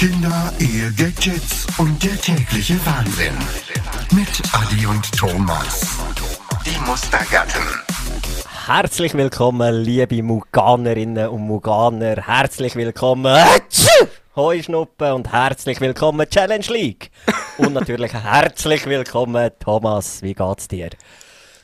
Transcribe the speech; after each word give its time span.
Kinder, 0.00 0.50
Ehe, 0.58 0.90
Gadgets 0.96 1.66
und 1.76 2.02
der 2.02 2.18
tägliche 2.18 2.74
Wahnsinn. 2.86 3.34
Mit 4.12 4.42
Adi 4.50 4.86
und 4.86 5.12
Thomas. 5.12 5.98
Die 6.64 6.80
Mustergatten. 6.88 7.60
Herzlich 8.66 9.12
willkommen, 9.12 9.74
liebe 9.74 10.22
Muganerinnen 10.22 11.28
und 11.28 11.42
Muganer. 11.42 12.16
Herzlich 12.16 12.76
willkommen. 12.76 13.44
Hoi 14.36 14.62
Schnuppen 14.62 15.12
und 15.12 15.30
herzlich 15.30 15.82
willkommen 15.82 16.26
Challenge 16.30 16.64
League. 16.70 17.10
Und 17.58 17.74
natürlich 17.74 18.14
herzlich 18.14 18.86
willkommen 18.86 19.50
Thomas. 19.58 20.22
Wie 20.22 20.32
geht's 20.32 20.66
dir? 20.66 20.88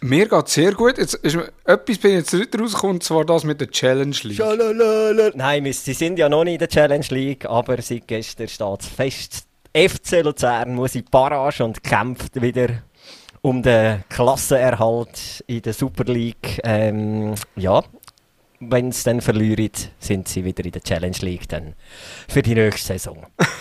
Mir 0.01 0.29
geht 0.29 0.47
es 0.47 0.55
sehr 0.55 0.73
gut. 0.73 0.99
Jetzt 0.99 1.15
ist, 1.15 1.37
etwas 1.65 1.99
bin 1.99 2.11
ich 2.13 2.17
jetzt 2.19 2.33
nicht 2.35 2.59
rausgekommen, 2.61 2.97
und 2.97 3.03
zwar 3.03 3.25
das 3.25 3.45
mit 3.45 3.61
der 3.61 3.71
Challenge 3.71 4.17
League. 4.25 4.37
Schalalala. 4.37 5.31
Nein, 5.35 5.73
sie 5.73 5.93
sind 5.95 6.19
ja 6.19 6.29
noch 6.29 6.45
nicht 6.45 6.55
in 6.55 6.59
der 6.61 6.69
Challenge 6.69 7.07
League, 7.11 7.47
aber 7.47 7.81
seit 7.81 8.07
gestern 8.07 8.49
steht 8.49 8.81
es 8.81 8.87
fest. 8.87 9.47
FC 9.75 10.23
Luzern 10.23 10.75
muss 10.75 10.95
in 10.95 11.05
Barrage 11.11 11.65
und 11.65 11.83
kämpft 11.83 12.41
wieder 12.41 12.69
um 13.43 13.63
den 13.63 14.05
Klassenerhalt 14.09 15.45
in 15.47 15.63
der 15.63 15.73
Super 15.73 16.05
League. 16.05 16.61
Ähm, 16.65 17.35
ja, 17.57 17.83
wenn 18.61 18.91
sie 18.93 19.05
dann 19.05 19.21
verlieren, 19.21 19.71
sind 19.99 20.29
sie 20.29 20.45
wieder 20.45 20.65
in 20.65 20.73
der 20.73 20.83
Challenge 20.83 21.17
League 21.21 21.49
dann 21.49 21.75
für 22.29 22.43
die 22.43 22.55
nächste 22.55 22.95
Saison. 22.95 23.27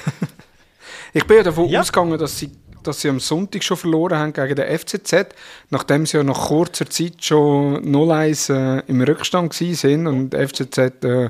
Ich 1.17 1.25
bin 1.25 1.38
ja 1.38 1.44
davon 1.44 1.70
Ja. 1.70 1.80
ausgegangen, 1.80 2.20
dass 2.20 2.38
sie, 2.38 2.52
dass 2.88 3.02
sie 3.02 3.09
am 3.09 3.20
Sonntag 3.20 3.63
schon 3.63 3.77
verloren 3.77 4.17
haben 4.17 4.34
gegen 4.34 4.55
den 4.55 4.80
FCZ, 4.80 5.27
nachdem 5.70 6.05
sie 6.05 6.17
ja 6.17 6.23
nach 6.23 6.48
kurzer 6.48 6.89
Zeit 6.89 7.23
schon 7.23 7.84
0-1 7.85 8.53
äh, 8.53 8.84
im 8.88 9.02
Rückstand 9.02 9.53
sind 9.53 10.08
und 10.08 10.31
der 10.31 10.48
FCZ 10.48 10.77
äh, 11.03 11.30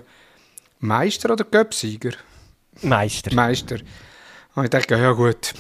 Meister 0.79 1.31
oder 1.31 1.43
Göpsieger? 1.43 2.11
Meister. 2.81 3.33
Meister. 3.33 3.77
Und 4.55 4.65
ich 4.65 4.69
dachte, 4.69 4.95
ja 4.95 5.11
gut, 5.11 5.53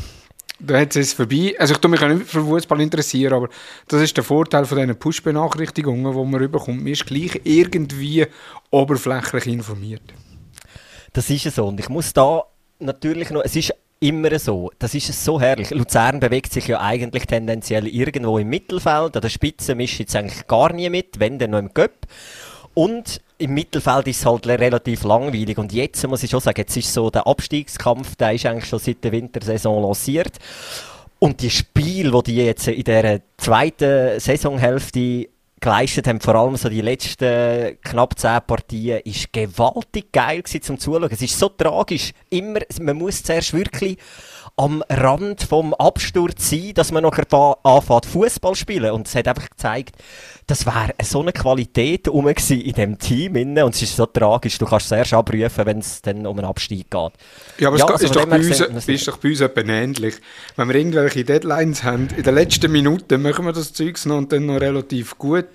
da 0.59 0.79
jetzt 0.79 0.95
ist 0.95 1.07
es 1.07 1.13
vorbei. 1.13 1.55
Also 1.59 1.73
ich 1.73 1.79
tue 1.79 1.91
mich 1.91 2.01
auch 2.01 2.07
nicht 2.07 2.27
für 2.27 2.43
Fußball 2.43 2.79
interessieren, 2.81 3.33
aber 3.33 3.49
das 3.87 4.01
ist 4.01 4.15
der 4.15 4.23
Vorteil 4.23 4.65
von 4.65 4.77
diesen 4.77 4.97
Push-Benachrichtigungen, 4.97 6.13
die 6.13 6.31
man 6.31 6.41
überkommt. 6.41 6.83
Man 6.83 6.93
ist 6.93 7.05
gleich 7.05 7.41
irgendwie 7.43 8.25
oberflächlich 8.71 9.47
informiert. 9.47 10.13
Das 11.13 11.29
ist 11.29 11.45
es 11.45 11.55
so. 11.55 11.67
Und 11.67 11.79
ich 11.79 11.89
muss 11.89 12.13
da 12.13 12.43
natürlich 12.79 13.29
noch, 13.29 13.43
es 13.43 13.55
ist 13.55 13.73
immer 14.07 14.37
so, 14.37 14.71
das 14.77 14.93
ist 14.93 15.25
so 15.25 15.39
herrlich. 15.41 15.71
Luzern 15.71 16.19
bewegt 16.19 16.53
sich 16.53 16.67
ja 16.67 16.79
eigentlich 16.79 17.25
tendenziell 17.25 17.87
irgendwo 17.87 18.37
im 18.37 18.49
Mittelfeld. 18.49 19.15
An 19.15 19.21
der 19.21 19.29
Spitze 19.29 19.75
mischt 19.75 19.99
jetzt 19.99 20.15
eigentlich 20.15 20.45
gar 20.47 20.71
nie 20.73 20.89
mit, 20.89 21.19
wenn 21.19 21.39
dann 21.39 21.51
noch 21.51 21.59
im 21.59 21.73
Göpp. 21.73 22.05
Und 22.73 23.21
im 23.37 23.53
Mittelfeld 23.53 24.07
ist 24.07 24.19
es 24.19 24.25
halt 24.25 24.47
relativ 24.47 25.03
langweilig. 25.03 25.57
Und 25.57 25.73
jetzt 25.73 26.07
muss 26.07 26.23
ich 26.23 26.29
schon 26.29 26.39
sagen, 26.39 26.59
jetzt 26.59 26.77
ist 26.77 26.93
so 26.93 27.09
der 27.09 27.25
Abstiegskampf, 27.25 28.15
der 28.15 28.33
ist 28.33 28.45
eigentlich 28.45 28.69
schon 28.69 28.79
seit 28.79 29.03
der 29.03 29.11
Wintersaison 29.11 29.81
lanciert. 29.81 30.33
Und 31.19 31.41
die 31.41 31.49
Spiele, 31.49 32.11
die 32.23 32.31
die 32.31 32.45
jetzt 32.45 32.67
in 32.67 32.83
der 32.83 33.21
zweiten 33.37 34.19
Saisonhälfte 34.19 35.29
geleistet 35.65 36.07
haben, 36.07 36.19
vor 36.19 36.35
allem 36.35 36.55
so 36.57 36.69
die 36.69 36.81
letzten 36.81 37.81
knapp 37.81 38.19
zehn 38.19 38.39
Partien, 38.45 39.01
ist 39.03 39.33
gewaltig 39.33 40.11
geil 40.11 40.43
gewesen 40.43 40.61
zum 40.61 40.79
Zuschauen. 40.79 41.09
Es 41.11 41.23
ist 41.23 41.39
so 41.39 41.49
tragisch. 41.49 42.11
Immer, 42.29 42.59
man 42.79 42.97
muss 42.97 43.23
zuerst 43.23 43.51
wirklich 43.51 43.97
am 44.57 44.83
Rand 44.89 45.43
vom 45.43 45.73
Absturz 45.73 46.49
sein, 46.49 46.71
dass 46.75 46.91
man 46.91 47.03
noch 47.03 47.17
anfängt 47.63 48.05
Fußball 48.05 48.55
spielen. 48.55 48.91
Und 48.91 49.07
es 49.07 49.15
hat 49.15 49.27
einfach 49.27 49.49
gezeigt, 49.49 49.95
das 50.47 50.65
wäre 50.65 50.93
so 51.03 51.21
eine 51.21 51.33
Qualität 51.33 52.07
rum 52.07 52.27
in 52.27 52.73
dem 52.73 52.97
Team 52.97 53.35
inne. 53.35 53.65
und 53.65 53.75
es 53.75 53.81
ist 53.81 53.95
so 53.95 54.05
tragisch. 54.05 54.57
Du 54.57 54.65
kannst 54.65 54.85
es 54.85 54.91
erst 54.91 55.13
abrufen, 55.13 55.65
wenn 55.65 55.79
es 55.79 56.01
dann 56.01 56.25
um 56.25 56.37
einen 56.37 56.47
Abstieg 56.47 56.89
geht. 56.89 57.11
Ja, 57.57 57.67
aber 57.67 57.77
Ja, 57.77 57.85
es 57.85 57.91
also 57.91 58.05
ist, 58.05 58.15
doch 58.15 58.25
bei 58.25 58.37
uns, 58.37 58.59
es 58.59 58.87
ist 58.87 59.07
doch 59.07 59.17
bei 59.17 59.29
uns 59.29 59.41
etwa 59.41 59.61
ähnlich. 59.61 60.15
Wenn 60.55 60.67
wir 60.69 60.75
irgendwelche 60.75 61.25
Deadlines 61.25 61.83
haben, 61.83 62.07
in 62.15 62.23
den 62.23 62.35
letzten 62.35 62.71
Minuten 62.71 63.21
machen 63.21 63.45
wir 63.45 63.53
das 63.53 63.73
Zeugs 63.73 64.05
noch 64.05 64.17
und 64.17 64.31
dann 64.31 64.45
noch 64.45 64.61
relativ 64.61 65.17
gut. 65.17 65.45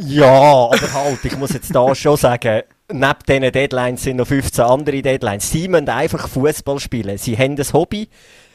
Ja, 0.00 0.26
aber 0.26 0.92
halt, 0.94 1.24
ich 1.24 1.36
muss 1.36 1.52
jetzt 1.52 1.72
da 1.74 1.94
schon 1.94 2.16
sagen, 2.16 2.62
neben 2.92 3.18
diesen 3.28 3.52
Deadlines 3.52 4.02
sind 4.02 4.16
noch 4.16 4.26
15 4.26 4.64
andere 4.64 5.02
Deadlines. 5.02 5.50
Sie 5.50 5.68
müssen 5.68 5.88
einfach 5.88 6.28
Fußball 6.28 6.78
spielen. 6.78 7.18
Sie 7.18 7.36
haben 7.36 7.56
ein 7.56 7.72
Hobby, 7.72 8.08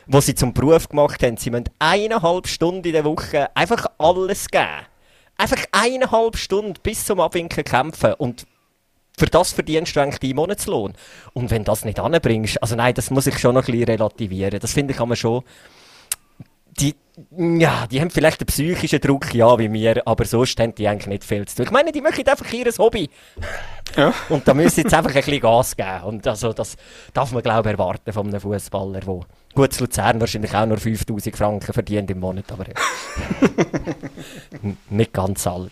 das 0.07 0.25
sie 0.25 0.35
zum 0.35 0.53
Beruf 0.53 0.89
gemacht 0.89 1.21
haben. 1.23 1.37
Sie 1.37 1.49
müssen 1.49 1.69
eineinhalb 1.79 2.47
Stunden 2.47 2.85
in 2.85 2.93
der 2.93 3.05
Woche 3.05 3.55
einfach 3.55 3.87
alles 3.97 4.47
geben. 4.49 4.85
Einfach 5.37 5.63
eineinhalb 5.71 6.37
Stunden 6.37 6.73
bis 6.81 7.05
zum 7.05 7.19
Abwinken 7.19 7.63
kämpfen. 7.63 8.13
Und 8.13 8.45
für 9.17 9.25
das 9.25 9.51
verdienst 9.51 9.95
du 9.95 9.99
eigentlich 9.99 10.19
deinen 10.19 10.35
Monatslohn. 10.35 10.93
Und 11.33 11.51
wenn 11.51 11.63
das 11.63 11.85
nicht 11.85 11.99
anbringst, 11.99 12.61
also 12.61 12.75
nein, 12.75 12.93
das 12.93 13.11
muss 13.11 13.27
ich 13.27 13.37
schon 13.37 13.55
noch 13.55 13.67
ein 13.67 13.71
bisschen 13.71 13.85
relativieren. 13.85 14.59
Das 14.59 14.73
finde 14.73 14.93
ich 14.93 14.99
man 14.99 15.15
schon 15.15 15.43
die, 16.79 16.95
ja, 17.38 17.88
die 17.88 17.99
haben 17.99 18.09
vielleicht 18.09 18.39
einen 18.41 18.47
psychischen 18.47 19.01
Druck, 19.01 19.33
ja, 19.33 19.57
wie 19.59 19.72
wir, 19.72 20.07
aber 20.07 20.25
sonst 20.25 20.59
haben 20.59 20.73
die 20.75 20.88
eigentlich 20.88 21.07
nicht 21.07 21.23
viel 21.23 21.45
zu 21.47 21.57
tun. 21.57 21.66
Ich 21.66 21.72
meine, 21.72 21.91
die 21.91 22.01
machen 22.01 22.25
einfach 22.27 22.51
ihr 22.53 22.72
Hobby. 22.77 23.09
Ja. 23.97 24.13
Und 24.29 24.47
da 24.47 24.53
müssen 24.53 24.69
sie 24.75 24.81
jetzt 24.81 24.94
einfach 24.94 25.09
ein 25.13 25.22
bisschen 25.22 25.41
Gas 25.41 25.75
geben. 25.75 26.03
Und 26.03 26.25
also, 26.27 26.53
das 26.53 26.77
darf 27.13 27.31
man, 27.31 27.44
glaube 27.44 27.69
ich, 27.69 27.73
erwarten 27.73 28.13
von 28.13 28.27
einem 28.27 28.39
Fußballer, 28.39 29.01
der 29.01 29.19
gut 29.53 29.73
zu 29.73 29.83
Luzern 29.83 30.19
wahrscheinlich 30.22 30.53
auch 30.55 30.66
nur 30.66 30.77
5000 30.77 31.35
Franken 31.35 31.73
verdient 31.73 32.09
im 32.09 32.19
Monat, 32.22 32.45
aber. 32.51 32.66
N- 34.63 34.78
nicht 34.89 35.13
ganz 35.13 35.45
alle. 35.47 35.69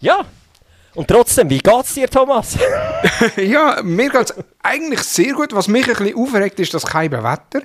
Ja, 0.00 0.24
und 0.94 1.08
trotzdem, 1.08 1.48
wie 1.50 1.58
geht's 1.58 1.94
dir, 1.94 2.08
Thomas? 2.08 2.58
Ja, 3.36 3.80
mir 3.82 4.10
geht 4.10 4.30
es 4.30 4.34
eigentlich 4.62 5.00
sehr 5.00 5.32
gut. 5.34 5.54
Was 5.54 5.68
mich 5.68 5.88
ein 5.88 5.94
bisschen 5.96 6.16
aufregt, 6.16 6.58
ist 6.60 6.74
das 6.74 6.84
kalte 6.86 7.22
Wetter. 7.22 7.64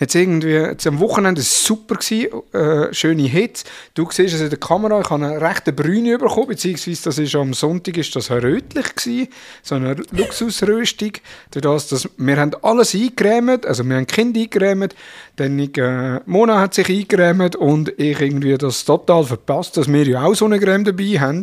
Jetzt 0.00 0.14
irgendwie, 0.14 0.52
jetzt 0.52 0.86
am 0.86 1.00
Wochenende 1.00 1.40
war 1.40 1.42
es 1.42 1.64
super, 1.64 1.96
gewesen, 1.96 2.28
äh, 2.52 2.94
schöne 2.94 3.24
Hitze. 3.24 3.64
Du 3.94 4.08
siehst 4.10 4.34
es 4.34 4.40
in 4.40 4.50
der 4.50 4.58
Kamera, 4.58 5.00
ich 5.00 5.10
habe 5.10 5.26
eine 5.26 5.40
rechte 5.40 5.72
Brüne 5.72 6.18
bekommen, 6.18 6.48
beziehungsweise 6.48 7.02
das 7.04 7.18
ist 7.18 7.34
am 7.34 7.52
Sonntag 7.52 7.96
ist 7.96 8.14
das 8.14 8.30
rötlich 8.30 8.94
gewesen, 8.94 9.28
so 9.62 9.74
eine 9.74 9.96
Luxusröstung. 10.12 11.12
Durch 11.50 11.62
das, 11.62 11.88
dass 11.88 12.08
wir 12.16 12.36
haben 12.36 12.52
alles 12.62 12.94
eingerämt, 12.94 13.66
also 13.66 13.82
wir 13.84 13.96
haben 13.96 14.06
Kinder 14.06 14.40
eingerämt, 14.40 14.94
dann 15.36 15.58
äh, 15.58 16.20
Mona 16.26 16.60
hat 16.60 16.74
sich 16.74 16.88
eingerämt 16.88 17.56
und 17.56 17.92
ich 17.98 18.20
irgendwie 18.20 18.56
das 18.56 18.84
total 18.84 19.24
verpasst, 19.24 19.76
dass 19.76 19.88
wir 19.92 20.06
ja 20.06 20.22
auch 20.22 20.34
so 20.34 20.44
eine 20.44 20.60
Creme 20.60 20.84
dabei 20.84 21.18
haben 21.18 21.42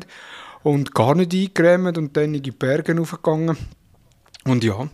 und 0.63 0.95
gar 0.95 1.13
nicht 1.13 1.33
eingerämt 1.33 1.97
und 1.97 2.15
dann 2.15 2.33
in 2.33 2.41
die 2.41 2.51
Berge 2.51 2.99
aufgegangen. 2.99 3.57
Und 4.45 4.63
ja, 4.63 4.87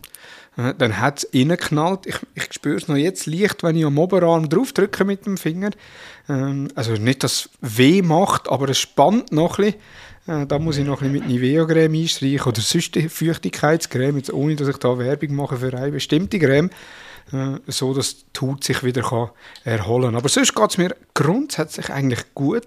dann 0.56 1.00
hat 1.00 1.18
es 1.18 1.28
reingeknallt. 1.34 2.06
Ich, 2.06 2.16
ich 2.34 2.52
spüre 2.52 2.76
es 2.76 2.88
noch 2.88 2.96
jetzt 2.96 3.26
leicht, 3.26 3.62
wenn 3.62 3.76
ich 3.76 3.84
am 3.86 3.98
Oberarm 3.98 4.48
drauf 4.48 4.72
drücke 4.72 5.04
mit 5.04 5.24
dem 5.24 5.38
Finger. 5.38 5.70
Ähm, 6.28 6.68
also 6.74 6.92
nicht, 6.92 7.22
dass 7.22 7.32
es 7.32 7.50
weh 7.78 8.02
macht, 8.02 8.48
aber 8.48 8.68
es 8.68 8.78
spannt 8.78 9.32
noch 9.32 9.58
ein 9.58 9.72
bisschen. 10.26 10.42
Äh, 10.42 10.46
da 10.46 10.58
muss 10.58 10.76
ich 10.76 10.84
noch 10.84 11.02
ein 11.02 11.12
bisschen 11.12 11.28
mit 11.28 11.40
Nivea-Creme 11.40 12.02
einstreichen 12.02 12.46
oder 12.46 12.60
sonst 12.60 12.96
Feuchtigkeitscreme, 12.96 14.18
jetzt 14.18 14.32
ohne, 14.32 14.56
dass 14.56 14.68
ich 14.68 14.76
da 14.76 14.98
Werbung 14.98 15.34
mache 15.34 15.56
für 15.56 15.74
eine 15.74 15.92
bestimmte 15.92 16.38
Creme. 16.38 16.70
Äh, 17.32 17.58
so, 17.66 17.94
dass 17.94 18.24
die 18.32 18.40
Haut 18.40 18.62
sich 18.64 18.82
wieder 18.82 19.02
kann 19.02 19.30
erholen 19.64 20.16
Aber 20.16 20.28
sonst 20.28 20.54
geht 20.54 20.70
es 20.70 20.78
mir 20.78 20.94
grundsätzlich 21.14 21.90
eigentlich 21.90 22.34
gut. 22.34 22.66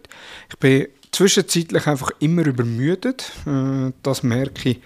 Ich 0.49 0.57
bin 0.57 0.87
zwischenzeitlich 1.11 1.87
einfach 1.87 2.11
immer 2.19 2.45
übermüdet. 2.45 3.31
Äh, 3.45 3.91
das 4.01 4.23
merke 4.23 4.69
ich 4.69 4.81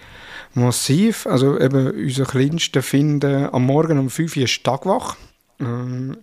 massiv. 0.54 1.26
Also 1.26 1.58
eben 1.58 1.90
unser 1.90 2.24
Kleinster 2.24 2.82
finden 2.82 3.48
am 3.52 3.66
Morgen 3.66 3.98
um 3.98 4.10
5 4.10 4.36
Uhr 4.36 4.44
ist 4.44 4.64
Tagwach. 4.64 5.16
Ähm, 5.60 6.16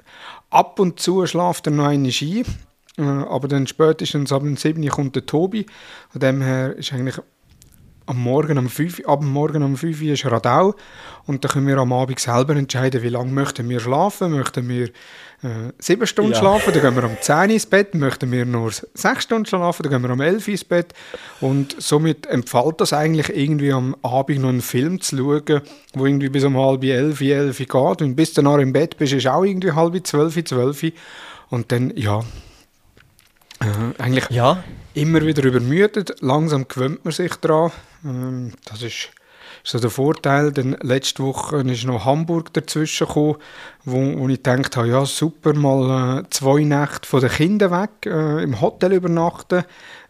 ab 0.50 0.80
und 0.80 1.00
zu 1.00 1.26
schlaft 1.26 1.68
er 1.68 1.72
noch 1.72 1.86
eine 1.86 2.12
Ski. 2.12 2.44
Äh, 2.98 3.04
aber 3.04 3.48
dann 3.48 3.68
spätestens 3.68 4.32
ab 4.32 4.42
dem 4.42 4.58
7 4.58 4.84
Uhr 4.84 4.90
kommt 4.90 5.16
der 5.16 5.26
Tobi. 5.26 5.66
Von 6.10 6.22
dem 6.22 6.42
her 6.42 6.76
ist 6.76 6.94
eigentlich 6.94 7.20
am 8.08 8.18
Morgen 8.20 8.58
um 8.58 8.68
5, 8.70 9.06
ab 9.06 9.20
dem 9.20 9.30
Morgen 9.30 9.62
um 9.64 9.78
5 9.78 10.02
Uhr 10.02 10.14
ist 10.14 10.26
Radau 10.26 10.74
und 11.26 11.44
dann 11.44 11.52
können 11.52 11.68
wir 11.68 11.78
am 11.78 11.94
Abend 11.94 12.20
selber 12.20 12.56
entscheiden, 12.56 13.04
wie 13.04 13.10
lange 13.10 13.32
möchten 13.32 13.70
wir 13.70 13.80
schlafen. 13.80 14.32
Möchten 14.32 14.68
wir 14.68 14.86
äh, 15.44 15.72
7 15.78 16.08
Stunden 16.08 16.32
Ja. 16.32 16.40
schlafen, 16.40 16.74
dann 16.74 16.82
gehen 16.82 16.96
wir 16.96 17.04
um 17.04 17.18
10 17.22 17.36
Uhr 17.36 17.44
ins 17.50 17.66
Bett. 17.66 17.94
Möchten 17.96 18.32
wir 18.32 18.46
nur 18.46 18.72
6 18.72 19.24
Stunden 19.24 19.46
schlafen, 19.46 19.84
dann 19.84 19.92
gehen 19.92 20.02
wir 20.02 20.10
um 20.14 20.22
11 20.22 20.48
Uhr 20.48 20.52
ins 20.54 20.64
Bett. 20.64 20.94
Und 21.42 21.76
somit 21.80 22.26
empfiehlt 22.28 22.80
das 22.82 22.94
eigentlich 22.94 23.30
irgendwie 23.36 23.72
am 23.72 23.96
Abend 24.02 24.40
noch 24.40 24.50
einen 24.50 24.62
Film 24.62 25.00
zu 25.02 25.18
schauen, 25.18 25.62
wo 25.94 26.06
irgendwie 26.06 26.30
bis 26.30 26.44
um 26.46 26.58
halb 26.58 26.84
11, 26.84 27.22
11 27.22 27.60
Uhr 27.60 27.66
geht. 27.66 28.02
Und 28.02 28.16
bis 28.16 28.34
du 28.34 28.42
dann 28.42 28.60
im 28.62 28.74
Bett 28.74 28.98
bist, 28.98 29.14
ist 29.14 29.28
auch 29.28 29.44
irgendwie 29.44 29.74
halb 29.74 30.08
12, 30.08 30.44
12 30.46 30.84
Uhr. 30.84 30.92
Und 31.50 31.72
dann, 31.72 31.94
ja, 31.96 32.22
äh, 33.60 34.02
eigentlich 34.02 34.30
Ja, 34.30 34.64
immer 34.94 35.26
wieder 35.26 35.44
übermüdet. 35.44 36.16
Langsam 36.22 36.68
gewöhnt 36.68 37.04
man 37.06 37.12
sich 37.12 37.36
daran. 37.36 37.72
Ähm, 38.06 38.54
das 38.66 38.82
ist 38.82 39.12
so 39.64 39.80
der 39.80 39.90
Vorteil. 39.90 40.52
Dann 40.52 40.78
letzte 40.82 41.24
Woche 41.24 41.58
ist 41.58 41.86
noch 41.86 42.06
Hamburg 42.06 42.54
dazwischen 42.54 43.08
gekommen, 43.08 43.38
wo, 43.86 44.20
wo 44.20 44.30
ich 44.30 44.44
gedacht 44.44 44.78
habe, 44.78 44.90
ja 44.90 45.06
super, 45.06 45.54
mal 45.54 46.22
äh, 46.22 46.30
zwei 46.30 46.64
Nächte 46.64 47.08
von 47.08 47.22
den 47.22 47.30
Kindern 47.30 47.72
weg, 47.72 48.06
äh, 48.06 48.44
im 48.44 48.62
Hotel 48.62 48.94
übernachten, 48.94 49.64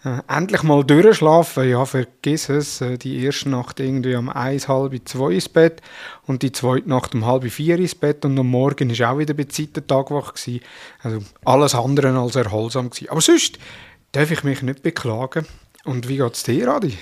äh, 0.03 0.19
endlich 0.27 0.63
mal 0.63 0.83
durchschlafen. 0.83 1.69
Ja, 1.69 1.85
vergiss 1.85 2.49
es, 2.49 2.81
äh, 2.81 2.97
die 2.97 3.23
erste 3.23 3.49
Nacht 3.49 3.79
irgendwie 3.79 4.15
um 4.15 4.29
eins, 4.29 4.67
halb 4.67 4.97
zwei 5.07 5.33
ins 5.33 5.49
Bett 5.49 5.81
und 6.25 6.43
die 6.43 6.51
zweite 6.51 6.89
Nacht 6.89 7.15
um 7.15 7.25
halb 7.25 7.49
vier 7.49 7.77
ins 7.77 7.95
Bett 7.95 8.25
und 8.25 8.37
am 8.37 8.47
Morgen 8.47 8.89
ist 8.89 9.01
auch 9.01 9.17
wieder 9.17 9.33
bei 9.33 9.45
Zeit 9.45 9.75
der 9.75 9.87
Tag 9.87 10.11
wach 10.11 10.33
gewesen. 10.33 10.61
Also 11.01 11.19
alles 11.45 11.75
andere 11.75 12.17
als 12.17 12.35
erholsam 12.35 12.89
gewesen. 12.89 13.09
Aber 13.09 13.21
sonst 13.21 13.57
darf 14.11 14.31
ich 14.31 14.43
mich 14.43 14.61
nicht 14.61 14.83
beklagen. 14.83 15.45
Und 15.83 16.09
wie 16.09 16.17
geht 16.17 16.33
es 16.33 16.43
dir, 16.43 16.67
Adi? 16.67 16.97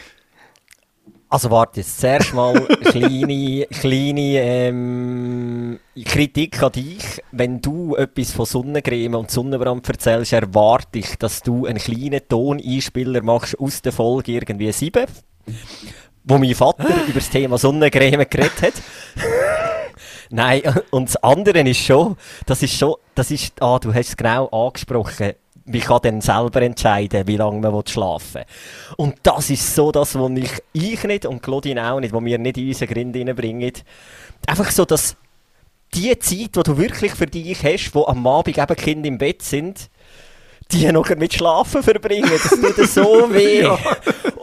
Also 1.27 1.49
warte, 1.49 1.79
jetzt 1.79 1.99
zuerst 1.99 2.33
mal 2.33 2.53
kleine, 2.83 3.65
kleine 3.65 4.39
ähm, 4.41 5.79
Kritik 6.05 6.61
an 6.61 6.71
dich. 6.71 7.21
Wenn 7.31 7.61
du 7.61 7.95
etwas 7.95 8.31
von 8.31 8.45
Sonnencreme 8.45 9.15
und 9.15 9.31
Sonnenbrand 9.31 9.87
erzählst, 9.89 10.33
erwarte 10.33 10.99
ich, 10.99 11.17
dass 11.17 11.41
du 11.41 11.65
einen 11.65 11.79
kleinen 11.79 12.21
Toneinspieler 12.27 13.23
machst 13.23 13.59
aus 13.59 13.81
der 13.81 13.91
Folge 13.91 14.33
irgendwie 14.33 14.71
7, 14.71 15.05
wo 16.25 16.37
mein 16.37 16.53
Vater 16.53 16.85
über 17.07 17.19
das 17.19 17.29
Thema 17.29 17.57
Sonnencreme 17.57 18.29
geredet 18.29 18.61
hat. 18.61 18.73
Nein, 20.29 20.61
und 20.91 21.09
das 21.09 21.17
andere 21.17 21.59
ist 21.61 21.79
schon, 21.79 22.17
das 22.45 22.61
ist 22.61 22.77
schon, 22.77 22.95
das 23.15 23.31
ist, 23.31 23.61
ah, 23.61 23.79
du 23.79 23.93
hast 23.93 24.09
es 24.09 24.17
genau 24.17 24.47
angesprochen, 24.47 25.33
man 25.65 25.81
kann 25.81 25.99
dann 26.03 26.21
selber 26.21 26.61
entscheiden, 26.61 27.27
wie 27.27 27.37
lange 27.37 27.59
man 27.59 27.87
schlafen 27.87 28.35
will. 28.35 28.45
Und 28.97 29.15
das 29.23 29.49
ist 29.49 29.75
so 29.75 29.91
das, 29.91 30.17
was 30.17 30.31
ich, 30.31 30.51
ich 30.73 31.03
nicht 31.03 31.25
und 31.25 31.41
Claudine 31.41 31.91
auch 31.91 31.99
nicht, 31.99 32.13
was 32.13 32.23
wir 32.23 32.37
nicht 32.37 32.57
in 32.57 32.67
unseren 32.67 32.87
Grind 32.87 33.15
reinbringen. 33.15 33.71
Einfach 34.45 34.69
so, 34.69 34.85
dass 34.85 35.15
die 35.93 36.17
Zeit, 36.19 36.55
die 36.55 36.63
du 36.63 36.77
wirklich 36.77 37.13
für 37.13 37.25
dich 37.25 37.63
hast, 37.63 37.95
wo 37.95 38.05
am 38.05 38.25
Abend 38.27 38.57
eben 38.57 38.75
Kinder 38.75 39.07
im 39.07 39.17
Bett 39.17 39.41
sind, 39.41 39.89
die 40.71 40.91
noch 40.91 41.09
mit 41.09 41.33
Schlafen 41.33 41.81
verbringen. 41.81 42.29
Das 42.31 42.49
tut 42.49 42.87
so 42.87 43.27
weh. 43.33 43.61
ja. 43.61 43.77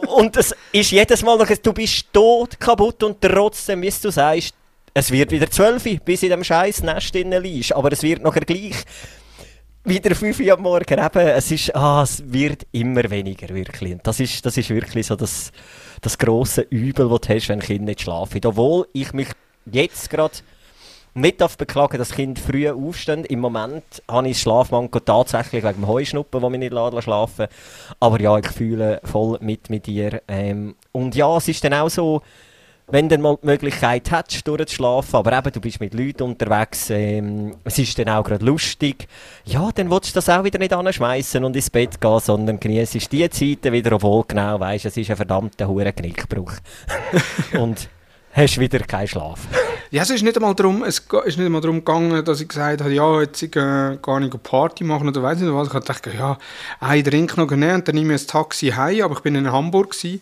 Und 0.07 0.35
es 0.37 0.55
ist 0.71 0.91
jedes 0.91 1.23
Mal 1.23 1.37
noch, 1.37 1.47
du 1.47 1.73
bist 1.73 2.05
tot, 2.11 2.59
kaputt 2.59 3.01
und 3.03 3.21
trotzdem, 3.21 3.81
wie 3.81 3.93
du 4.01 4.11
sagst, 4.11 4.53
es 4.93 5.11
wird 5.11 5.31
wieder 5.31 5.49
zwölf, 5.49 5.83
bis 6.05 6.23
in 6.23 6.29
dem 6.29 6.43
scheiß 6.43 6.83
Nest 6.83 7.13
liegst. 7.15 7.73
Aber 7.73 7.91
es 7.91 8.03
wird 8.03 8.21
nachher 8.21 8.45
gleich 8.45 8.75
wieder 9.85 10.15
5 10.15 10.39
Uhr 10.39 10.53
am 10.53 10.61
Morgen. 10.61 10.99
Eben, 10.99 11.27
es, 11.27 11.51
ist, 11.51 11.75
ah, 11.75 12.03
es 12.03 12.23
wird 12.31 12.65
immer 12.71 13.09
weniger, 13.09 13.49
wirklich. 13.49 13.93
Und 13.93 14.07
das 14.07 14.19
ist, 14.19 14.45
das 14.45 14.57
ist 14.57 14.69
wirklich 14.69 15.07
so 15.07 15.15
das, 15.15 15.51
das 16.01 16.17
grosse 16.17 16.61
Übel, 16.61 17.09
das 17.09 17.21
du 17.21 17.33
hast, 17.33 17.49
wenn 17.49 17.59
Kinder 17.59 17.85
nicht 17.85 18.01
schlafen. 18.01 18.41
Obwohl 18.45 18.87
ich 18.93 19.13
mich 19.13 19.27
jetzt 19.65 20.09
gerade 20.09 20.35
nicht 21.15 21.41
darf 21.41 21.57
beklagen, 21.57 21.97
dass 21.97 22.13
Kinder 22.13 22.41
früh 22.41 22.69
aufstehen. 22.69 23.25
Im 23.25 23.39
Moment 23.39 23.83
habe 24.09 24.29
ich 24.29 24.39
Schlafmangel 24.39 25.01
tatsächlich 25.01 25.63
wegen 25.63 25.81
dem 25.81 25.87
Heuschnuppen, 25.87 26.41
der 26.41 26.49
mich 26.49 26.59
nicht 26.59 27.03
schlafen 27.03 27.47
Aber 27.99 28.19
ja, 28.19 28.37
ich 28.37 28.47
fühle 28.47 28.99
voll 29.03 29.37
mit 29.41 29.69
mit 29.69 29.85
dir. 29.85 30.21
Ähm, 30.27 30.75
und 30.91 31.13
ja, 31.13 31.37
es 31.37 31.47
ist 31.47 31.63
dann 31.63 31.73
auch 31.73 31.89
so, 31.89 32.21
wenn 32.87 33.09
du 33.09 33.17
mal 33.17 33.37
die 33.41 33.47
Möglichkeit 33.47 34.11
hättest, 34.11 34.47
durchzuschlafen, 34.47 35.15
aber 35.15 35.37
eben, 35.37 35.51
du 35.51 35.61
bist 35.61 35.79
mit 35.79 35.93
Leuten 35.93 36.23
unterwegs, 36.23 36.89
ähm, 36.89 37.55
es 37.63 37.79
ist 37.79 37.97
dann 37.97 38.09
auch 38.09 38.23
gerade 38.23 38.45
lustig, 38.45 39.07
ja, 39.45 39.69
dann 39.73 39.89
willst 39.89 40.09
du 40.09 40.13
das 40.15 40.29
auch 40.29 40.43
wieder 40.43 40.59
nicht 40.59 40.73
anschmeißen 40.73 41.43
und 41.43 41.55
ins 41.55 41.69
Bett 41.69 41.99
gehen, 41.99 42.19
sondern 42.19 42.59
genießt 42.59 43.11
die 43.11 43.29
Zeiten 43.29 43.71
wieder, 43.71 43.93
obwohl 43.93 44.25
genau 44.27 44.59
weißt, 44.59 44.85
es 44.85 44.97
ist 44.97 45.09
ein 45.09 45.15
verdammter 45.15 45.67
hure 45.67 45.93
Knickbruch. 45.93 46.53
und 47.53 47.89
hast 48.33 48.59
wieder 48.59 48.79
keinen 48.79 49.07
Schlaf. 49.07 49.47
Ja, 49.91 50.01
es 50.01 50.09
ist 50.09 50.23
nicht 50.23 50.35
einmal 50.35 50.55
darum, 50.55 50.83
es 50.83 50.99
ist 51.25 51.37
nicht 51.37 51.45
einmal 51.45 51.61
darum 51.61 51.77
gegangen, 51.77 52.25
dass 52.25 52.41
ich 52.41 52.47
gesagt 52.47 52.81
habe, 52.81 52.91
ja, 52.91 53.21
jetzt 53.21 53.43
ich, 53.43 53.55
äh, 53.55 53.97
gar 54.01 54.19
nicht 54.19 54.41
Party 54.41 54.83
machen 54.83 55.07
oder 55.07 55.21
weiß 55.21 55.39
nicht 55.39 55.53
was. 55.53 55.67
Ich 55.67 55.73
gedacht, 55.73 56.09
ja, 56.17 56.37
einen 56.79 57.03
Drink 57.03 57.37
noch 57.37 57.47
genommen 57.47 57.75
und 57.75 57.87
dann 57.87 57.95
nehme 57.95 58.15
ich 58.15 58.23
ein 58.23 58.27
Taxi 58.27 58.69
heim, 58.69 59.03
aber 59.03 59.13
ich 59.13 59.21
bin 59.21 59.35
in 59.35 59.51
Hamburg 59.51 59.91
gewesen 59.91 60.21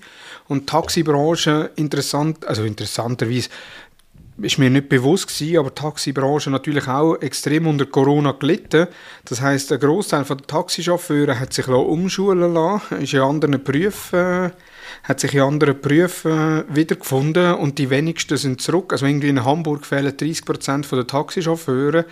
und 0.51 0.63
die 0.63 0.65
Taxibranche 0.65 1.71
interessant, 1.77 2.45
also 2.45 2.65
interessanterweise 2.65 3.47
ist 4.41 4.57
mir 4.57 4.69
nicht 4.69 4.89
bewusst 4.89 5.27
gewesen, 5.27 5.59
aber 5.59 5.69
die 5.69 5.75
Taxibranche 5.75 6.49
natürlich 6.49 6.89
auch 6.89 7.15
extrem 7.21 7.67
unter 7.67 7.85
Corona 7.85 8.33
gelitten. 8.33 8.87
Das 9.23 9.39
heißt, 9.39 9.71
ein 9.71 9.79
Großteil 9.79 10.25
der 10.25 10.37
Taxichauffeure 10.37 11.39
hat 11.39 11.53
sich 11.53 11.69
umschulen 11.69 12.53
lassen, 12.53 13.01
ist 13.01 13.13
in 13.13 13.21
anderen 13.21 13.63
Berufen, 13.63 14.19
äh, 14.19 14.49
hat 15.03 15.21
sich 15.21 15.35
in 15.35 15.41
anderen 15.41 15.79
Berufen 15.79 16.31
äh, 16.31 16.63
wiedergefunden 16.67 17.53
und 17.53 17.77
die 17.77 17.89
wenigsten 17.89 18.35
sind 18.35 18.61
zurück. 18.61 18.91
Also 18.91 19.05
irgendwie 19.05 19.29
in 19.29 19.45
Hamburg 19.45 19.85
fehlen 19.85 20.17
30 20.17 20.43
Prozent 20.43 20.91
der 20.91 21.07
Taxichauffeure. 21.07 22.05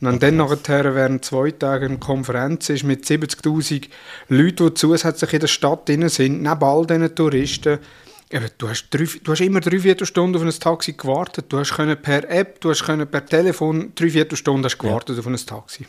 Und 0.00 0.22
wenn 0.22 0.38
dann 0.38 0.48
nachher 0.48 0.94
während 0.94 1.24
zwei 1.24 1.50
Tagen 1.50 1.88
eine 1.88 1.98
Konferenz 1.98 2.70
ist 2.70 2.84
mit 2.84 3.04
70'000 3.04 3.88
Leuten, 4.28 4.66
die 4.68 4.74
zusätzlich 4.74 5.34
in 5.34 5.40
der 5.40 5.46
Stadt 5.46 5.88
drin 5.88 6.08
sind, 6.08 6.42
neben 6.42 6.62
all 6.62 6.86
diesen 6.86 7.14
Touristen, 7.14 7.78
Eben, 8.32 8.48
du, 8.58 8.68
hast 8.68 8.90
drei, 8.90 9.08
du 9.24 9.32
hast 9.32 9.40
immer 9.40 9.58
drei 9.58 9.80
Viertelstunden 9.80 10.40
auf 10.40 10.46
ein 10.46 10.60
Taxi 10.60 10.92
gewartet. 10.92 11.46
Du 11.48 11.58
hast 11.58 11.74
können 11.74 12.00
per 12.00 12.30
App, 12.30 12.60
du 12.60 12.70
hast 12.70 12.84
können 12.84 13.08
per 13.08 13.26
Telefon 13.26 13.90
drei 13.96 14.08
Viertelstunden 14.08 14.64
hast 14.64 14.78
gewartet 14.78 15.16
ja. 15.16 15.20
auf 15.20 15.26
ein 15.26 15.36
Taxi. 15.36 15.86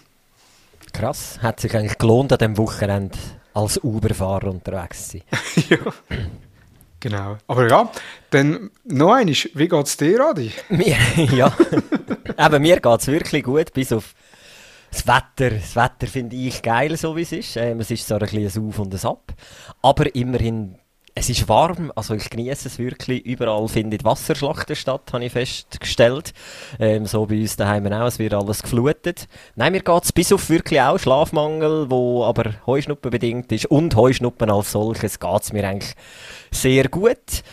Krass. 0.92 1.38
Hat 1.40 1.60
sich 1.60 1.75
eigentlich 1.75 2.00
gelohnt, 2.00 2.31
an 2.31 2.40
diesem 2.40 2.58
Wochenende 2.58 3.16
als 3.54 3.78
Uber-Fahrer 3.84 4.50
unterwegs 4.50 5.10
zu 5.10 5.19
sein. 5.19 5.24
ja. 5.69 6.18
Genau. 7.01 7.38
Aber 7.48 7.68
ja, 7.68 7.92
dann 8.30 8.69
noch 8.86 9.13
einmal, 9.13 9.36
wie 9.56 9.68
geht 9.68 9.86
es 9.88 9.98
dir, 9.98 10.21
Adi? 10.21 10.51
Mir, 10.69 10.95
ja. 11.33 11.51
Eben, 12.38 12.62
mir 12.62 12.80
geht 12.80 13.00
es 13.01 13.07
wirklich 13.07 13.44
gut, 13.44 13.74
bis 13.74 13.92
auf 13.92 14.13
das 14.92 15.07
Wetter. 15.07 15.56
Das 15.56 15.75
Wetter 15.75 16.07
finde 16.07 16.36
ich 16.36 16.62
geil, 16.62 16.95
so 16.98 17.15
wie 17.15 17.24
es 17.24 17.31
ist. 17.31 17.57
Ähm, 17.57 17.80
es 17.80 17.89
ist 17.89 18.07
so 18.07 18.15
ein 18.15 18.19
bisschen 18.19 18.63
ein 18.63 18.69
Auf 18.69 18.80
und 18.80 18.94
ein 18.94 19.09
Ab. 19.09 19.33
Aber 19.81 20.15
immerhin 20.15 20.75
es 21.13 21.30
ist 21.30 21.48
warm, 21.50 21.92
also 21.96 22.13
ich 22.13 22.30
genieße 22.30 22.68
es 22.68 22.80
wirklich. 22.80 23.25
Überall 23.25 23.68
findet 23.68 24.04
Wasserschlachten 24.04 24.75
statt, 24.75 25.12
habe 25.12 25.25
ich 25.25 25.31
festgestellt. 25.31 26.34
Ähm, 26.80 27.06
so 27.06 27.25
bei 27.25 27.42
uns 27.42 27.56
daheim 27.56 27.92
auch, 27.92 28.08
es 28.08 28.19
wird 28.19 28.34
alles 28.34 28.63
geflutet. 28.63 29.28
Nein, 29.56 29.74
mir 29.74 29.81
geht 29.81 30.04
es 30.04 30.13
bis 30.13 30.31
auf 30.31 30.50
wirklich 30.50 30.81
auch 30.81 30.98
Schlafmangel, 30.98 31.90
wo 31.90 32.24
aber 32.24 32.54
Heuschnuppen 32.66 33.12
bedingt 33.12 33.52
ist 33.52 33.66
und 33.66 33.96
Heuschnuppen 33.96 34.50
als 34.50 34.72
solches 34.72 35.19
geht 35.19 35.42
es 35.42 35.54
mir 35.54 35.68
eigentlich 35.68 35.94
sehr 36.52 36.88
gut. 36.88 37.44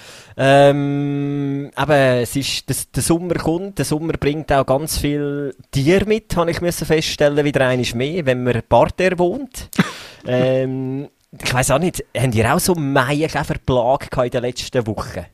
Ähm, 0.41 1.73
aber 1.75 1.97
es 1.97 2.37
ist, 2.37 2.71
das, 2.71 2.89
der 2.93 3.03
Sommer 3.03 3.35
kommt, 3.35 3.79
der 3.79 3.85
Sommer 3.85 4.13
bringt 4.13 4.53
auch 4.53 4.65
ganz 4.65 4.99
viel 4.99 5.53
Tier 5.73 6.07
mit, 6.07 6.37
habe 6.37 6.53
ich 6.53 6.61
müssen 6.61 6.87
feststellen, 6.87 7.45
wieder 7.45 7.67
eines 7.67 7.93
mehr, 7.93 8.25
wenn 8.25 8.45
man 8.45 8.63
Parterre 8.69 9.19
wohnt. 9.19 9.69
ähm, 10.29 11.09
ich 11.33 11.53
weiß 11.53 11.73
auch 11.73 11.79
nicht, 11.79 12.05
haben 12.17 12.33
ihr 12.33 12.55
auch 12.55 12.61
so 12.61 12.75
Maienkäferplage 12.75 14.09
in 14.25 14.31
den 14.31 14.43
letzten 14.43 14.87
Wochen? 14.87 15.27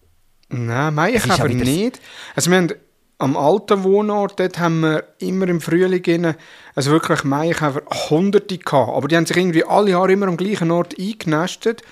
Nein, 0.49 0.95
Maienkäfer 0.95 1.49
nicht. 1.49 2.01
Also 2.35 2.51
wir 2.51 2.59
haben 2.59 2.73
am 3.19 3.37
alten 3.37 3.85
Wohnort, 3.85 4.41
dort 4.41 4.59
haben 4.59 4.81
wir 4.81 5.05
immer 5.19 5.47
im 5.49 5.61
Frühling 5.61 6.03
rein, 6.07 6.35
also 6.75 6.91
wirklich 6.91 7.23
Maienkäfer 7.25 7.83
hunderte 8.11 8.59
gehabt. 8.59 8.93
Aber 8.97 9.09
die 9.09 9.17
haben 9.17 9.27
sich 9.27 9.37
irgendwie 9.37 9.65
alle 9.65 9.93
Jahre 9.93 10.13
immer 10.13 10.27
am 10.27 10.37
gleichen 10.37 10.71
Ort 10.71 10.99
eingenestet. 10.99 11.83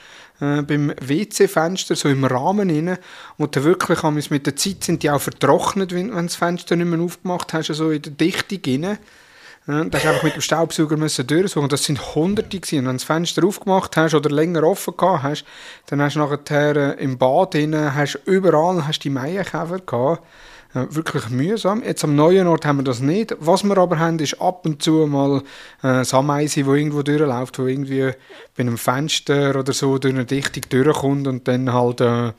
Äh, 0.41 0.63
beim 0.63 0.93
WC-Fenster, 1.01 1.95
so 1.95 2.09
im 2.09 2.25
Rahmen 2.25 2.69
rein. 2.69 2.99
Und 3.37 3.55
dann 3.55 3.63
wirklich 3.63 4.03
haben 4.03 4.17
wir 4.17 4.25
mit 4.31 4.47
der 4.47 4.57
Zeit 4.57 4.83
sind 4.83 5.05
die 5.05 5.11
auch 5.11 5.21
vertrocknet, 5.21 5.95
wenn, 5.95 6.15
wenn 6.15 6.27
das 6.27 6.35
Fenster 6.35 6.75
nicht 6.75 6.89
mehr 6.89 7.01
aufgemacht 7.01 7.53
hast, 7.53 7.69
so 7.69 7.91
in 7.91 8.03
der 8.03 8.13
Dichte 8.13 8.59
rein. 8.67 8.99
Da 9.65 9.75
hast 9.75 10.05
du 10.05 10.09
einfach 10.09 10.23
mit 10.25 10.35
dem 10.35 10.43
Staubsauger 10.43 10.97
müssen 10.97 11.25
durchsuchen. 11.25 11.69
Das 11.69 11.85
sind 11.85 12.15
Hunderte 12.17 12.59
gewesen. 12.59 12.81
Und 12.81 12.87
wenn 12.87 12.93
du 12.93 12.99
das 12.99 13.05
Fenster 13.05 13.45
aufgemacht 13.47 13.97
hast 13.97 14.15
oder 14.15 14.29
länger 14.29 14.65
offen 14.65 14.97
gehabt 14.97 15.23
hast, 15.23 15.45
dann 15.87 16.03
hast 16.03 16.17
du 16.17 16.19
nachher 16.19 16.77
äh, 16.77 17.03
im 17.03 17.17
Bad 17.17 17.55
drinnen, 17.55 17.95
hast 17.95 18.19
überall 18.25 18.87
hast 18.87 19.01
die 19.05 19.11
Maienkäfer 19.11 19.79
gehabt. 19.79 20.23
Wirklich 20.75 21.29
mühsam. 21.29 21.83
Jetzt 21.83 22.03
am 22.03 22.17
neuen 22.17 22.47
Ort 22.47 22.65
haben 22.65 22.79
wir 22.79 22.85
das 22.85 23.01
nicht. 23.01 23.37
Was 23.39 23.63
wir 23.63 23.77
aber 23.77 23.99
haben, 23.99 24.19
ist 24.21 24.41
ab 24.41 24.65
und 24.65 24.83
zu 24.83 25.07
mal 25.07 25.43
äh, 25.83 26.03
Sameise, 26.03 26.63
die 26.63 26.71
irgendwo 26.71 27.03
durchläuft, 27.03 27.59
wo 27.59 27.67
irgendwie 27.67 28.13
bei 28.57 28.63
einem 28.63 28.79
Fenster 28.79 29.55
oder 29.55 29.75
so 29.75 29.99
durch 29.99 30.15
eine 30.15 30.25
Dichtung 30.25 30.63
durchkommt 30.71 31.29
und 31.29 31.47
dann 31.47 31.75
halt 31.75 32.01
äh, 32.01 32.05
ja, 32.05 32.33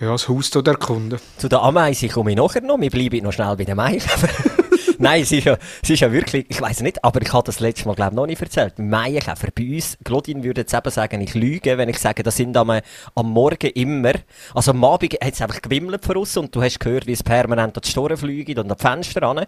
das 0.00 0.28
Haus 0.28 0.50
dort 0.50 0.66
erkunden. 0.66 1.20
Zu 1.36 1.48
der 1.48 1.62
Ameise 1.62 2.08
komme 2.08 2.32
ich 2.32 2.36
nachher 2.36 2.62
noch. 2.62 2.80
Wir 2.80 2.90
bleiben 2.90 3.22
noch 3.22 3.32
schnell 3.32 3.54
bei 3.54 3.64
den 3.64 3.76
Maienkäfern. 3.76 4.64
Nein, 5.00 5.22
es 5.22 5.30
ist, 5.30 5.44
ja, 5.44 5.56
es 5.80 5.90
ist 5.90 6.00
ja 6.00 6.10
wirklich, 6.10 6.46
ich 6.48 6.60
weiß 6.60 6.80
nicht, 6.80 7.04
aber 7.04 7.22
ich 7.22 7.32
habe 7.32 7.44
das 7.44 7.60
letzte 7.60 7.86
Mal, 7.86 7.94
glaube 7.94 8.10
ich, 8.12 8.16
noch 8.16 8.26
nicht 8.26 8.42
erzählt. 8.42 8.80
Maienkäfer, 8.80 9.48
bei 9.54 9.76
uns, 9.76 9.96
Claudine 10.04 10.42
würde 10.42 10.62
jetzt 10.62 10.74
eben 10.74 10.90
sagen, 10.90 11.20
ich 11.20 11.34
lüge, 11.34 11.78
wenn 11.78 11.88
ich 11.88 11.98
sage, 11.98 12.24
das 12.24 12.36
sind 12.36 12.56
am, 12.56 12.70
am 12.70 13.30
Morgen 13.30 13.70
immer, 13.70 14.14
also 14.54 14.72
am 14.72 14.82
Abend 14.82 15.12
hat 15.14 15.34
es 15.34 15.40
einfach 15.40 15.62
gewimmelt 15.62 16.04
von 16.04 16.16
uns 16.16 16.36
und 16.36 16.52
du 16.52 16.60
hast 16.60 16.80
gehört, 16.80 17.06
wie 17.06 17.12
es 17.12 17.22
permanent 17.22 17.76
an 17.76 17.82
die 17.84 17.88
Storen 17.88 18.16
fliegt 18.16 18.58
und 18.58 18.70
an 18.70 18.76
die 18.76 18.82
Fenster 18.82 19.22
ran. 19.22 19.46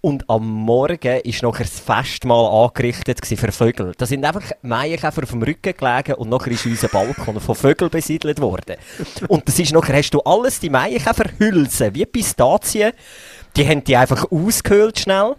Und 0.00 0.30
am 0.30 0.48
Morgen 0.48 1.20
ist 1.24 1.42
noch 1.42 1.58
ein 1.58 1.66
Festmahl 1.66 2.64
angerichtet 2.64 3.18
für 3.26 3.50
Vögel. 3.50 3.94
Da 3.98 4.06
sind 4.06 4.24
einfach 4.24 4.52
Maienkäfer 4.62 5.24
auf 5.24 5.30
dem 5.30 5.42
Rücken 5.42 5.74
gelegen 5.76 6.14
und 6.14 6.28
nachher 6.28 6.52
ist 6.52 6.66
unser 6.66 6.86
Balkon 6.86 7.40
von 7.40 7.54
Vögeln 7.56 7.90
besiedelt 7.90 8.40
worden. 8.40 8.76
Und 9.26 9.48
das 9.48 9.58
ist 9.58 9.72
nachher, 9.72 9.96
hast 9.96 10.10
du 10.10 10.20
alles, 10.20 10.60
die 10.60 10.70
Maienkäferhülsen, 10.70 11.96
wie 11.96 12.06
Pistazien, 12.06 12.92
die 13.56 13.68
haben 13.68 13.84
die 13.84 13.96
einfach 13.96 14.30
ausgehöhlt 14.30 14.98
schnell. 14.98 15.36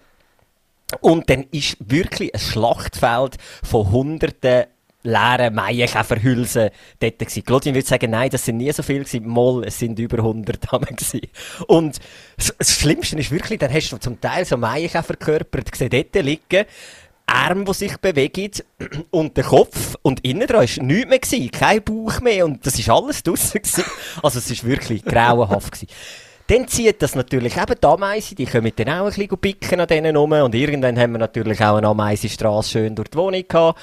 Und 1.02 1.30
dann 1.30 1.46
ist 1.52 1.78
wirklich 1.80 2.34
ein 2.34 2.40
Schlachtfeld 2.40 3.38
von 3.64 3.92
hunderten 3.92 4.66
leeren 5.06 5.54
Maienkäferhülsen 5.54 6.70
dort 7.00 7.20
gewesen. 7.20 7.44
Claudine 7.44 7.76
würde 7.76 7.88
sagen, 7.88 8.12
nein, 8.12 8.30
das 8.30 8.46
sind 8.46 8.58
nie 8.58 8.72
so 8.72 8.84
viele 8.84 9.00
gewesen. 9.04 9.28
Moll, 9.28 9.64
es 9.66 9.80
sind 9.80 10.00
über 10.00 10.18
100 10.18 10.62
gewesen. 10.72 11.22
Und 11.68 12.00
das 12.38 12.72
Schlimmste 12.72 13.18
ist 13.18 13.32
wirklich, 13.32 13.60
dann 13.60 13.72
hast 13.72 13.92
du 13.92 13.98
zum 13.98 14.20
Teil 14.20 14.46
so 14.46 14.58
Maienkäferkörper 14.58 15.62
gesehen, 15.62 15.90
dort 15.90 16.26
liegen. 16.26 16.66
Arme, 17.28 17.64
die 17.66 17.74
sich 17.74 17.98
bewegen 17.98 18.52
und 19.12 19.36
der 19.36 19.46
Kopf 19.46 19.96
und 20.04 20.24
innen 20.24 20.46
dran 20.46 20.60
war 20.60 20.84
nichts 20.84 20.86
mehr, 20.86 21.20
gewesen, 21.20 21.52
kein 21.52 21.84
Bauch 21.84 22.22
mehr 22.22 22.46
und 22.46 22.64
das 22.66 22.78
ist 22.78 22.90
alles 22.90 23.24
draussen. 23.24 23.62
Also 24.22 24.38
es 24.40 24.64
war 24.64 24.70
wirklich 24.70 25.04
grauenhaft 25.04 25.72
gewesen. 25.72 25.88
Dann 26.48 26.68
zieht 26.68 27.02
das 27.02 27.16
natürlich 27.16 27.58
eben 27.58 27.76
die 27.82 27.88
Ameisen, 27.88 28.36
die 28.36 28.46
können 28.46 28.72
dann 28.76 28.90
auch 28.90 29.06
ein 29.06 29.14
bisschen 29.14 29.38
picken 29.38 29.80
an 29.80 29.88
denen 29.88 30.16
rum 30.16 30.32
und 30.32 30.54
irgendwann 30.54 31.00
haben 31.00 31.14
wir 31.14 31.20
natürlich 31.20 31.60
auch 31.64 31.78
eine 31.78 31.88
Ameisenstraße 31.88 32.70
schön 32.70 32.96
durch 32.96 33.10
die 33.10 33.18
Wohnung 33.18 33.44
gehabt. 33.48 33.80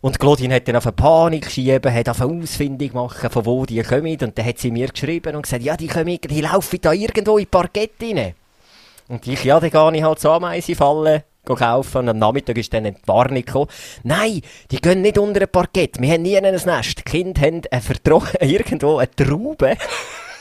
Und 0.00 0.18
Claudine 0.18 0.54
hat 0.54 0.68
dann 0.68 0.76
auf 0.76 0.86
eine 0.86 0.92
Panik 0.92 1.44
geschieben, 1.44 1.92
hat 1.92 2.08
auf 2.08 2.22
eine 2.22 2.42
Ausfindung 2.42 2.90
machen, 2.94 3.28
von 3.28 3.44
wo 3.44 3.66
die 3.66 3.82
kommen. 3.82 4.06
Und 4.06 4.38
dann 4.38 4.46
hat 4.46 4.58
sie 4.58 4.70
mir 4.70 4.88
geschrieben 4.88 5.36
und 5.36 5.42
gesagt, 5.42 5.62
ja, 5.62 5.76
die 5.76 5.88
kommen, 5.88 6.18
die 6.18 6.40
laufen 6.40 6.78
da 6.80 6.92
irgendwo 6.92 7.36
in 7.36 7.46
Parkett 7.46 7.92
rein. 8.00 8.34
Und 9.08 9.26
ich, 9.26 9.44
ja, 9.44 9.60
dann 9.60 9.70
gehe 9.70 9.98
ich 9.98 10.02
halt 10.02 10.20
so 10.20 10.30
Ameisen 10.30 10.74
fallen 10.74 11.22
kaufen 11.44 11.98
und 11.98 12.08
am 12.10 12.18
Nachmittag 12.18 12.56
ist 12.58 12.72
dann 12.72 12.86
eine 12.86 12.96
Warnung 13.06 13.44
gekommen. 13.44 13.66
Nein, 14.04 14.40
die 14.70 14.80
gehen 14.80 15.02
nicht 15.02 15.18
unter 15.18 15.40
ein 15.40 15.48
Parkett. 15.48 16.00
Wir 16.00 16.12
haben 16.12 16.22
nie 16.22 16.36
ein 16.36 16.44
Nest. 16.44 16.98
Die 16.98 17.02
Kinder 17.02 17.40
haben 17.40 17.62
eine 17.70 17.82
irgendwo 18.52 18.98
eine 18.98 19.10
Traube. 19.10 19.76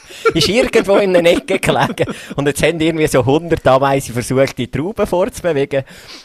ist 0.34 0.50
irgendwo 0.50 0.98
in 0.98 1.16
einer 1.16 1.30
Ecke 1.30 1.60
gelegen. 1.60 2.14
Und 2.36 2.48
jetzt 2.48 2.64
haben 2.64 2.80
irgendwie 2.80 3.08
so 3.08 3.20
100 3.20 3.66
Ameisen 3.68 4.14
versucht, 4.14 4.58
die 4.58 4.70
Trauben 4.70 5.08
vorzubewegen. 5.08 5.84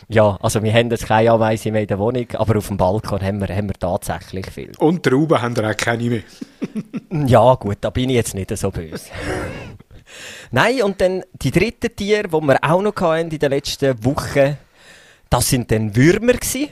Ja, 0.09 0.39
also 0.41 0.63
wir 0.63 0.73
haben 0.73 0.91
jetzt 0.91 1.07
keine 1.07 1.31
Ameisen 1.31 1.73
mehr 1.73 1.83
in 1.83 1.89
der 1.89 1.99
Wohnung, 1.99 2.27
aber 2.35 2.59
auf 2.59 2.69
dem 2.69 2.77
Balkon 2.77 3.21
haben 3.21 3.41
wir, 3.41 3.55
haben 3.55 3.69
wir 3.69 3.75
tatsächlich 3.75 4.47
viel. 4.51 4.73
Und 4.79 5.03
Trauben 5.03 5.41
haben 5.41 5.57
wir 5.57 5.71
auch 5.71 5.77
keine 5.77 6.05
mehr. 6.05 6.23
ja, 7.27 7.55
gut, 7.55 7.79
da 7.81 7.91
bin 7.91 8.11
ich 8.11 8.17
jetzt 8.17 8.35
nicht 8.35 8.57
so 8.57 8.71
böse. 8.71 9.11
Nein, 10.51 10.83
und 10.83 11.01
dann 11.01 11.23
die 11.33 11.51
dritten 11.51 11.95
Tiere, 11.95 12.29
die 12.29 12.41
wir 12.41 12.59
auch 12.63 12.83
noch 12.83 12.95
hatten 12.97 13.31
in 13.31 13.39
den 13.39 13.51
letzten 13.51 14.05
Wochen, 14.05 14.57
das 15.31 15.49
sind 15.49 15.71
dann 15.71 15.97
Würmer 15.97 16.35
gewesen. 16.35 16.69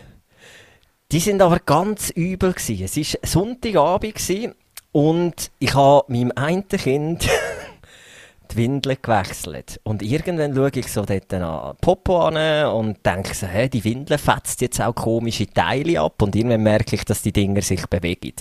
Die 1.10 1.20
sind 1.20 1.42
aber 1.42 1.58
ganz 1.58 2.10
übel 2.10 2.52
gewesen. 2.52 2.84
Es 2.84 2.96
war 2.96 3.20
Sonntagabend 3.28 4.14
gewesen 4.14 4.54
und 4.92 5.50
ich 5.58 5.74
habe 5.74 6.04
meinem 6.12 6.32
einen 6.36 6.68
Kind 6.68 7.28
die 8.52 8.56
Windeln 8.56 8.98
gewechselt. 9.00 9.80
Und 9.82 10.02
irgendwann 10.02 10.54
schaue 10.54 10.70
ich 10.74 10.88
so 10.88 11.04
dort 11.04 11.32
an 11.32 11.76
Popo 11.80 12.26
an 12.26 12.66
und 12.72 13.04
denke 13.04 13.34
so, 13.34 13.46
hey, 13.46 13.68
die 13.68 13.82
Windel 13.84 14.18
fetzt 14.18 14.60
jetzt 14.60 14.80
auch 14.80 14.94
komische 14.94 15.46
Teile 15.46 16.00
ab. 16.00 16.20
Und 16.22 16.36
irgendwann 16.36 16.62
merke 16.62 16.96
ich, 16.96 17.04
dass 17.04 17.22
die 17.22 17.32
Dinger 17.32 17.62
sich 17.62 17.86
bewegen. 17.86 18.34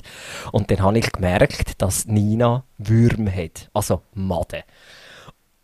Und 0.51 0.69
dann 0.69 0.81
habe 0.81 0.99
ich 0.99 1.11
gemerkt, 1.11 1.81
dass 1.81 2.05
Nina 2.05 2.63
Würm 2.77 3.33
hat. 3.33 3.69
Also 3.73 4.01
Maden. 4.13 4.63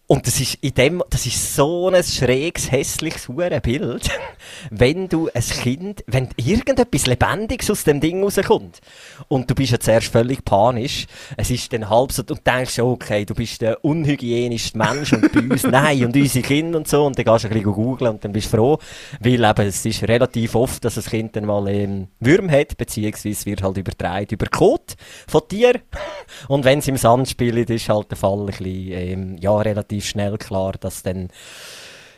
Und 0.10 0.26
das 0.26 0.40
ist, 0.40 0.56
in 0.62 0.74
dem, 0.74 1.04
das 1.10 1.26
ist 1.26 1.54
so 1.54 1.90
ein 1.90 2.02
schräges, 2.02 2.72
hässliches 2.72 3.28
Bild, 3.62 4.10
wenn 4.72 5.10
du 5.10 5.30
ein 5.34 5.42
Kind, 5.42 6.02
wenn 6.08 6.30
irgendetwas 6.38 7.08
Lebendiges 7.08 7.70
aus 7.70 7.84
dem 7.84 8.00
Ding 8.00 8.24
rauskommt. 8.24 8.80
Und 9.28 9.50
du 9.50 9.56
bist 9.56 9.74
ja 9.74 9.80
zuerst 9.82 10.08
völlig 10.08 10.46
panisch, 10.46 11.08
es 11.36 11.52
ist 11.52 11.74
dann 11.74 11.90
halb 11.90 12.14
so, 12.14 12.24
und 12.30 12.48
denkst, 12.48 12.80
okay, 12.80 13.26
du 13.26 13.36
bist 13.36 13.62
der 13.62 13.84
unhygienischste 13.84 14.78
Mensch 14.78 15.12
und 15.12 15.30
bei 15.34 15.42
uns, 15.42 15.64
nein, 15.70 16.06
und 16.06 16.16
unsere 16.16 16.46
Kinder 16.46 16.78
und 16.78 16.88
so, 16.88 17.06
und 17.06 17.18
dann 17.18 17.26
gehst 17.26 17.44
du 17.44 17.50
ein 17.50 17.54
bisschen 17.54 17.74
googeln 17.74 18.12
und 18.12 18.24
dann 18.24 18.32
bist 18.32 18.54
du 18.54 18.58
froh, 18.58 18.80
weil 19.20 19.44
eben, 19.44 19.68
es 19.68 19.86
ist 19.86 20.04
relativ 20.04 20.56
oft, 20.56 20.86
dass 20.86 20.96
das 20.96 21.10
Kind 21.10 21.36
dann 21.36 21.44
mal 21.44 21.68
ähm, 21.68 22.08
Würm 22.22 22.50
hat, 22.50 22.78
beziehungsweise 22.78 23.46
wird 23.46 23.62
halt 23.62 23.76
übertragen 23.76 24.28
über 24.32 24.46
Kot 24.46 24.96
von 25.28 25.42
Tier. 25.50 25.82
Und 26.48 26.66
wenn 26.66 26.80
es 26.80 26.88
im 26.88 26.98
Sand 26.98 27.30
spielt, 27.30 27.70
ist 27.70 27.90
halt 27.90 28.12
der 28.12 28.18
Fall 28.18 28.40
ein 28.40 28.46
bisschen, 28.48 28.92
ähm, 28.92 29.38
ja, 29.40 29.56
relativ 29.58 29.97
relativ 29.98 30.06
schnell 30.06 30.38
klar, 30.38 30.74
dass 30.80 31.04
dann 31.04 31.30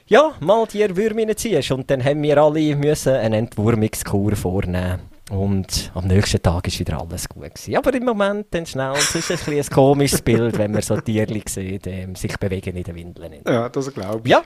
ja, 0.07 0.33
mal 0.39 0.65
die 0.65 0.95
Würmer 0.95 1.36
ziehst. 1.36 1.71
Und 1.71 1.89
dann 1.89 2.03
haben 2.03 2.21
wir 2.24 2.38
alle 2.38 2.75
müssen 2.75 3.13
eine 3.13 3.38
Entwurmungskur 3.38 4.36
vornehmen. 4.36 5.01
Und 5.29 5.91
am 5.93 6.07
nächsten 6.07 6.41
Tag 6.41 6.65
war 6.65 6.79
wieder 6.79 7.00
alles 7.00 7.29
gut. 7.29 7.53
Gewesen. 7.53 7.75
Aber 7.75 7.93
im 7.93 8.03
Moment 8.03 8.48
dann 8.50 8.65
schnell, 8.65 8.93
es 8.93 9.13
ist 9.13 9.29
ein, 9.29 9.38
bisschen 9.38 9.59
ein 9.59 9.69
komisches 9.69 10.21
Bild, 10.24 10.57
wenn 10.57 10.71
man 10.71 10.81
so 10.81 11.00
Tierchen 11.00 11.43
sieht, 11.48 11.86
ähm, 11.86 12.15
sich 12.15 12.36
bewegen 12.38 12.75
in 12.75 12.83
den 12.83 12.95
Windeln. 12.95 13.33
Ja, 13.45 13.69
das 13.69 13.93
glaube 13.93 14.21
ich. 14.24 14.31
Ja, 14.31 14.43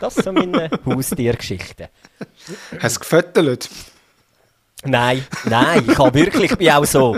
das 0.00 0.14
sind 0.14 0.34
meine 0.34 0.70
Haustiergeschichten. 0.86 1.88
Hast 2.80 2.96
du 2.96 3.00
gefüttert? 3.00 3.68
Nein, 4.84 5.24
nein, 5.44 5.84
ich 5.86 5.98
habe 5.98 6.14
wirklich, 6.14 6.52
ich 6.52 6.58
bin 6.58 6.70
auch 6.70 6.86
so, 6.86 7.16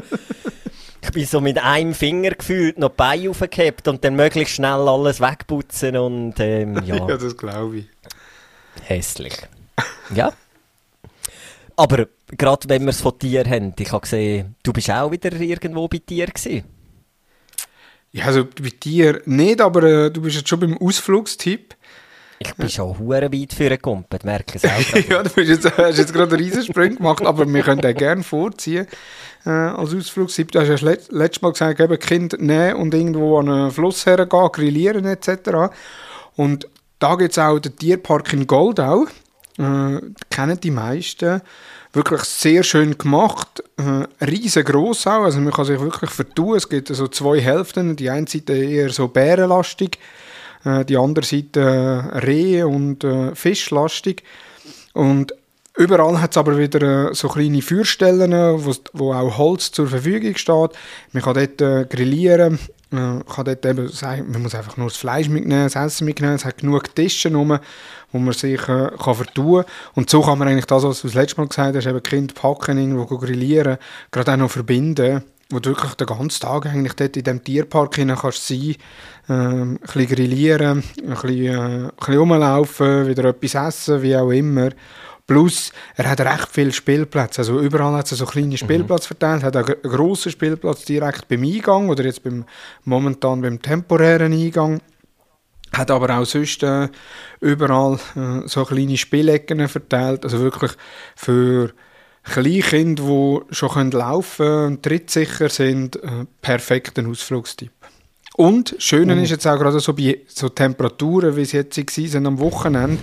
ich 1.05 1.13
bin 1.13 1.27
so 1.27 1.41
mit 1.41 1.59
einem 1.59 1.95
Finger 1.95 2.31
gefühlt 2.31 2.79
noch 2.79 2.89
die 2.89 2.97
Beine 2.97 3.31
aufgehabt 3.31 3.89
und 3.89 4.03
dann 4.05 4.17
möglichst 4.17 4.55
schnell 4.55 4.89
alles 4.89 5.21
wegputzen 5.21 5.97
und 5.97 6.35
ähm, 6.39 6.83
ja. 6.85 6.97
ja, 6.97 7.17
das 7.17 7.37
glaube 7.37 7.79
ich. 7.79 7.87
Hässlich. 8.83 9.37
Ja. 10.15 10.33
Aber 11.77 12.07
gerade 12.29 12.69
wenn 12.69 12.83
wir 12.83 12.91
es 12.91 13.03
von 13.03 13.19
dir 13.21 13.45
haben, 13.45 13.75
ich 13.79 13.93
habe 13.93 14.01
gesehen, 14.01 14.55
du 14.63 14.73
bist 14.73 14.91
auch 14.91 15.11
wieder 15.11 15.33
irgendwo 15.33 15.89
bei 15.89 15.99
dir 15.99 16.27
gewesen. 16.27 16.65
Ja, 18.13 18.27
also 18.27 18.45
bei 18.45 18.71
dir 18.71 19.21
nicht, 19.27 19.61
aber 19.61 19.83
äh, 19.83 20.11
du 20.11 20.23
bist 20.23 20.37
jetzt 20.37 20.49
schon 20.49 20.61
beim 20.61 20.79
Ausflugstipp. 20.79 21.75
Ich 22.39 22.55
bin 22.55 22.69
schon 22.69 22.99
hure 22.99 23.33
weit 23.33 23.53
für 23.53 23.67
einen 23.67 23.83
Kumpel, 23.83 24.21
merke 24.25 24.57
es 24.57 24.65
auch. 24.65 24.97
ja, 25.09 25.23
du 25.23 25.31
bist 25.31 25.49
jetzt, 25.49 25.77
hast 25.77 25.99
jetzt 25.99 26.13
gerade 26.13 26.35
einen 26.35 26.45
Riesensprung 26.45 26.97
gemacht, 26.97 27.25
aber 27.25 27.47
wir 27.47 27.63
können 27.63 27.81
den 27.81 27.97
gerne 27.97 28.23
vorziehen 28.23 28.87
äh, 29.45 29.51
als 29.51 29.95
Ausflugstipp. 29.95 30.53
Du 30.53 30.61
hast 30.61 30.69
ja 30.69 30.89
let, 30.89 31.11
letztes 31.13 31.43
Mal 31.43 31.53
gesagt, 31.53 31.81
eben 31.81 31.99
Kind 31.99 32.41
nehmen 32.41 32.77
und 32.77 32.95
irgendwo 32.95 33.39
an 33.39 33.49
einen 33.49 33.71
Fluss 33.71 34.07
hergehen, 34.07 34.49
grillieren 34.53 35.05
etc. 35.05 35.73
Und 36.37 36.69
da 36.99 37.15
gibt 37.17 37.33
es 37.33 37.39
auch 37.39 37.59
den 37.59 37.77
Tierpark 37.77 38.33
in 38.33 38.47
Goldau. 38.47 39.07
Äh, 39.59 40.01
kennen 40.31 40.61
die 40.61 40.71
meisten. 40.71 41.41
Wirklich 41.93 42.23
sehr 42.23 42.65
schön 42.65 42.99
gemacht, 42.99 43.63
äh, 43.77 44.25
riesengroß 44.25 45.07
auch, 45.07 45.23
also 45.23 45.39
man 45.41 45.53
kann 45.53 45.65
sich 45.65 45.79
wirklich 45.79 46.11
vertun. 46.11 46.57
Es 46.57 46.69
gibt 46.69 46.89
so 46.89 47.07
zwei 47.07 47.41
Hälften, 47.41 47.95
die 47.95 48.11
eine 48.11 48.27
Seite 48.27 48.53
eher 48.53 48.91
so 48.91 49.07
bärenlastig, 49.07 50.01
äh, 50.65 50.85
die 50.85 50.97
andere 50.97 51.25
Seite 51.25 51.61
äh, 51.61 52.19
Rehe 52.19 52.67
und 52.67 53.05
äh, 53.05 53.37
Fischlastig. 53.37 54.25
Und 54.93 55.35
Überall 55.77 56.21
hat 56.21 56.31
es 56.31 56.37
aber 56.37 56.57
wieder 56.57 57.11
äh, 57.11 57.15
so 57.15 57.29
kleine 57.29 57.61
Feuerstellen, 57.61 58.33
wo, 58.65 58.73
wo 58.93 59.13
auch 59.13 59.39
Holz 59.39 59.73
zur 59.73 59.89
Verfügung 59.89 60.37
steht. 60.37 60.71
Man 61.11 61.23
kann 61.23 61.35
dort 61.35 61.61
äh, 61.61 61.85
grillieren, 61.87 62.61
äh, 62.93 62.97
kann 63.29 63.45
dort 63.45 63.67
eben 63.67 63.89
sagen, 63.89 64.31
man 64.31 64.43
muss 64.43 64.55
einfach 64.55 64.77
nur 64.77 64.87
das 64.87 64.97
Fleisch 64.97 65.29
mitnehmen, 65.29 65.65
das 65.65 65.75
Essen 65.75 66.05
mitnehmen. 66.05 66.35
Es 66.35 66.45
hat 66.45 66.59
genug 66.59 66.95
Tische 66.95 67.35
rum, 67.35 67.59
wo 68.13 68.19
man 68.19 68.35
sich 68.35 68.61
äh, 68.69 68.91
kann 68.97 69.15
vertun 69.17 69.65
kann. 69.65 69.73
Und 69.95 70.11
so 70.11 70.21
kann 70.23 70.39
man 70.39 70.47
eigentlich 70.47 70.67
das, 70.67 70.85
was 70.85 71.01
du 71.01 71.09
das 71.09 71.15
letzte 71.15 71.41
Mal 71.41 71.49
gesagt 71.49 71.75
hast, 71.75 71.87
eben 71.87 72.03
Kind 72.05 72.35
packen, 72.37 72.79
irgendwo 72.79 73.07
grillieren, 73.17 73.79
gerade 74.13 74.33
auch 74.33 74.37
noch 74.37 74.51
verbinden 74.51 75.25
wo 75.51 75.61
du 75.61 75.71
wirklich 75.71 75.95
den 75.95 76.07
ganzen 76.07 76.41
Tag 76.41 76.67
eigentlich 76.67 76.95
dort 76.95 77.17
in 77.17 77.23
diesem 77.23 77.45
Tierpark 77.45 77.97
hinein 77.97 78.17
kannst 78.17 78.49
sein, 78.49 78.77
ähm, 79.29 79.75
ein 79.75 79.79
bisschen 79.79 80.07
grillieren, 80.07 80.83
ein 81.03 81.11
bisschen, 81.11 81.45
äh, 81.45 81.57
ein 81.57 81.91
bisschen 81.97 82.19
rumlaufen, 82.19 83.07
wieder 83.07 83.27
etwas 83.27 83.55
essen, 83.55 84.03
wie 84.03 84.17
auch 84.17 84.31
immer. 84.31 84.71
Plus, 85.27 85.73
er 85.97 86.11
hat 86.11 86.21
recht 86.21 86.49
viele 86.53 86.73
Spielplätze. 86.73 87.41
Also 87.41 87.61
überall 87.61 87.95
hat 87.95 88.11
er 88.11 88.17
so 88.17 88.27
kleine 88.27 88.49
mhm. 88.49 88.57
Spielplätze 88.59 89.09
verteilt. 89.09 89.43
Er 89.43 89.47
hat 89.47 89.57
einen 89.57 89.83
grossen 89.83 90.33
Spielplatz 90.33 90.85
direkt 90.85 91.29
beim 91.29 91.43
Eingang 91.43 91.89
oder 91.89 92.05
jetzt 92.05 92.23
beim, 92.23 92.45
momentan 92.85 93.41
beim 93.41 93.61
temporären 93.61 94.33
Eingang. 94.33 94.81
Hat 95.73 95.91
aber 95.91 96.19
auch 96.19 96.25
sonst 96.25 96.63
äh, 96.63 96.89
überall 97.41 97.99
äh, 98.17 98.47
so 98.47 98.65
kleine 98.65 98.97
Spielecken 98.97 99.67
verteilt. 99.67 100.25
Also 100.25 100.41
wirklich 100.41 100.73
für 101.17 101.73
Kleinkinder, 102.23 103.03
die 103.03 103.55
schon 103.55 103.91
laufen 103.91 104.47
können, 104.47 104.83
trittsicher 104.83 105.49
sind, 105.49 105.97
äh, 105.97 106.27
perfekter 106.41 107.07
Ausflugstipp. 107.09 107.73
Und 108.37 108.75
schön 108.79 109.11
ist 109.11 109.31
jetzt 109.31 109.47
auch 109.47 109.59
gerade 109.59 109.79
so 109.79 109.93
bei 109.93 110.21
so 110.27 110.49
Temperaturen, 110.49 111.37
wie 111.37 111.43
es 111.43 111.53
jetzt 111.53 111.79
waren 111.79 112.27
am 112.27 112.39
Wochenende, 112.41 112.99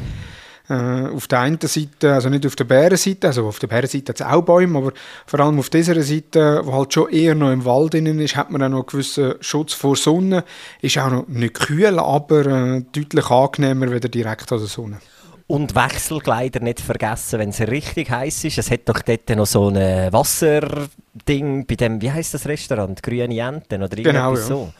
äh, 0.70 1.08
auf 1.08 1.28
der 1.28 1.40
einen 1.40 1.60
Seite, 1.62 2.14
also 2.14 2.30
nicht 2.30 2.46
auf 2.46 2.56
der 2.56 2.64
Bärenseite, 2.66 3.28
also 3.28 3.48
auf 3.48 3.60
der 3.60 3.68
Bärenseite 3.68 4.12
hat 4.12 4.22
es 4.22 4.26
auch 4.26 4.42
Bäume, 4.42 4.78
aber 4.78 4.94
vor 5.26 5.40
allem 5.40 5.60
auf 5.60 5.70
dieser 5.70 6.02
Seite, 6.02 6.62
wo 6.64 6.74
halt 6.74 6.94
schon 6.94 7.10
eher 7.10 7.36
noch 7.36 7.52
im 7.52 7.66
Wald 7.66 7.94
drin 7.94 8.20
ist, 8.20 8.36
hat 8.36 8.52
man 8.52 8.64
auch 8.64 8.70
noch 8.70 8.78
einen 8.80 8.88
gewissen 8.88 9.36
Schutz 9.42 9.74
vor 9.74 9.96
Sonne. 9.96 10.44
Ist 10.82 10.98
auch 10.98 11.10
noch 11.10 11.28
nicht 11.28 11.56
kühl, 11.56 12.00
aber 12.00 12.46
äh, 12.46 12.84
deutlich 12.92 13.30
angenehmer 13.30 13.92
wieder 13.92 14.10
direkt 14.10 14.52
an 14.52 14.60
der 14.60 14.68
Sonne. 14.68 15.00
Und 15.48 15.76
Wechselkleider 15.76 16.62
nicht 16.62 16.80
vergessen, 16.80 17.40
wenn 17.40 17.50
es 17.50 17.60
richtig 17.60 18.10
heiß 18.10 18.46
ist. 18.46 18.58
Es 18.58 18.72
hat 18.72 18.88
doch 18.88 19.02
dort 19.02 19.30
noch 19.32 19.46
so 19.46 19.68
ein 19.68 20.14
Wasserding 20.14 21.66
bei 21.66 21.76
dem, 21.76 22.02
wie 22.02 22.10
heißt 22.10 22.34
das 22.34 22.48
Restaurant? 22.48 23.04
Grüne 23.04 23.38
Enten 23.38 23.84
oder 23.84 23.96
Genau, 23.98 24.30
irgendetwas 24.30 24.40
ja. 24.50 24.56
so. 24.56 24.74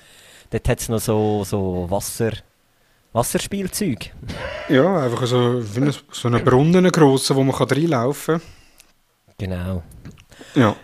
Dort 0.50 0.70
hat 0.70 0.80
es 0.80 0.88
noch 0.88 1.00
so, 1.00 1.44
so 1.44 1.88
Wasser, 1.90 2.32
Wasserspielzeug. 3.14 4.12
Ja, 4.70 5.04
einfach 5.04 5.26
so, 5.26 5.62
wie 5.76 5.92
so 6.12 6.28
einen 6.28 6.44
Brunnen 6.44 6.90
grossen, 6.92 7.36
wo 7.36 7.44
man 7.44 7.56
kann 7.56 7.68
reinlaufen 7.70 8.40
kann. 8.40 9.36
Genau. 9.38 9.84
Ja. 10.56 10.76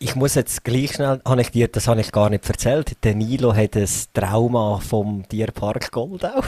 Ich 0.00 0.16
muss 0.16 0.34
jetzt 0.34 0.64
gleich 0.64 0.92
schnell, 0.92 1.20
habe 1.24 1.40
ich 1.40 1.50
dir, 1.50 1.68
das 1.68 1.88
habe 1.88 2.00
ich 2.00 2.12
gar 2.12 2.28
nicht 2.28 2.46
erzählt, 2.46 2.96
der 3.04 3.14
Nilo 3.14 3.54
hat 3.54 3.76
ein 3.76 3.88
Trauma 4.12 4.78
vom 4.80 5.26
Tierpark 5.26 5.90
Goldau. 5.92 6.42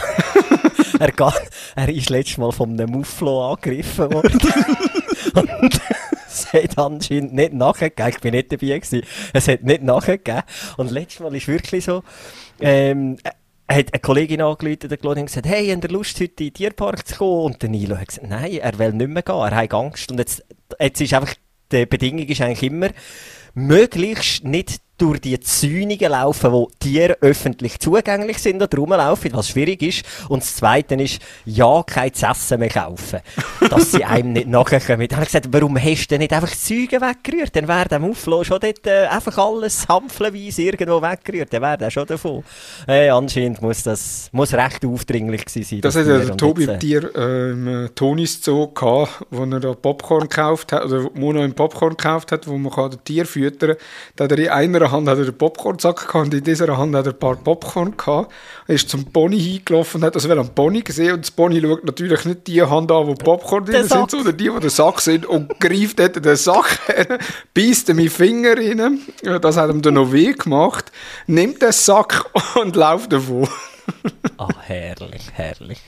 er, 0.99 1.13
ga- 1.13 1.33
er 1.75 1.89
ist 1.89 2.11
letztes 2.11 2.37
Mal 2.39 2.53
von 2.53 2.73
einem 2.73 2.91
Mufflo 2.91 3.53
angegriffen 3.53 4.13
worden. 4.13 4.39
Und 5.35 5.81
es 6.29 6.53
hat 6.53 6.77
anscheinend 6.77 7.33
nicht 7.33 7.55
nachgegeben, 7.55 8.11
ich 8.11 8.21
bin 8.21 8.35
nicht 8.35 8.53
dabei 8.53 8.79
gewesen, 8.79 9.03
es 9.33 9.49
hat 9.49 9.63
nicht 9.63 9.83
nachgegeben. 9.83 10.43
Und 10.77 10.91
letztes 10.91 11.21
Mal 11.21 11.35
ist 11.35 11.49
wirklich 11.49 11.85
so, 11.85 12.03
ähm, 12.61 13.17
hat 13.69 13.93
eine 13.93 14.01
Kollegin 14.01 14.43
angerufen 14.43 14.79
und 14.85 15.19
und 15.19 15.27
gesagt, 15.27 15.47
hey, 15.47 15.69
habt 15.69 15.85
ihr 15.85 15.91
Lust, 15.91 16.21
heute 16.21 16.45
in 16.45 16.51
den 16.51 16.55
Tierpark 16.55 17.07
zu 17.07 17.17
kommen? 17.17 17.45
Und 17.47 17.63
der 17.63 17.69
Nilo 17.69 17.97
hat 17.97 18.09
gesagt, 18.09 18.29
nein, 18.29 18.53
er 18.53 18.79
will 18.79 18.93
nicht 18.93 19.09
mehr 19.09 19.23
gehen, 19.23 19.35
er 19.35 19.55
hat 19.55 19.75
Angst. 19.75 20.11
Und 20.11 20.19
jetzt, 20.19 20.45
jetzt 20.79 21.01
ist 21.01 21.15
einfach, 21.15 21.35
die 21.73 21.87
Bedingung 21.87 22.27
ist 22.27 22.41
eigentlich 22.41 22.63
immer, 22.63 22.91
möglichst 23.55 24.45
nicht 24.45 24.81
durch 24.99 25.21
die 25.21 25.41
Zäunungen 25.41 26.11
laufen, 26.11 26.53
wo 26.53 26.71
Tiere 26.79 27.17
öffentlich 27.21 27.81
zugänglich 27.81 28.39
sind 28.39 28.63
und 28.63 28.79
rumlaufen, 28.79 29.33
was 29.33 29.49
schwierig 29.49 29.83
ist. 29.83 30.05
Und 30.29 30.43
das 30.43 30.57
Zweite 30.57 30.95
ist, 30.95 31.21
ja, 31.45 31.83
kein 31.83 32.13
essen 32.13 32.61
mehr 32.61 32.69
kaufen, 32.69 33.21
dass 33.69 33.93
sie 33.93 34.05
einem 34.05 34.33
nicht 34.33 34.49
nachkommen. 34.49 35.09
Dann 35.09 35.17
habe 35.17 35.25
ich 35.25 35.33
gesagt, 35.33 35.49
warum 35.51 35.77
hast 35.77 36.07
du 36.07 36.09
denn 36.11 36.21
nicht 36.21 36.33
einfach 36.33 36.51
das 36.51 36.65
Zeug 36.65 36.93
weggerührt? 36.93 37.57
Dann 37.57 37.67
wäre 37.69 37.89
der 37.89 37.99
Mufflo 37.99 38.45
schon 38.45 38.61
dort 38.61 38.87
äh, 38.87 39.07
einfach 39.07 39.37
alles 39.39 39.89
hampflenweise 39.89 40.63
irgendwo 40.63 41.03
weggerührt. 41.03 41.53
Dann 41.53 41.63
wäre 41.63 41.79
der 41.79 41.91
schon 41.91 42.07
davon. 42.07 42.45
Äh, 42.87 43.09
anscheinend 43.09 43.61
muss 43.61 43.83
das 43.83 44.29
muss 44.33 44.55
recht 44.55 44.85
aufdringlich 44.85 45.45
gewesen 45.45 45.69
sein. 45.69 45.81
Das 45.81 45.97
das 45.97 46.07
hat 46.07 46.13
ja 46.13 46.19
der 46.19 46.33
Und 46.33 46.39
Tobi 46.39 46.65
jetzt, 46.65 46.81
Tier 46.81 47.15
äh, 47.15 47.51
im 47.51 47.89
Tonis 47.95 48.43
Zoo 48.43 48.69
gehabt, 48.69 49.25
wo 49.31 49.45
er 49.45 49.61
da 49.61 49.75
Popcorn 49.75 50.29
gekauft 50.29 50.73
hat, 50.73 50.85
oder 50.85 51.09
Mono 51.15 51.43
im 51.43 51.55
Popcorn 51.55 51.97
gekauft 51.97 52.33
hat, 52.33 52.47
wo 52.47 52.57
man 52.59 52.73
kann 52.73 52.91
das 52.91 53.01
Tier 53.05 53.27
füttern 53.27 53.71
kann. 53.71 53.79
Da 54.17 54.25
hat 54.25 54.33
er 54.33 54.39
in 54.39 54.49
einer 54.49 54.86
Hand 54.91 55.09
hat 55.09 55.19
er 55.19 55.25
den 55.25 55.37
Popcornsack 55.37 56.07
gehabt 56.07 56.27
und 56.27 56.35
in 56.35 56.45
dieser 56.45 56.77
Hand 56.77 56.95
hat 56.95 57.07
er 57.07 57.13
ein 57.13 57.19
paar 57.19 57.37
Popcorn 57.37 57.97
gehabt. 57.97 58.33
Er 58.67 58.75
ist 58.75 58.89
zum 58.89 59.05
Pony 59.05 59.39
hingelaufen 59.39 60.01
und 60.01 60.07
hat 60.07 60.17
das 60.17 60.29
am 60.29 60.49
Pony 60.55 60.83
gesehen 60.83 61.15
und 61.15 61.21
das 61.21 61.31
Pony 61.31 61.61
schaut 61.61 61.85
natürlich 61.85 62.25
nicht 62.25 62.47
die 62.47 62.63
Hand 62.63 62.91
an, 62.91 63.07
wo 63.07 63.15
Popcorn 63.15 63.65
drin 63.65 63.83
sind, 63.83 63.89
Sack. 63.89 64.11
sondern 64.11 64.37
die, 64.37 64.53
wo 64.53 64.59
der 64.59 64.71
Sack 64.71 65.01
sind 65.01 65.27
und 65.27 65.59
greift 65.61 65.99
dort 65.99 66.25
den 66.25 66.37
Sack 66.37 66.79
her, 66.87 67.19
beißt 67.55 67.89
ihm 67.89 67.99
in 67.99 68.05
den 68.05 68.11
Finger 68.11 68.57
rein. 68.57 69.01
Das 69.41 69.57
hat 69.57 69.71
ihm 69.71 69.83
dann 69.83 69.95
noch 69.95 70.13
weh 70.13 70.33
gemacht, 70.33 70.93
nimmt 71.27 71.63
den 71.63 71.73
Sack 71.73 72.25
und 72.61 72.77
läuft 72.77 73.13
davon. 73.13 73.49
Ah, 74.39 74.49
herrlich, 74.63 75.31
herrlich. 75.33 75.81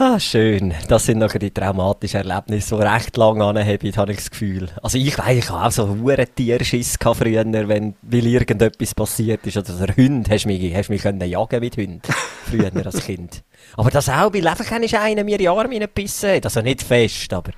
Ah, 0.00 0.20
schön. 0.20 0.74
Das 0.86 1.06
sind 1.06 1.18
nachher 1.18 1.40
die 1.40 1.50
traumatischen 1.50 2.20
Erlebnisse, 2.20 2.76
die 2.76 2.82
recht 2.82 3.16
lang 3.16 3.42
anheben, 3.42 3.96
habe 3.96 4.12
ich 4.12 4.18
das 4.18 4.30
Gefühl. 4.30 4.68
Also 4.80 4.96
ich 4.96 5.18
weiß, 5.18 5.38
ich 5.38 5.50
habe 5.50 5.66
auch 5.66 5.72
so 5.72 5.86
einen 5.86 6.34
Tierschiss 6.36 6.96
früher, 7.00 7.44
wenn, 7.44 7.96
weil 8.02 8.26
irgendetwas 8.28 8.94
passiert 8.94 9.44
ist. 9.44 9.56
Oder 9.56 9.72
der 9.72 9.96
Hund, 9.96 10.30
hast 10.30 10.44
du 10.44 10.50
mich, 10.50 10.72
hast 10.72 10.88
mich 10.88 11.02
können 11.02 11.28
jagen 11.28 11.58
mit 11.58 11.76
Hund 11.76 12.06
früher 12.44 12.70
als 12.86 13.04
Kind. 13.04 13.42
Aber 13.76 13.90
das 13.90 14.08
auch, 14.08 14.32
weil 14.32 14.46
einfach 14.46 14.70
ist 14.70 14.94
einer 14.94 15.24
mir 15.24 15.32
in 15.32 15.38
die 15.38 15.48
Arme 15.48 15.74
reingebissen 15.74 16.30
hat. 16.36 16.44
Also 16.44 16.60
nicht 16.60 16.82
fest, 16.82 17.32
aber... 17.32 17.50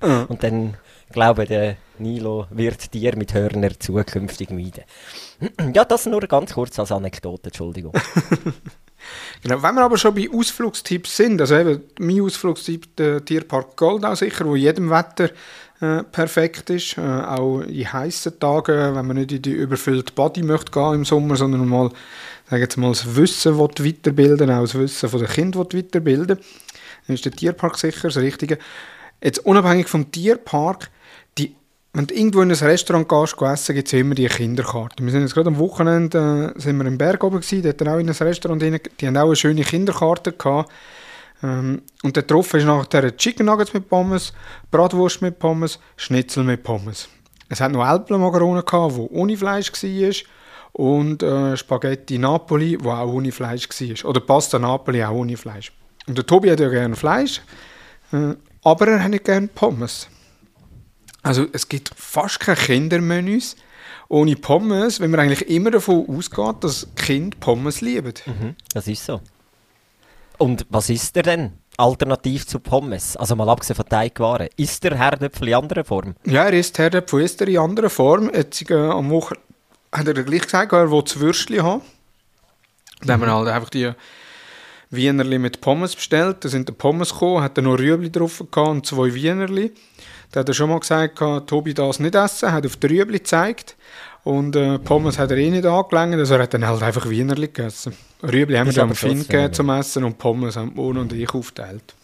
Und 0.28 0.42
dann, 0.42 0.76
glaube 1.12 1.44
ich, 1.44 1.48
der 1.48 1.76
Nilo 2.00 2.46
wird 2.50 2.90
Tier 2.90 3.16
mit 3.16 3.34
Hörner 3.34 3.78
zukünftig 3.78 4.50
meiden. 4.50 4.82
ja, 5.74 5.84
das 5.84 6.06
nur 6.06 6.22
ganz 6.22 6.54
kurz 6.54 6.76
als 6.80 6.90
Anekdote, 6.90 7.50
Entschuldigung. 7.50 7.92
Genau, 9.42 9.62
wenn 9.62 9.74
wir 9.74 9.84
aber 9.84 9.98
schon 9.98 10.14
bei 10.14 10.28
Ausflugstipps 10.32 11.16
sind, 11.16 11.40
also 11.40 11.56
eben 11.56 11.82
mein 11.98 12.20
Ausflugstipp, 12.20 12.96
der 12.96 13.24
Tierpark 13.24 13.76
Goldau 13.76 14.14
sicher, 14.14 14.46
wo 14.46 14.56
jedem 14.56 14.90
Wetter 14.90 15.30
äh, 15.80 16.02
perfekt 16.02 16.70
ist, 16.70 16.98
äh, 16.98 17.00
auch 17.00 17.60
in 17.60 17.92
heißen 17.92 18.40
Tagen, 18.40 18.96
wenn 18.96 19.06
man 19.06 19.16
nicht 19.16 19.30
in 19.30 19.42
die 19.42 19.52
überfüllte 19.52 20.12
Body 20.12 20.42
möchte 20.42 20.72
gehen 20.72 20.94
im 20.94 21.04
Sommer, 21.04 21.36
sondern 21.36 21.68
mal, 21.68 21.90
sagen 22.50 22.62
jetzt 22.62 22.76
mal, 22.76 22.88
das 22.88 23.14
Wissen 23.14 23.58
weiterbilden, 23.58 24.50
auch 24.50 24.62
das 24.62 24.74
Wissen 24.74 25.08
von 25.08 25.20
den 25.20 25.28
Kindern 25.28 25.66
weiterbilden, 25.72 26.38
dann 27.06 27.14
ist 27.14 27.24
der 27.24 27.32
Tierpark 27.32 27.78
sicher 27.78 28.08
das 28.08 28.16
Richtige. 28.16 28.58
Jetzt 29.22 29.44
unabhängig 29.46 29.88
vom 29.88 30.10
Tierpark, 30.10 30.90
wenn 31.92 32.06
du 32.06 32.14
irgendwo 32.14 32.42
in 32.42 32.50
ein 32.50 32.56
Restaurant 32.56 33.08
gehst, 33.08 33.36
geh 33.36 33.44
essen, 33.46 33.74
gibt 33.74 33.88
es 33.88 33.94
immer 33.94 34.14
die 34.14 34.26
Kinderkarte. 34.26 35.02
Wir 35.02 35.10
sind 35.10 35.22
jetzt 35.22 35.34
gerade 35.34 35.48
am 35.48 35.58
Wochenende 35.58 36.54
äh, 36.56 36.60
sind 36.60 36.76
wir 36.76 36.86
im 36.86 36.98
Berg 36.98 37.24
oben 37.24 37.40
gewesen, 37.40 37.62
dort 37.62 37.88
auch 37.88 37.98
in 37.98 38.08
ein 38.08 38.14
Restaurant 38.14 38.62
rein, 38.62 38.78
die 39.00 39.06
haben 39.06 39.16
auch 39.16 39.26
eine 39.26 39.36
schöne 39.36 39.62
Kinderkarte 39.62 40.32
gehabt. 40.32 40.70
Ähm, 41.42 41.82
und 42.02 42.16
der 42.16 42.22
getroffen 42.24 42.60
ist 42.60 42.66
nachher 42.66 43.16
Chicken 43.16 43.46
Nuggets 43.46 43.72
mit 43.72 43.88
Pommes, 43.88 44.32
Bratwurst 44.70 45.22
mit 45.22 45.38
Pommes, 45.38 45.78
Schnitzel 45.96 46.44
mit 46.44 46.62
Pommes. 46.62 47.08
Es 47.48 47.60
hat 47.60 47.72
noch 47.72 47.80
gehabt, 47.80 48.10
wo 48.96 49.08
ohne 49.10 49.36
Fleisch 49.36 49.72
war 49.72 50.14
und 50.72 51.22
äh, 51.22 51.56
Spaghetti 51.56 52.18
Napoli, 52.18 52.76
wo 52.80 52.90
auch 52.90 53.12
ohne 53.12 53.32
Fleisch 53.32 53.68
war. 53.68 54.10
Oder 54.10 54.20
Pasta 54.20 54.58
Napoli 54.58 55.02
auch 55.02 55.14
ohne 55.14 55.36
Fleisch. 55.36 55.72
Und 56.06 56.18
der 56.18 56.26
Tobi 56.26 56.50
hat 56.50 56.60
ja 56.60 56.68
gerne 56.68 56.96
Fleisch, 56.96 57.40
äh, 58.12 58.34
aber 58.62 58.88
er 58.88 59.02
hat 59.02 59.10
nicht 59.10 59.24
gerne 59.24 59.48
Pommes. 59.48 60.08
Also 61.28 61.44
es 61.52 61.68
gibt 61.68 61.90
fast 61.94 62.40
keine 62.40 62.56
Kindermenüs 62.56 63.54
ohne 64.08 64.34
Pommes, 64.34 64.98
wenn 64.98 65.10
man 65.10 65.20
eigentlich 65.20 65.46
immer 65.50 65.70
davon 65.70 66.06
ausgeht, 66.08 66.64
dass 66.64 66.88
Kinder 66.96 67.36
Pommes 67.38 67.82
lieben. 67.82 68.14
Mhm, 68.24 68.56
das 68.72 68.88
ist 68.88 69.04
so. 69.04 69.20
Und 70.38 70.64
was 70.70 70.88
ist 70.88 71.14
der 71.16 71.24
denn? 71.24 71.52
Alternativ 71.76 72.46
zu 72.46 72.60
Pommes? 72.60 73.14
Also 73.18 73.36
mal 73.36 73.46
abgesehen 73.50 73.76
von 73.76 73.86
Teigwaren. 73.86 74.48
Ist 74.56 74.82
der 74.84 74.96
Herdöpfel 74.96 75.48
in 75.48 75.54
anderer 75.54 75.84
Form? 75.84 76.14
Ja, 76.24 76.44
er 76.44 76.54
isst 76.54 76.78
Herdöpfel 76.78 77.20
isst 77.20 77.42
er 77.42 77.48
in 77.48 77.58
anderer 77.58 77.90
Form. 77.90 78.30
Jetzt, 78.34 78.70
äh, 78.70 78.74
am 78.74 79.10
Wochenende 79.10 79.46
hat 79.92 80.08
er 80.08 80.14
gleich 80.14 80.42
gesagt, 80.42 80.72
er 80.72 80.90
will 80.90 81.02
das 81.02 81.20
Würstchen 81.20 81.62
haben. 81.62 81.82
Dann 83.02 83.20
haben 83.20 83.26
wir 83.26 83.34
halt 83.34 83.48
einfach 83.48 83.68
die 83.68 83.92
Wienerli 84.90 85.38
mit 85.38 85.60
Pommes 85.60 85.94
bestellt. 85.94 86.44
Da 86.44 86.48
sind 86.48 86.68
die 86.68 86.72
Pommes 86.72 87.12
gekommen, 87.12 87.42
hat 87.42 87.58
er 87.58 87.62
noch 87.62 87.78
Rüebli 87.78 88.10
drauf 88.10 88.44
gehabt 88.50 88.70
und 88.70 88.86
zwei 88.86 89.12
Wienerli. 89.12 89.72
Da 90.32 90.40
hat 90.40 90.48
er 90.48 90.54
schon 90.54 90.70
mal 90.70 90.80
gesagt, 90.80 91.18
Tobi 91.46 91.74
das 91.74 92.00
nicht 92.00 92.14
essen, 92.14 92.52
hat 92.52 92.66
auf 92.66 92.76
die 92.76 92.86
Rüebli 92.86 93.18
gezeigt. 93.18 93.76
Und 94.24 94.56
äh, 94.56 94.78
Pommes 94.78 95.18
hat 95.18 95.30
er 95.30 95.38
eh 95.38 95.50
nicht 95.50 95.64
angelangt, 95.64 96.14
also 96.14 96.34
er 96.34 96.42
hat 96.42 96.54
dann 96.54 96.66
halt 96.66 96.82
einfach 96.82 97.08
Wienerli 97.08 97.46
gegessen. 97.46 97.94
Rüebli 98.22 98.56
haben 98.56 98.66
wir 98.66 98.74
dann 98.74 98.94
Finn 98.94 99.22
gegeben 99.22 99.52
zum 99.52 99.70
Essen 99.70 100.04
und 100.04 100.18
Pommes 100.18 100.56
haben 100.56 100.72
Mono 100.74 101.00
und 101.00 101.12
ich 101.12 101.32
aufteilt. 101.32 101.94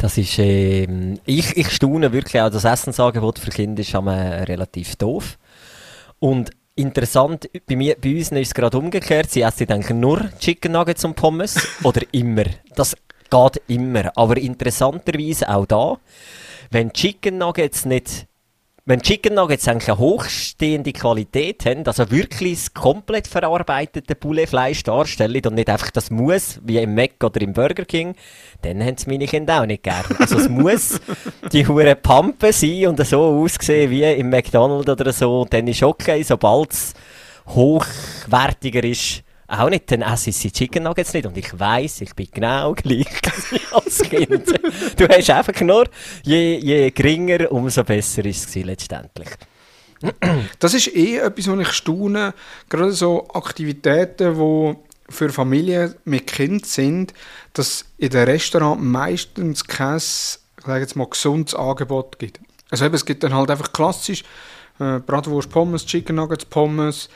Das 0.00 0.18
ist, 0.18 0.36
ähm, 0.38 1.20
ich, 1.24 1.56
ich 1.56 1.70
staune 1.70 2.12
wirklich 2.12 2.42
auch, 2.42 2.50
das 2.50 2.64
Essensangebot 2.64 3.38
für 3.38 3.50
Kinder 3.50 3.80
ist 3.80 3.94
relativ 3.94 4.96
doof. 4.96 5.38
Und 6.18 6.50
interessant, 6.78 7.50
bei, 7.66 7.76
mir, 7.76 7.96
bei 8.00 8.16
uns 8.16 8.32
ist 8.32 8.48
es 8.48 8.54
gerade 8.54 8.78
umgekehrt, 8.78 9.30
sie 9.30 9.42
essen 9.42 9.70
eigentlich 9.70 9.96
nur 9.96 10.30
Chicken 10.38 10.72
Nuggets 10.72 11.04
und 11.04 11.14
Pommes 11.14 11.56
oder 11.82 12.02
immer. 12.12 12.44
Das 12.74 12.96
geht 13.30 13.62
immer. 13.66 14.10
Aber 14.16 14.36
interessanterweise 14.36 15.48
auch 15.48 15.66
da, 15.66 15.98
wenn 16.70 16.92
Chicken 16.92 17.38
Nuggets 17.38 17.84
nicht 17.84 18.26
wenn 18.88 19.02
Chicken 19.02 19.34
Nuggets 19.34 19.68
eigentlich 19.68 19.90
eine 19.90 19.98
hochstehende 19.98 20.94
Qualität 20.94 21.66
haben, 21.66 21.86
also 21.86 22.10
wirklich 22.10 22.54
das 22.54 22.72
komplett 22.72 23.28
verarbeitete 23.28 24.14
Pouletfleisch 24.14 24.82
darstellen 24.82 25.42
und 25.44 25.56
nicht 25.56 25.68
einfach 25.68 25.90
das 25.90 26.10
muss, 26.10 26.58
wie 26.64 26.78
im 26.78 26.94
Mac 26.94 27.22
oder 27.22 27.42
im 27.42 27.52
Burger 27.52 27.84
King, 27.84 28.14
dann 28.62 28.82
haben 28.82 28.94
es 28.94 29.06
meine 29.06 29.26
Kinder 29.26 29.60
auch 29.60 29.66
nicht 29.66 29.82
gern. 29.82 30.06
Also 30.18 30.38
es 30.38 30.48
muss 30.48 31.00
die 31.52 31.66
hure 31.66 31.96
Pampe 31.96 32.50
sein 32.50 32.86
und 32.86 33.06
so 33.06 33.20
aussehen 33.20 33.90
wie 33.90 34.04
im 34.04 34.30
McDonald's 34.30 34.88
oder 34.88 35.12
so, 35.12 35.46
dann 35.50 35.66
ist 35.66 35.82
okay, 35.82 36.22
sobald 36.22 36.72
es 36.72 36.94
hochwertiger 37.46 38.84
ist, 38.84 39.22
auch 39.48 39.70
nicht, 39.70 39.90
dann 39.90 40.02
esse 40.02 40.30
ich 40.30 40.38
die 40.38 40.52
Chicken 40.52 40.84
Nuggets 40.84 41.14
nicht. 41.14 41.26
Und 41.26 41.36
ich 41.36 41.58
weiss, 41.58 42.02
ich 42.02 42.14
bin 42.14 42.28
genau 42.32 42.74
gleich 42.74 43.06
als 43.72 44.02
Kind. 44.02 44.46
Du 44.96 45.08
hast 45.08 45.30
einfach 45.30 45.60
nur, 45.62 45.88
je, 46.22 46.58
je 46.58 46.90
geringer, 46.90 47.50
umso 47.50 47.82
besser 47.82 48.24
ist 48.26 48.48
es 48.48 48.54
letztendlich. 48.54 49.28
Das 50.58 50.74
ist 50.74 50.94
eh 50.94 51.16
etwas, 51.16 51.48
was 51.48 51.60
ich 51.60 51.72
staune. 51.72 52.34
Gerade 52.68 52.92
so 52.92 53.26
Aktivitäten, 53.32 54.34
die 54.34 54.76
für 55.08 55.30
Familien 55.30 55.94
mit 56.04 56.26
Kind 56.26 56.66
sind, 56.66 57.14
dass 57.54 57.86
in 57.96 58.10
den 58.10 58.24
Restaurants 58.24 58.82
meistens 58.82 59.64
kein, 59.64 59.96
ich 59.96 60.38
sage 60.66 60.80
jetzt 60.80 60.94
mal, 60.94 61.08
gesundes 61.08 61.54
Angebot 61.54 62.18
gibt. 62.18 62.40
Also 62.70 62.84
eben, 62.84 62.94
es 62.94 63.06
gibt 63.06 63.22
dann 63.22 63.34
halt 63.34 63.50
einfach 63.50 63.72
klassisch 63.72 64.24
äh, 64.80 64.98
Bratwurst, 65.00 65.50
Pommes, 65.50 65.84
Chicken 65.86 66.16
Nuggets, 66.16 66.44
Pommes, 66.44 67.08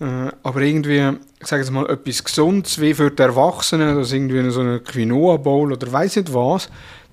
äh, 0.00 0.30
aber 0.42 0.60
irgendwie, 0.60 1.18
ich 1.40 1.46
sage 1.46 1.62
jetzt 1.62 1.70
mal, 1.70 1.88
etwas 1.88 2.24
Gesundes 2.24 2.80
wie 2.80 2.94
für 2.94 3.10
die 3.10 3.22
Erwachsenen, 3.22 3.96
das 3.96 4.12
irgendwie 4.12 4.50
so 4.50 4.60
eine 4.60 4.80
Quinoa 4.80 5.36
Bowl 5.36 5.72
oder 5.72 5.90
weiß 5.90 6.16
nicht 6.16 6.32
was, 6.32 6.68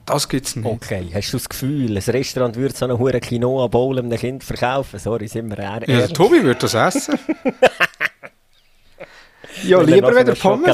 das 0.05 0.29
gibt 0.29 0.47
es 0.47 0.55
nicht. 0.55 0.65
Okay, 0.65 1.09
hast 1.13 1.33
du 1.33 1.37
das 1.37 1.49
Gefühl, 1.49 1.97
ein 1.97 2.03
Restaurant 2.03 2.55
würde 2.55 2.75
so 2.75 2.85
eine 2.85 2.97
hure 2.97 3.19
Quinoa 3.19 3.67
Bowl 3.67 3.99
einem 3.99 4.17
Kind 4.17 4.43
verkaufen? 4.43 4.99
Sorry, 4.99 5.27
sind 5.27 5.49
wir 5.49 5.59
ehrlich. 5.59 5.89
Ja, 5.89 6.07
Tobi 6.07 6.43
würde 6.43 6.61
das 6.61 6.73
essen. 6.73 7.19
ja, 9.63 9.79
Wenn 9.79 9.89
er 9.89 9.95
lieber 9.95 10.15
wieder 10.15 10.33
Pommes. 10.35 10.65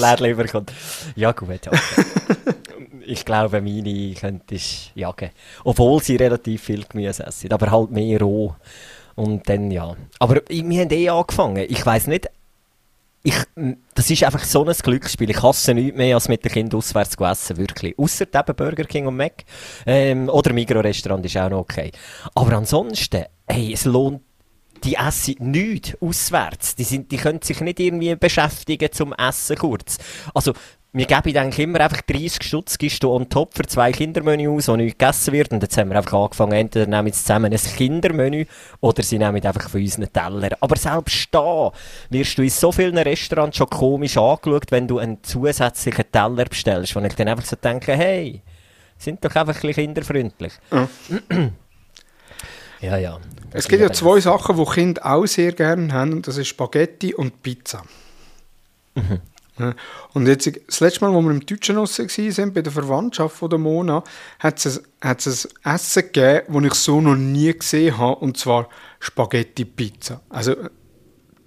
Ja 1.16 1.32
gut, 1.32 1.68
okay. 1.68 2.06
ich 3.06 3.26
glaube, 3.26 3.62
meine 3.62 4.14
könntest 4.14 4.92
jagen. 4.96 5.32
Obwohl 5.64 6.02
sie 6.02 6.16
relativ 6.16 6.64
viel 6.64 6.86
Gemüse 6.88 7.26
essen, 7.26 7.52
aber 7.52 7.72
halt 7.72 7.92
mehr 7.92 8.20
roh. 8.20 8.56
Und 9.16 9.48
dann 9.48 9.72
ja. 9.72 9.96
Aber 10.20 10.42
wir 10.48 10.82
haben 10.82 10.92
eh 10.92 11.10
angefangen. 11.10 11.66
Ich 11.70 11.86
weiß 11.86 12.08
nicht, 12.08 12.30
ich, 13.24 13.36
das 13.96 14.10
ist 14.10 14.24
einfach 14.24 14.44
so 14.44 14.66
ein 14.66 14.74
Glücksspiel. 14.74 15.30
Ich 15.30 15.42
hasse 15.42 15.74
nichts 15.74 15.98
mehr, 15.98 16.16
als 16.16 16.28
mit 16.28 16.44
den 16.44 16.52
Kindern 16.52 16.80
auswärts 16.80 17.12
zu 17.12 17.24
essen, 17.24 17.58
wirklich. 17.58 17.98
Ausser 17.98 18.26
eben 18.26 18.56
Burger 18.56 18.84
King 18.84 19.08
und 19.08 19.16
Mac. 19.16 19.46
Ähm, 19.86 20.28
oder 20.28 20.52
Migros-Restaurant 20.52 21.26
ist 21.26 21.38
auch 21.38 21.50
noch 21.50 21.60
okay. 21.60 21.92
Aber 22.36 22.54
ansonsten, 22.54 23.26
hey, 23.48 23.72
es 23.74 23.86
lohnt 23.86 24.22
die 24.84 24.96
essen 24.96 25.36
nichts 25.40 25.98
auswärts. 26.02 26.76
Die, 26.76 26.84
sind, 26.84 27.12
die 27.12 27.18
können 27.18 27.42
sich 27.42 27.62
nicht 27.62 27.80
irgendwie 27.80 28.16
beschäftigen 28.16 28.92
zum 28.92 29.14
Essen 29.14 29.58
kurz. 29.58 29.98
Also, 30.34 30.54
wir 30.96 31.08
geben 31.08 31.36
eigentlich 31.38 31.60
immer 31.60 31.82
einfach 31.82 32.02
30 32.02 32.44
Stutz, 32.44 32.78
gibst 32.78 33.02
du 33.02 33.12
on 33.12 33.28
top 33.28 33.56
für 33.56 33.64
zwei 33.64 33.92
Kindermenü 33.92 34.48
aus, 34.50 34.68
wo 34.68 34.76
nichts 34.76 35.00
gegessen 35.00 35.34
wird. 35.34 35.52
Und 35.52 35.64
jetzt 35.64 35.76
haben 35.76 35.90
wir 35.90 35.98
einfach 35.98 36.14
angefangen, 36.14 36.54
entweder 36.54 36.86
nehmen 36.86 37.12
sie 37.12 37.20
zusammen 37.20 37.52
ein 37.52 37.58
Kindermenü 37.58 38.46
oder 38.80 39.02
sie 39.02 39.18
nehmen 39.18 39.44
einfach 39.44 39.70
von 39.70 39.82
unseren 39.82 40.14
Teller. 40.14 40.50
Aber 40.60 40.76
selbst 40.76 41.30
da 41.32 41.72
wirst 42.12 42.38
du 42.38 42.44
in 42.44 42.50
so 42.52 42.72
vielen 42.72 43.00
Restaurants 43.00 43.58
schon 43.58 43.72
komisch 43.72 44.18
angeschaut, 44.18 44.70
wenn 44.70 44.88
du 44.88 45.00
einen 45.00 45.24
zusätzlichen 45.24 46.06
Teller 46.12 46.46
bestellst, 46.46 46.96
wo 46.96 47.00
ich 47.00 47.16
dann 47.16 47.28
einfach 47.28 47.46
so 47.46 47.56
denke, 47.56 47.94
hey, 47.94 48.44
sind 48.96 49.26
doch 49.26 49.36
einfach 49.36 49.56
ein 49.56 49.62
bisschen 49.62 49.74
kinderfreundlich. 49.74 50.54
Ja. 50.72 50.88
ja, 52.82 52.98
ja. 52.98 53.20
Es 53.52 53.68
gibt 53.68 53.82
ja 53.82 53.92
zwei 53.92 54.20
Sachen, 54.20 54.58
die 54.58 54.66
Kinder 54.66 55.04
auch 55.08 55.26
sehr 55.26 55.54
gerne 55.54 55.92
haben, 55.92 56.14
und 56.14 56.28
das 56.28 56.38
ist 56.38 56.50
Spaghetti 56.50 57.16
und 57.16 57.42
Pizza. 57.42 57.82
Ja. 58.96 59.02
Und 60.14 60.28
jetzt, 60.28 60.50
das 60.68 60.80
letzte 60.80 61.06
Mal, 61.06 61.16
als 61.16 61.24
wir 61.26 61.32
im 61.32 61.46
Deutschen 61.46 61.76
Nuss 61.76 62.00
waren, 62.00 62.54
bei 62.54 62.62
der 62.62 62.72
Verwandtschaft 62.72 63.36
von 63.36 63.50
der 63.50 63.60
Mona, 63.60 64.04
hat 64.40 64.66
es 64.66 64.82
ein 65.02 65.18
Essen 65.64 66.04
gegeben, 66.12 66.64
das 66.64 66.64
ich 66.64 66.74
so 66.74 67.02
noch 67.02 67.16
nie 67.16 67.54
gesehen 67.54 67.98
habe, 67.98 68.16
und 68.20 68.38
zwar 68.38 68.70
Spaghetti-Pizza. 69.00 70.22
Also 70.30 70.56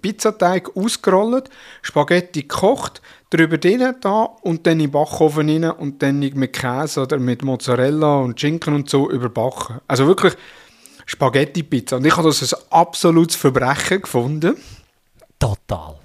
Pizzateig 0.01 0.75
ausgerollt, 0.75 1.49
Spaghetti 1.81 2.43
gekocht, 2.43 3.01
drüber 3.29 3.57
drin 3.57 3.95
da 3.99 4.23
und 4.41 4.65
dann 4.65 4.73
in 4.73 4.79
den 4.85 4.91
Backofen 4.91 5.49
rein 5.49 5.71
und 5.71 6.01
dann 6.01 6.19
mit 6.19 6.53
Käse 6.53 7.01
oder 7.01 7.17
mit 7.17 7.43
Mozzarella 7.43 8.19
und 8.19 8.39
Schinken 8.39 8.73
und 8.75 8.89
so 8.89 9.09
überbacken. 9.09 9.79
Also 9.87 10.07
wirklich 10.07 10.33
Spaghetti-Pizza. 11.05 11.97
Und 11.97 12.05
ich 12.05 12.15
habe 12.15 12.27
das 12.27 12.53
ein 12.53 12.59
absolutes 12.69 13.35
Verbrechen 13.35 14.01
gefunden. 14.01 14.55
Total. 15.39 15.95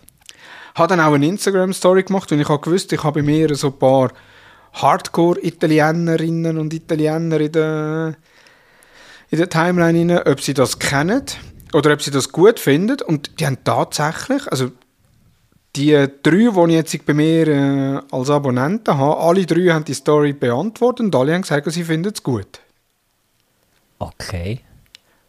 Habe 0.75 0.89
dann 0.89 1.01
auch 1.01 1.13
eine 1.13 1.27
Instagram-Story 1.27 2.05
gemacht 2.05 2.33
und 2.33 2.41
ich 2.41 2.49
habe 2.49 2.61
gewusst, 2.61 2.93
ich 2.93 3.03
habe 3.03 3.21
bei 3.21 3.27
mir 3.27 3.55
so 3.55 3.69
ein 3.69 3.79
paar 3.79 4.13
Hardcore-Italienerinnen 4.73 6.59
und 6.59 6.73
Italiener 6.73 7.41
in 7.41 7.53
der, 7.53 8.15
in 9.31 9.39
der 9.39 9.49
Timeline, 9.49 10.17
rein, 10.17 10.27
ob 10.27 10.41
sie 10.41 10.55
das 10.55 10.79
kennen 10.79 11.23
oder 11.73 11.93
ob 11.93 12.03
sie 12.03 12.11
das 12.11 12.31
gut 12.31 12.59
finden. 12.59 12.99
Und 13.03 13.39
die 13.39 13.47
haben 13.47 13.59
tatsächlich, 13.65 14.51
also 14.51 14.71
die 15.77 15.93
drei, 16.23 16.67
die 16.67 16.71
ich 16.71 16.75
jetzt 16.75 17.07
bei 17.07 17.15
mir 17.15 17.49
äh, 17.49 18.01
als 18.11 18.31
Abonnenten 18.31 18.97
habe, 18.97 19.21
alle 19.21 19.47
drei 19.47 19.73
haben 19.73 19.85
die 19.85 19.95
Story 19.95 20.33
beantwortet 20.33 21.07
und 21.07 21.17
alle 21.17 21.35
haben 21.35 21.43
gesagt, 21.43 21.71
sie 21.71 21.85
finden 21.85 22.13
es 22.15 22.23
gut. 22.23 22.61
Okay. 23.99 24.61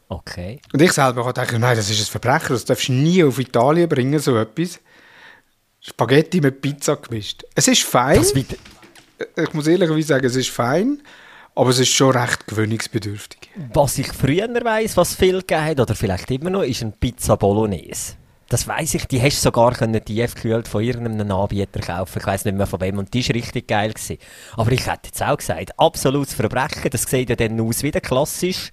Okay. 0.09 0.59
Und 0.71 0.81
ich 0.81 0.91
selber 0.91 1.25
habe 1.25 1.33
gedacht, 1.33 1.57
nein, 1.57 1.75
das 1.75 1.89
ist 1.89 2.01
ein 2.01 2.11
Verbrechen, 2.11 2.49
das 2.49 2.65
darfst 2.65 2.87
du 2.87 2.93
nie 2.93 3.23
auf 3.23 3.39
Italien 3.39 3.89
bringen, 3.89 4.19
so 4.19 4.37
etwas. 4.37 4.79
Spaghetti 5.85 6.39
mit 6.39 6.61
Pizza 6.61 6.95
gemischt. 6.95 7.43
Es 7.55 7.67
ist 7.67 7.83
fein, 7.83 8.23
wieder, 8.33 8.55
ich 9.35 9.53
muss 9.53 9.67
ehrlich 9.67 10.07
sagen, 10.07 10.25
es 10.25 10.37
ist 10.37 10.49
fein, 10.49 11.01
aber 11.55 11.71
es 11.71 11.79
ist 11.79 11.89
schon 11.89 12.15
recht 12.15 12.47
gewöhnungsbedürftig. 12.47 13.49
was 13.73 13.97
ich 13.97 14.07
früher 14.07 14.47
weiss, 14.63 14.95
was 14.95 15.13
viel 15.13 15.39
gegeben 15.39 15.65
hat, 15.65 15.79
oder 15.81 15.93
vielleicht 15.93 16.31
immer 16.31 16.51
noch, 16.51 16.63
ist 16.63 16.83
ein 16.83 16.93
Pizza 16.93 17.35
Bolognese. 17.35 18.13
Das 18.47 18.65
weiss 18.65 18.93
ich, 18.93 19.07
die 19.07 19.21
hast 19.21 19.39
du 19.39 19.41
sogar 19.41 19.73
können 19.73 20.03
tiefgekühlt 20.03 20.69
von 20.69 20.83
irgendeinem 20.83 21.31
Anbieter 21.31 21.81
kaufen. 21.81 22.19
Ich 22.19 22.27
weiss 22.27 22.45
nicht 22.45 22.55
mehr 22.55 22.67
von 22.67 22.79
wem. 22.79 22.99
Und 22.99 23.13
die 23.13 23.27
war 23.27 23.35
richtig 23.35 23.67
geil. 23.67 23.93
Gewesen. 23.93 24.19
Aber 24.55 24.71
ich 24.71 24.85
hätte 24.85 25.07
jetzt 25.07 25.23
auch 25.23 25.37
gesagt, 25.37 25.71
absolutes 25.79 26.35
Verbrechen. 26.35 26.91
Das 26.91 27.03
sieht 27.03 27.29
ja 27.29 27.35
dann 27.35 27.59
aus 27.59 27.81
wie 27.81 27.89
der 27.89 28.01
klassisch 28.01 28.69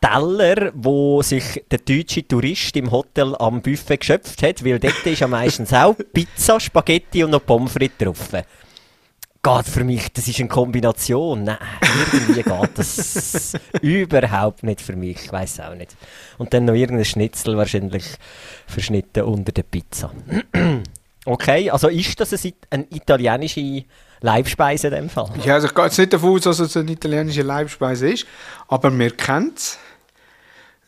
Teller, 0.00 0.72
wo 0.74 1.22
sich 1.22 1.64
der 1.70 1.78
deutsche 1.78 2.26
Tourist 2.26 2.76
im 2.76 2.90
Hotel 2.90 3.34
am 3.38 3.62
Buffet 3.62 3.98
geschöpft 3.98 4.42
hat, 4.42 4.64
weil 4.64 4.78
dort 4.78 5.04
ist 5.06 5.20
ja 5.20 5.26
meistens 5.26 5.72
auch 5.72 5.96
Pizza, 6.12 6.60
Spaghetti 6.60 7.24
und 7.24 7.30
noch 7.30 7.44
Pommes 7.44 7.72
frites 7.72 7.98
drauf. 7.98 8.28
Geht 8.30 9.66
für 9.66 9.84
mich, 9.84 10.12
das 10.12 10.26
ist 10.26 10.40
eine 10.40 10.48
Kombination. 10.48 11.44
Nein, 11.44 11.58
irgendwie 12.12 12.42
geht 12.42 12.78
das 12.78 13.54
überhaupt 13.80 14.64
nicht 14.64 14.80
für 14.80 14.96
mich. 14.96 15.24
Ich 15.24 15.32
weiß 15.32 15.60
auch 15.60 15.74
nicht. 15.74 15.96
Und 16.36 16.52
dann 16.52 16.64
noch 16.64 16.74
irgendein 16.74 17.04
Schnitzel 17.04 17.56
wahrscheinlich 17.56 18.04
verschnitten 18.66 19.22
unter 19.22 19.52
der 19.52 19.62
Pizza. 19.62 20.10
okay, 21.24 21.70
also 21.70 21.88
ist 21.88 22.18
das 22.18 22.34
eine, 22.70 22.86
italienische 22.90 23.84
Leibspeise 24.20 24.88
in 24.88 24.94
dem 24.94 25.08
Fall? 25.08 25.30
Ja, 25.44 25.54
also 25.54 25.68
ich 25.68 25.74
gehe 25.74 25.84
jetzt 25.84 25.98
nicht 25.98 26.12
davon 26.12 26.34
aus, 26.36 26.42
dass 26.42 26.58
es 26.58 26.76
eine 26.76 26.90
italienische 26.90 27.42
Leibspeise 27.42 28.10
ist, 28.10 28.26
aber 28.66 28.96
wir 28.98 29.10
kennen 29.12 29.52
es. 29.54 29.78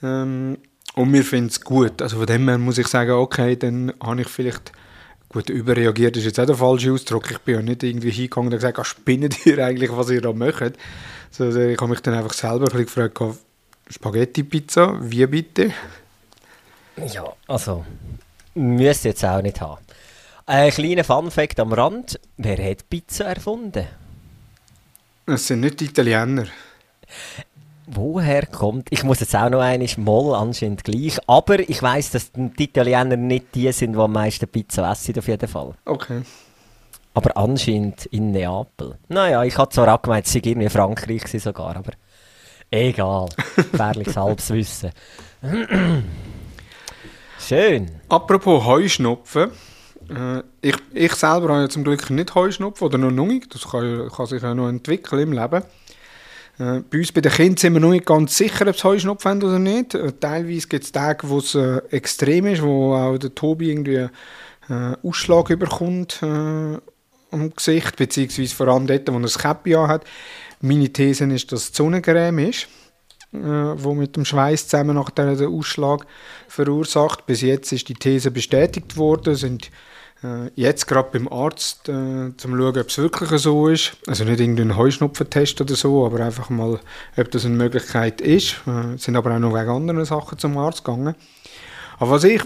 Ähm, 0.03 0.59
und 0.95 1.13
wir 1.13 1.25
finden 1.25 1.49
es 1.49 1.61
gut. 1.61 2.03
Also 2.03 2.19
von 2.19 2.27
dem 2.27 2.49
her 2.49 2.59
muss 2.59 2.79
ich 2.79 2.87
sagen, 2.89 3.13
okay, 3.13 3.57
dann 3.57 3.93
habe 4.01 4.23
ich 4.23 4.29
vielleicht 4.29 4.73
Gut, 5.31 5.51
überreagiert 5.51 6.17
ist 6.17 6.25
jetzt 6.25 6.41
auch 6.41 6.47
der 6.47 6.57
falsche 6.57 6.91
Ausdruck. 6.91 7.31
Ich 7.31 7.39
bin 7.39 7.57
ja 7.57 7.63
nicht 7.63 7.83
irgendwie 7.83 8.11
hingegangen 8.11 8.49
und 8.51 8.57
gesagt, 8.57 8.79
ah, 8.79 8.85
spinnet 8.85 9.45
ihr 9.47 9.63
eigentlich, 9.65 9.95
was 9.95 10.09
ihr 10.11 10.23
da 10.23 10.33
macht. 10.33 10.73
Also, 11.39 11.61
ich 11.61 11.79
habe 11.79 11.91
mich 11.91 12.01
dann 12.01 12.15
einfach 12.15 12.33
selber 12.33 12.73
ein 12.73 12.85
bisschen 12.85 13.11
gefragt, 13.13 13.39
Spaghetti-Pizza, 13.91 14.99
wie 15.03 15.27
bitte? 15.27 15.73
Ja, 16.97 17.33
also, 17.47 17.85
müsste 18.55 19.09
jetzt 19.09 19.25
auch 19.25 19.43
nicht 19.43 19.61
haben. 19.61 19.83
Ein 20.47 20.71
kleiner 20.71 21.05
Fun-Fact 21.05 21.61
am 21.61 21.75
Rand: 21.75 22.19
Wer 22.39 22.71
hat 22.71 22.89
Pizza 22.89 23.27
erfunden? 23.27 23.87
Es 25.27 25.47
sind 25.47 25.61
nicht 25.61 25.79
die 25.81 25.87
Italiener. 25.87 26.47
Woher 27.91 28.45
kommt. 28.45 28.89
Ich 28.91 29.03
muss 29.03 29.21
jetzt 29.21 29.35
auch 29.35 29.49
noch 29.49 29.61
einmal 29.61 29.89
mal 29.97 30.35
anscheinend 30.35 30.85
gleich. 30.85 31.19
Aber 31.27 31.59
ich 31.59 31.83
weiß, 31.83 32.11
dass 32.11 32.33
die 32.33 32.65
Italiener 32.65 33.17
nicht 33.17 33.55
die 33.55 33.73
sind, 33.73 33.95
die 33.95 33.99
am 33.99 34.13
meisten 34.13 34.47
Pizza 34.47 34.91
essen, 34.91 35.19
auf 35.19 35.27
jeden 35.27 35.49
Fall. 35.49 35.73
Okay. 35.87 36.21
Aber 37.15 37.35
anscheinend 37.37 38.05
in 38.07 38.31
Neapel. 38.33 38.99
Naja, 39.09 39.43
ich 39.43 39.57
hatte 39.57 39.75
zwar 39.75 39.95
auch 39.95 40.03
gemeint, 40.03 40.27
es 40.27 40.33
sei 40.35 40.41
irgendwie 40.45 40.69
Frankreich 40.69 41.23
sogar, 41.41 41.77
aber 41.77 41.93
egal. 42.71 43.29
Gefährliches 43.57 44.17
Halbswissen. 44.17 44.91
Schön. 47.39 47.91
Apropos 48.11 48.67
Heuschnupfen. 48.67 49.51
Äh, 50.11 50.43
ich, 50.61 50.77
ich 50.93 51.15
selber 51.15 51.49
habe 51.49 51.63
ja 51.63 51.69
zum 51.71 51.85
Glück 51.85 52.11
nicht 52.11 52.35
Heuschnupfen 52.35 52.87
oder 52.87 52.99
noch 52.99 53.25
nicht. 53.25 53.55
Das 53.55 53.67
kann, 53.67 54.11
kann 54.15 54.27
sich 54.27 54.43
ja 54.43 54.55
noch 54.55 54.69
entwickeln 54.69 55.23
im 55.23 55.33
Leben. 55.33 55.63
Äh, 56.59 56.81
bei 56.91 56.99
uns 56.99 57.13
bei 57.13 57.21
den 57.21 57.33
Kindern 57.33 57.57
sind 57.57 57.73
wir 57.75 57.81
noch 57.81 57.91
nicht 57.91 58.07
ganz 58.07 58.37
sicher, 58.37 58.67
ob 58.67 58.77
sie 58.77 58.85
Heuschnupfen 58.85 59.31
haben 59.31 59.43
oder 59.43 59.59
nicht. 59.59 59.95
Äh, 59.95 60.13
teilweise 60.13 60.69
gibt 60.69 60.85
es 60.85 60.93
Tage, 60.93 61.29
wo 61.29 61.39
es 61.39 61.55
äh, 61.55 61.79
extrem 61.91 62.47
ist, 62.47 62.63
wo 62.63 62.95
auch 62.95 63.19
der 63.19 63.35
Tobi 63.35 63.71
irgendwie 63.71 64.09
äh, 64.69 64.97
Ausschlag 65.03 65.51
überkommt 65.51 66.19
am 67.31 67.55
Gesicht, 67.55 67.97
beziehungsweise 67.97 68.55
vor 68.55 68.69
allem 68.69 68.87
dort, 68.87 69.09
wo 69.09 69.17
er 69.17 69.21
das 69.21 69.39
Käppi 69.39 69.73
hat. 69.73 70.05
Meine 70.61 70.93
These 70.93 71.25
ist, 71.27 71.53
dass 71.53 71.71
es 71.71 71.77
Sonnencreme 71.77 72.49
ist, 72.51 72.69
äh, 73.33 73.39
wo 73.39 73.95
mit 73.95 74.17
dem 74.17 74.25
Schweiß 74.25 74.69
zusammen 74.69 74.97
nachher 74.97 75.35
den 75.35 75.47
Ausschlag 75.47 76.07
verursacht. 76.49 77.27
Bis 77.27 77.43
jetzt 77.43 77.73
ist 77.73 77.89
die 77.89 77.95
These 77.95 78.31
bestätigt 78.31 78.97
worden, 78.97 79.35
es 79.35 79.41
sind 79.41 79.71
Äh, 80.23 80.51
jetzt 80.57 80.87
gerade 80.87 81.11
beim 81.13 81.29
Arzt, 81.29 81.89
äh, 81.89 82.37
zum 82.37 82.57
schauen, 82.57 82.77
ob 82.79 82.89
es 82.89 82.99
wirklich 82.99 83.41
so 83.41 83.69
ist. 83.69 83.97
Also 84.07 84.25
nicht 84.25 84.41
irgendein 84.41 84.77
Heuschnupfentest 84.77 85.61
oder 85.61 85.77
so, 85.77 86.05
aber 86.05 86.21
einfach 86.21 86.51
mal, 86.51 86.81
ob 87.17 87.31
das 87.31 87.45
eine 87.45 87.55
Möglichkeit 87.55 88.21
ist. 88.21 88.57
Äh, 88.67 88.97
sind 88.99 89.17
aber 89.17 89.35
auch 89.35 89.39
noch 89.39 89.55
wegen 89.55 89.71
anderen 89.71 90.05
Sachen 90.05 90.39
zum 90.39 90.59
Arzt 90.59 90.85
gegangen. 90.85 91.15
Aber 91.99 92.11
was 92.13 92.25
ich 92.25 92.43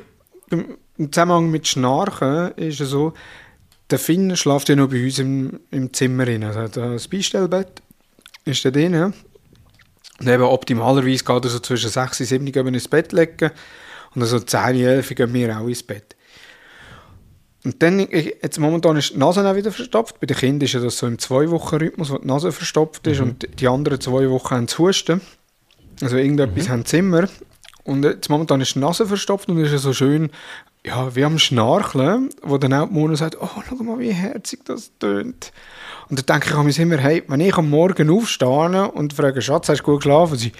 im 0.50 0.76
Zusammenhang 1.10 1.50
mit 1.50 1.66
Schnarchen 1.66 2.52
ist 2.56 2.78
so, 2.78 3.14
der 3.90 3.98
Finn 3.98 4.36
schläft 4.36 4.68
ja 4.68 4.76
noch 4.76 4.88
bei 4.88 5.04
uns 5.04 5.18
im, 5.18 5.60
im 5.70 5.92
Zimmer 5.92 6.26
rein. 6.26 6.44
Also 6.44 6.68
das 6.68 7.08
Beistellbett 7.08 7.82
ist 8.44 8.64
da 8.64 8.70
drin. 8.70 9.14
Und 10.20 10.28
eben 10.28 10.42
optimalerweise 10.42 11.24
geht 11.24 11.44
er 11.44 11.50
so 11.50 11.58
zwischen 11.58 11.90
6 11.90 12.20
und 12.20 12.26
7 12.26 12.52
gehen 12.52 12.66
wir 12.66 12.72
ins 12.72 12.88
Bett 12.88 13.12
legen. 13.12 13.50
Und 14.14 14.22
also 14.22 14.38
10, 14.38 14.76
11 14.76 15.14
gehen 15.14 15.32
wir 15.32 15.58
auch 15.58 15.66
ins 15.66 15.82
Bett. 15.82 16.16
Und 17.64 17.80
dann, 17.82 18.00
ich, 18.00 18.10
jetzt 18.42 18.58
momentan 18.58 18.96
ist 18.96 19.14
die 19.14 19.18
Nase 19.18 19.48
auch 19.48 19.54
wieder 19.54 19.70
verstopft. 19.70 20.18
Bei 20.20 20.26
den 20.26 20.36
Kindern 20.36 20.64
ist 20.64 20.72
ja 20.72 20.80
das 20.80 20.98
so 20.98 21.06
im 21.06 21.18
Zwei-Wochen-Rhythmus, 21.18 22.10
wo 22.10 22.18
die 22.18 22.26
Nase 22.26 22.50
verstopft 22.50 23.06
ist 23.06 23.20
Mhm. 23.20 23.24
und 23.24 23.60
die 23.60 23.68
anderen 23.68 24.00
zwei 24.00 24.28
Wochen 24.30 24.54
haben 24.54 24.68
zu 24.68 24.88
husten. 24.88 25.20
Also 26.00 26.16
irgendetwas 26.16 26.68
haben 26.68 26.84
sie 26.84 26.98
immer. 26.98 27.28
Und 27.84 28.04
jetzt 28.04 28.28
momentan 28.28 28.60
ist 28.60 28.74
die 28.74 28.80
Nase 28.80 29.06
verstopft 29.06 29.48
und 29.48 29.58
es 29.58 29.66
ist 29.66 29.72
ja 29.72 29.78
so 29.78 29.92
schön, 29.92 30.30
ja, 30.84 31.14
wie 31.14 31.24
am 31.24 31.38
Schnarchen, 31.38 32.30
wo 32.42 32.58
dann 32.58 32.72
auch 32.74 32.88
die 32.88 32.94
Mona 32.94 33.14
sagt, 33.14 33.36
oh, 33.40 33.48
schau 33.68 33.76
mal, 33.76 34.00
wie 34.00 34.10
herzig 34.12 34.64
das 34.64 34.90
tönt. 34.98 35.52
Und 36.08 36.18
dann 36.28 36.40
denke 36.40 36.50
ich 36.52 36.58
an 36.58 36.66
mich 36.66 36.78
immer, 36.80 36.98
hey, 36.98 37.22
wenn 37.28 37.40
ich 37.40 37.56
am 37.56 37.70
Morgen 37.70 38.10
aufstehe 38.10 38.90
und 38.90 39.12
frage, 39.12 39.40
Schatz, 39.40 39.68
hast 39.68 39.80
du 39.80 39.84
gut 39.84 40.00
geschlafen? 40.00 40.32
Und 40.32 40.38
sie, 40.38 40.52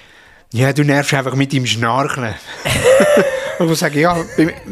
ja, 0.53 0.73
du 0.73 0.85
nervst 0.85 1.15
einfach 1.15 1.35
mit 1.35 1.53
dem 1.53 1.67
Schnarchen. 1.67 2.29
und 3.63 3.73
ich 3.73 3.79
sage, 3.79 4.01
ja, 4.01 4.17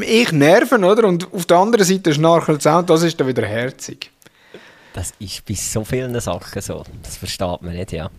ich 0.01 0.33
nerven, 0.33 0.85
oder? 0.85 1.07
Und 1.09 1.33
auf 1.33 1.47
der 1.47 1.59
anderen 1.59 1.85
Seite 1.85 2.13
schnarchelt 2.13 2.61
es 2.61 2.67
auch, 2.67 2.83
das 2.83 3.03
ist 3.03 3.21
dann 3.21 3.27
wieder 3.27 3.47
herzig. 3.47 4.11
Das 4.93 5.13
ist 5.19 5.45
bei 5.45 5.55
so 5.55 5.85
vielen 5.85 6.19
Sachen 6.21 6.61
so. 6.61 6.85
Das 7.03 7.17
versteht 7.17 7.63
man 7.63 7.75
nicht, 7.75 7.93
ja. 7.93 8.11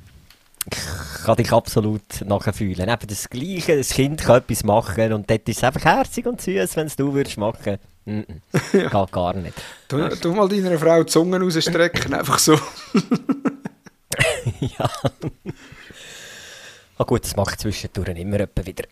Ich 0.69 1.25
kann 1.25 1.35
dich 1.35 1.51
absolut 1.51 2.21
nachfühlen. 2.23 2.87
Eben 2.87 3.07
das 3.07 3.29
Gleiche, 3.29 3.77
das 3.77 3.89
Kind 3.89 4.21
kann 4.21 4.37
etwas 4.37 4.63
machen 4.63 5.13
und 5.13 5.29
dort 5.29 5.49
ist 5.49 5.57
es 5.57 5.63
einfach 5.63 5.83
herzig 5.83 6.27
und 6.27 6.39
süß, 6.39 6.75
wenn 6.75 6.87
es 6.87 6.95
du 6.95 7.13
würdest 7.13 7.37
machen. 7.37 7.77
Mm 8.05 8.19
-mm. 8.19 8.61
Geht 8.71 9.11
gar 9.11 9.33
nicht. 9.33 9.55
Tu, 9.87 10.07
tu 10.15 10.33
mal 10.33 10.47
deiner 10.47 10.77
Frau 10.77 11.03
die 11.03 11.11
Zunge 11.11 11.39
rausstrecken, 11.39 12.13
einfach 12.19 12.39
so. 12.39 12.53
ja. 14.59 14.89
Ah 16.97 17.03
gut, 17.03 17.23
das 17.23 17.35
mache 17.35 17.51
ich 17.51 17.57
zwischendurch 17.57 18.09
immer 18.09 18.39
etwa 18.39 18.65
wieder. 18.65 18.83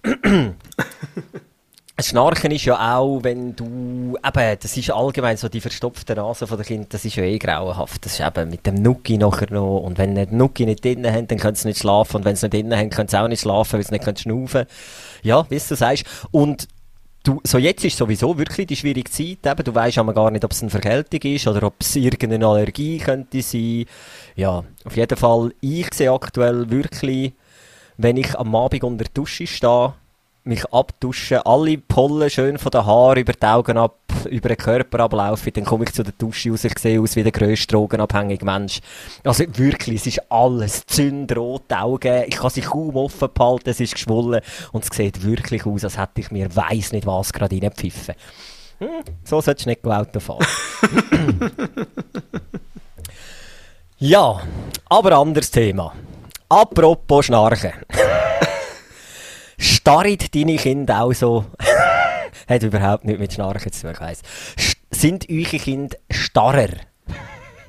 Schnarchen 2.03 2.51
ist 2.51 2.65
ja 2.65 2.97
auch, 2.97 3.23
wenn 3.23 3.55
du, 3.55 4.17
eben, 4.23 4.57
das 4.59 4.77
ist 4.77 4.91
allgemein 4.91 5.37
so 5.37 5.49
die 5.49 5.61
verstopfte 5.61 6.15
Nase 6.15 6.47
von 6.47 6.57
der 6.57 6.65
Kinder, 6.65 6.87
das 6.89 7.05
ist 7.05 7.15
ja 7.15 7.23
eh 7.23 7.37
grauenhaft. 7.37 8.05
Das 8.05 8.13
ist 8.13 8.25
eben 8.25 8.49
mit 8.49 8.65
dem 8.65 8.75
Nuki 8.75 9.17
nachher 9.17 9.51
noch, 9.51 9.79
und 9.79 9.97
wenn 9.97 10.15
die 10.15 10.27
Nuki 10.27 10.65
nicht 10.65 10.83
drinnen 10.83 11.11
haben, 11.11 11.27
dann 11.27 11.39
können 11.39 11.55
sie 11.55 11.67
nicht 11.67 11.79
schlafen, 11.79 12.17
und 12.17 12.25
wenn 12.25 12.35
sie 12.35 12.45
nicht 12.45 12.53
drinnen 12.53 12.77
haben, 12.77 12.89
können 12.89 13.09
sie 13.09 13.19
auch 13.19 13.27
nicht 13.27 13.41
schlafen, 13.41 13.73
weil 13.73 13.85
sie 13.85 13.93
nicht 13.93 14.03
können 14.03 14.17
schnaufen 14.17 14.65
Ja, 15.23 15.45
wie 15.49 15.57
du 15.57 15.75
sagst. 15.75 16.05
Und 16.31 16.67
du, 17.23 17.41
so 17.43 17.57
jetzt 17.57 17.83
ist 17.83 17.97
sowieso 17.97 18.37
wirklich 18.37 18.67
die 18.67 18.75
schwierige 18.75 19.09
Zeit, 19.09 19.45
eben, 19.45 19.63
du 19.63 19.73
weißt 19.73 19.97
aber 19.97 20.13
gar 20.13 20.31
nicht, 20.31 20.45
ob 20.45 20.51
es 20.51 20.61
eine 20.61 20.69
Verkältung 20.69 21.21
ist, 21.21 21.47
oder 21.47 21.63
ob 21.63 21.75
es 21.79 21.95
irgendeine 21.95 22.47
Allergie 22.47 22.97
könnte 22.99 23.41
sein. 23.41 23.85
Ja, 24.35 24.63
auf 24.85 24.95
jeden 24.95 25.17
Fall, 25.17 25.53
ich 25.61 25.93
sehe 25.93 26.11
aktuell 26.11 26.69
wirklich, 26.69 27.33
wenn 27.97 28.17
ich 28.17 28.37
am 28.37 28.55
Abend 28.55 28.83
unter 28.83 29.03
der 29.03 29.13
Dusche 29.13 29.47
stehe, 29.47 29.93
mich 30.43 30.65
abduschen, 30.73 31.39
alle 31.39 31.77
Pollen 31.77 32.29
schön 32.29 32.57
von 32.57 32.71
den 32.71 32.85
Haaren 32.85 33.19
über 33.19 33.33
die 33.33 33.45
Augen 33.45 33.77
ab, 33.77 33.99
über 34.29 34.49
den 34.49 34.57
Körper 34.57 35.01
ablaufen, 35.01 35.51
dann 35.53 35.65
komme 35.65 35.83
ich 35.83 35.93
zu 35.93 36.03
der 36.03 36.13
Dusche 36.17 36.49
raus, 36.49 36.63
ich 36.63 36.77
sehe 36.79 37.01
aus 37.01 37.15
wie 37.15 37.23
der 37.23 37.31
grösste 37.31 37.73
drogenabhängige 37.73 38.45
Mensch. 38.45 38.79
Also 39.23 39.43
wirklich, 39.57 40.01
es 40.01 40.07
ist 40.07 40.31
alles 40.31 40.85
zündrote 40.85 41.77
Augen, 41.77 42.23
ich 42.27 42.37
kann 42.37 42.49
sie 42.49 42.61
kaum 42.61 42.95
offen 42.95 43.29
behalten, 43.33 43.69
es 43.69 43.79
ist 43.79 43.95
geschwollen 43.95 44.41
und 44.71 44.83
es 44.83 44.95
sieht 44.95 45.23
wirklich 45.23 45.65
aus, 45.65 45.83
als 45.83 45.97
hätte 45.97 46.21
ich 46.21 46.31
mir 46.31 46.55
weiss 46.55 46.91
nicht 46.91 47.05
was 47.05 47.33
gerade 47.33 47.55
reingepfiffen. 47.55 48.15
Hm, 48.79 49.03
so 49.25 49.41
solltest 49.41 49.65
du 49.65 49.69
nicht 49.69 49.85
Auto 49.85 50.19
fahren. 50.19 50.45
ja, 53.99 54.41
aber 54.87 55.17
anderes 55.17 55.51
Thema. 55.51 55.93
Apropos 56.47 57.25
Schnarchen. 57.25 57.73
Starren 59.59 60.17
deine 60.33 60.55
Kinder 60.55 61.01
auch 61.03 61.13
so? 61.13 61.45
Hat 62.47 62.63
überhaupt 62.63 63.05
nichts 63.05 63.19
mit 63.19 63.33
Schnarchen 63.33 63.71
zu 63.71 63.81
tun, 63.81 63.91
ich 63.91 63.99
weiss. 64.01 64.21
Sind 64.89 65.27
eure 65.29 65.57
Kinder 65.59 65.97
starrer? 66.09 66.69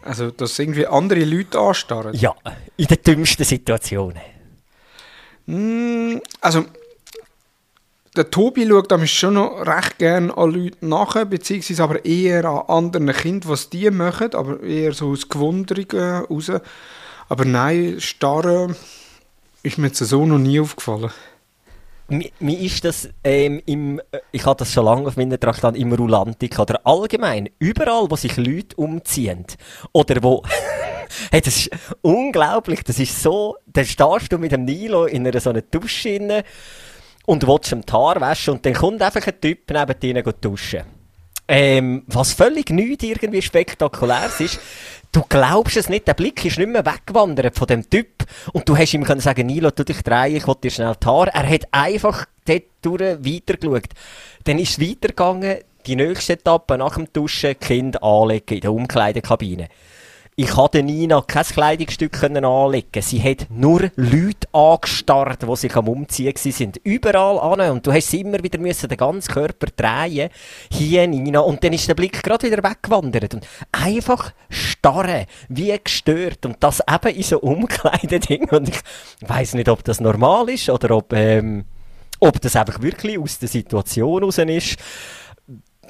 Also, 0.02 0.30
dass 0.30 0.58
irgendwie 0.58 0.86
andere 0.86 1.24
Leute 1.24 1.58
anstarren. 1.58 2.14
Ja, 2.14 2.34
in 2.76 2.86
den 2.86 3.02
dümmsten 3.02 3.44
Situationen. 3.44 4.20
Mm, 5.46 6.18
Also, 6.40 6.64
der 8.16 8.30
Tobi 8.30 8.66
schaut 8.66 8.90
damals 8.90 9.10
schon 9.10 9.34
noch 9.34 9.66
recht 9.66 9.98
gerne 9.98 10.36
an 10.36 10.50
Leute 10.52 10.78
nach, 10.80 11.24
beziehungsweise 11.26 11.82
aber 11.82 12.04
eher 12.04 12.44
an 12.44 12.62
anderen 12.68 13.12
Kindern, 13.12 13.50
was 13.50 13.68
die 13.68 13.90
machen, 13.90 14.34
aber 14.34 14.62
eher 14.62 14.92
so 14.92 15.10
aus 15.10 15.28
Gewunderung 15.28 15.90
raus. 15.92 16.50
Aber 17.28 17.44
nein, 17.44 17.96
starren 17.98 18.74
ist 19.62 19.78
mir 19.78 19.88
jetzt 19.88 19.98
so 19.98 20.24
noch 20.24 20.38
nie 20.38 20.58
aufgefallen. 20.60 21.10
Mi- 22.10 22.32
Mir 22.40 22.58
ist 22.58 22.84
das 22.84 23.08
ähm, 23.22 23.62
im, 23.66 24.00
äh, 24.10 24.18
ich 24.32 24.44
habe 24.44 24.58
das 24.58 24.72
schon 24.72 24.84
lange 24.84 25.06
auf 25.06 25.16
meiner 25.16 25.38
Traktan 25.38 25.74
im 25.76 25.92
Rulantik 25.92 26.58
oder 26.58 26.80
allgemein, 26.84 27.48
überall, 27.58 28.10
wo 28.10 28.16
sich 28.16 28.36
Leute 28.36 28.76
umziehen 28.76 29.44
oder 29.92 30.22
wo, 30.22 30.42
hey, 31.30 31.40
das 31.40 31.56
ist 31.56 31.70
unglaublich, 32.02 32.82
das 32.82 32.98
ist 32.98 33.22
so, 33.22 33.56
dann 33.66 33.84
stehst 33.84 34.32
du 34.32 34.38
mit 34.38 34.52
dem 34.52 34.64
Nilo 34.64 35.04
in 35.06 35.26
einer 35.26 35.40
so 35.40 35.50
einer 35.50 35.62
Dusche 35.62 36.44
und 37.26 37.46
willst 37.46 37.72
ihm 37.72 37.82
die 37.82 37.92
Haare 37.92 38.20
waschen 38.20 38.54
und 38.54 38.66
dann 38.66 38.74
kommt 38.74 39.00
einfach 39.02 39.24
ein 39.26 39.40
Typ 39.40 39.70
neben 39.70 40.00
dir 40.00 40.22
duschen. 40.22 40.99
Ähm, 41.52 42.04
was 42.06 42.32
völlig 42.32 42.70
nichts 42.70 43.02
irgendwie 43.02 43.42
spektakuläres 43.42 44.38
ist, 44.38 44.60
du 45.10 45.24
glaubst 45.28 45.76
es 45.76 45.88
nicht, 45.88 46.06
der 46.06 46.14
Blick 46.14 46.44
ist 46.44 46.58
nicht 46.58 46.70
mehr 46.70 46.86
weggewandert 46.86 47.56
von 47.56 47.66
dem 47.66 47.90
Typ 47.90 48.24
und 48.52 48.68
du 48.68 48.76
hast 48.76 48.94
ihm 48.94 49.02
können 49.02 49.20
sagen, 49.20 49.48
Nilo, 49.48 49.72
tu 49.72 49.82
dich 49.82 50.00
drehen, 50.02 50.36
ich 50.36 50.46
will 50.46 50.54
dir 50.62 50.70
schnell 50.70 50.94
die 51.02 51.06
Haare. 51.08 51.34
Er 51.34 51.48
hat 51.48 51.66
einfach 51.72 52.26
dort 52.44 52.62
durch 52.82 53.00
weitergeschaut. 53.00 53.88
Dann 54.44 54.60
ist 54.60 54.78
es 54.78 54.80
weitergegangen, 54.80 55.58
die 55.86 55.96
nächste 55.96 56.34
Etappe 56.34 56.78
nach 56.78 56.94
dem 56.94 57.12
Duschen, 57.12 57.58
Kind 57.58 58.00
anlegen 58.00 58.54
in 58.54 58.60
der 58.60 58.72
Umkleidekabine. 58.72 59.66
Ich 60.42 60.48
konnte 60.48 60.82
Nina 60.82 61.20
kein 61.20 61.44
Kleidungsstück 61.44 62.12
können 62.12 62.46
anlegen. 62.46 63.02
Sie 63.02 63.22
hat 63.22 63.48
nur 63.50 63.90
Leute 63.96 64.48
angestarrt, 64.52 65.42
die 65.42 65.56
sich 65.56 65.76
am 65.76 65.86
Umziehen 65.86 66.32
sind. 66.34 66.78
Überall 66.82 67.38
an. 67.38 67.70
Und 67.72 67.86
du 67.86 67.92
hast 67.92 68.08
sie 68.08 68.22
immer 68.22 68.42
wieder 68.42 68.58
müssen 68.58 68.88
den 68.88 68.96
ganzen 68.96 69.34
Körper 69.34 69.66
drehen. 69.76 70.30
Hier, 70.72 71.06
Nina. 71.06 71.40
Und 71.40 71.62
dann 71.62 71.74
ist 71.74 71.86
der 71.86 71.94
Blick 71.94 72.22
gerade 72.22 72.50
wieder 72.50 72.62
weggewandert. 72.62 73.34
Und 73.34 73.46
einfach 73.70 74.32
starren. 74.48 75.26
Wie 75.50 75.78
gestört. 75.84 76.46
Und 76.46 76.56
das 76.60 76.80
eben 76.90 77.16
in 77.16 77.22
so 77.22 77.38
Umkleideding. 77.40 78.48
Und 78.48 78.70
ich 78.70 78.80
weiss 79.20 79.52
nicht, 79.52 79.68
ob 79.68 79.84
das 79.84 80.00
normal 80.00 80.48
ist 80.48 80.70
oder 80.70 80.96
ob, 80.96 81.12
ähm, 81.12 81.66
ob 82.18 82.40
das 82.40 82.56
einfach 82.56 82.80
wirklich 82.80 83.18
aus 83.18 83.40
der 83.40 83.48
Situation 83.50 84.24
raus 84.24 84.38
ist 84.38 84.78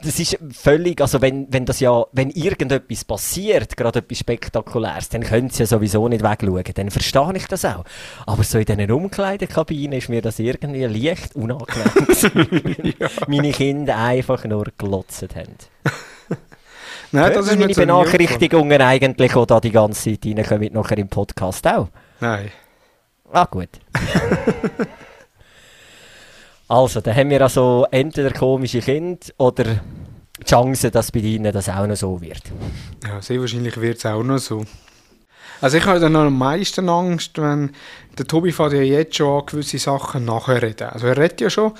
das 0.02 0.18
ist 0.18 0.38
völlig, 0.52 1.00
also 1.00 1.20
wenn, 1.20 1.52
wenn 1.52 1.64
das 1.66 1.80
ja, 1.80 2.04
wenn 2.12 2.30
irgendetwas 2.30 3.04
passiert, 3.04 3.76
gerade 3.76 4.00
etwas 4.00 4.18
Spektakuläres, 4.18 5.08
dann 5.08 5.22
können 5.22 5.50
sie 5.50 5.62
ja 5.62 5.66
sowieso 5.66 6.08
nicht 6.08 6.22
wegschauen, 6.22 6.64
dann 6.74 6.90
verstehe 6.90 7.32
ich 7.36 7.46
das 7.46 7.64
auch. 7.64 7.84
Aber 8.26 8.42
so 8.42 8.58
in 8.58 8.64
diesen 8.64 8.90
Umkleidekabinen 8.90 9.98
ist 9.98 10.08
mir 10.08 10.22
das 10.22 10.38
irgendwie 10.38 10.84
leicht 10.84 11.36
unangenehm 11.36 11.94
gewesen. 11.94 12.94
Meine 13.26 13.52
Kinder 13.52 13.96
einfach 13.96 14.44
nur 14.44 14.66
glotzt 14.76 15.22
haben. 15.34 15.56
Nein, 17.12 17.32
das 17.34 17.48
ist 17.48 17.58
meine. 17.58 17.74
Benachrichtigungen 17.74 18.80
eigentlich, 18.80 19.32
die 19.32 19.46
da 19.46 19.60
die 19.60 19.72
ganze 19.72 20.20
Zeit 20.20 20.36
reinkommen, 20.36 20.72
nachher 20.72 20.98
im 20.98 21.08
Podcast 21.08 21.66
auch? 21.66 21.88
Nein. 22.20 22.52
Ah, 23.32 23.46
gut. 23.46 23.68
also, 26.70 27.00
dann 27.00 27.16
haben 27.16 27.30
wir 27.30 27.42
also 27.42 27.85
entweder 27.90 28.30
komische 28.30 28.78
Kinder 28.78 29.18
oder 29.38 29.64
die 30.38 30.44
Chance, 30.44 30.92
dass 30.92 31.11
bei 31.11 31.18
ihnen 31.18 31.52
das 31.52 31.68
auch 31.68 31.85
noch 31.85 31.96
so 31.96 32.20
wird. 32.20 32.42
Ja, 33.04 33.20
sehr 33.20 33.40
wahrscheinlich 33.40 33.80
wird 33.80 33.98
es 33.98 34.06
auch 34.06 34.22
noch 34.22 34.38
so. 34.38 34.64
Also 35.61 35.78
ich 35.78 35.85
habe 35.85 35.98
dann 35.98 36.12
noch 36.12 36.20
am 36.20 36.38
meisten 36.38 36.88
Angst, 36.88 37.42
wenn 37.42 37.72
der 38.16 38.26
Tobi 38.26 38.52
fährt 38.52 38.72
ja 38.72 38.83
jetzt 38.83 39.16
schon 39.16 39.40
an 39.40 39.46
gewisse 39.46 39.78
Sachen 39.78 40.24
nachher 40.24 40.62
reden. 40.62 40.88
Also 40.90 41.09
er 41.09 41.16
redet 41.16 41.40
ja 41.40 41.50
schon, 41.50 41.72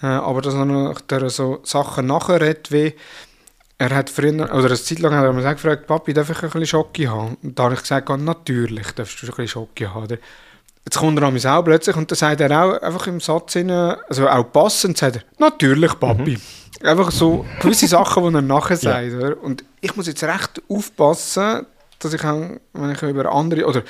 äh, 0.00 0.06
aber 0.06 0.42
dass 0.42 0.54
er 0.54 0.64
noch 0.64 0.94
so 1.28 1.58
Sachen 1.64 2.06
nachher 2.06 2.40
redet, 2.40 2.70
wie 2.70 2.94
er 3.78 3.94
hat 3.96 4.10
früher, 4.10 4.32
oder 4.54 4.66
eine 4.66 4.76
Zeit 4.76 5.00
lang 5.00 5.12
hat 5.12 5.24
er 5.24 5.32
mir 5.32 5.42
gefragt, 5.42 5.88
Papi, 5.88 6.14
darf 6.14 6.30
ich 6.30 6.36
ein 6.36 6.50
bisschen 6.50 6.66
Schoki 6.66 7.04
haben? 7.06 7.36
Und 7.42 7.58
da 7.58 7.64
habe 7.64 7.74
ich 7.74 7.80
gesagt, 7.80 8.08
«Ja, 8.08 8.16
natürlich 8.16 8.92
darfst 8.92 9.20
du 9.20 9.26
ein 9.26 9.30
bisschen 9.30 9.48
Schoki 9.48 9.84
haben. 9.84 10.18
Jetzt 10.86 10.98
kommt 10.98 11.18
er 11.18 11.26
an 11.26 11.34
mich 11.34 11.46
auch 11.46 11.62
plötzlich 11.62 11.96
und 11.96 12.08
dann 12.08 12.16
sagt 12.16 12.40
er 12.40 12.64
auch 12.64 12.80
einfach 12.80 13.08
im 13.08 13.18
Satz, 13.18 13.56
rein, 13.56 13.70
also 13.70 14.28
auch 14.28 14.52
passend, 14.52 14.96
sagt 14.96 15.16
er, 15.16 15.22
natürlich, 15.38 15.98
Papi. 15.98 16.38
Mhm. 16.38 16.86
Einfach 16.86 17.10
so 17.10 17.44
gewisse 17.60 17.88
Sachen, 17.88 18.28
die 18.28 18.38
er 18.38 18.42
nachher 18.42 18.76
sagt. 18.76 19.12
Ja. 19.12 19.32
Und 19.42 19.64
ich 19.80 19.96
muss 19.96 20.06
jetzt 20.06 20.22
recht 20.22 20.62
aufpassen, 20.68 21.66
dass 21.98 22.14
ich 22.14 22.22
auch, 22.22 22.50
wenn 22.72 22.90
ich 22.92 23.02
über 23.02 23.32
andere, 23.32 23.66
oder 23.66 23.82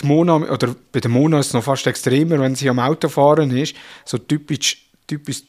die 0.00 0.06
Mona, 0.06 0.34
oder 0.36 0.74
bei 0.90 0.98
der 0.98 1.10
Mona 1.10 1.38
ist 1.38 1.48
es 1.48 1.52
noch 1.52 1.62
fast 1.62 1.86
extremer, 1.86 2.40
wenn 2.40 2.56
sie 2.56 2.68
am 2.68 2.80
Auto 2.80 3.08
fahren 3.08 3.56
ist, 3.56 3.76
so 4.04 4.18
typisch, 4.18 4.90
typisch, 5.06 5.44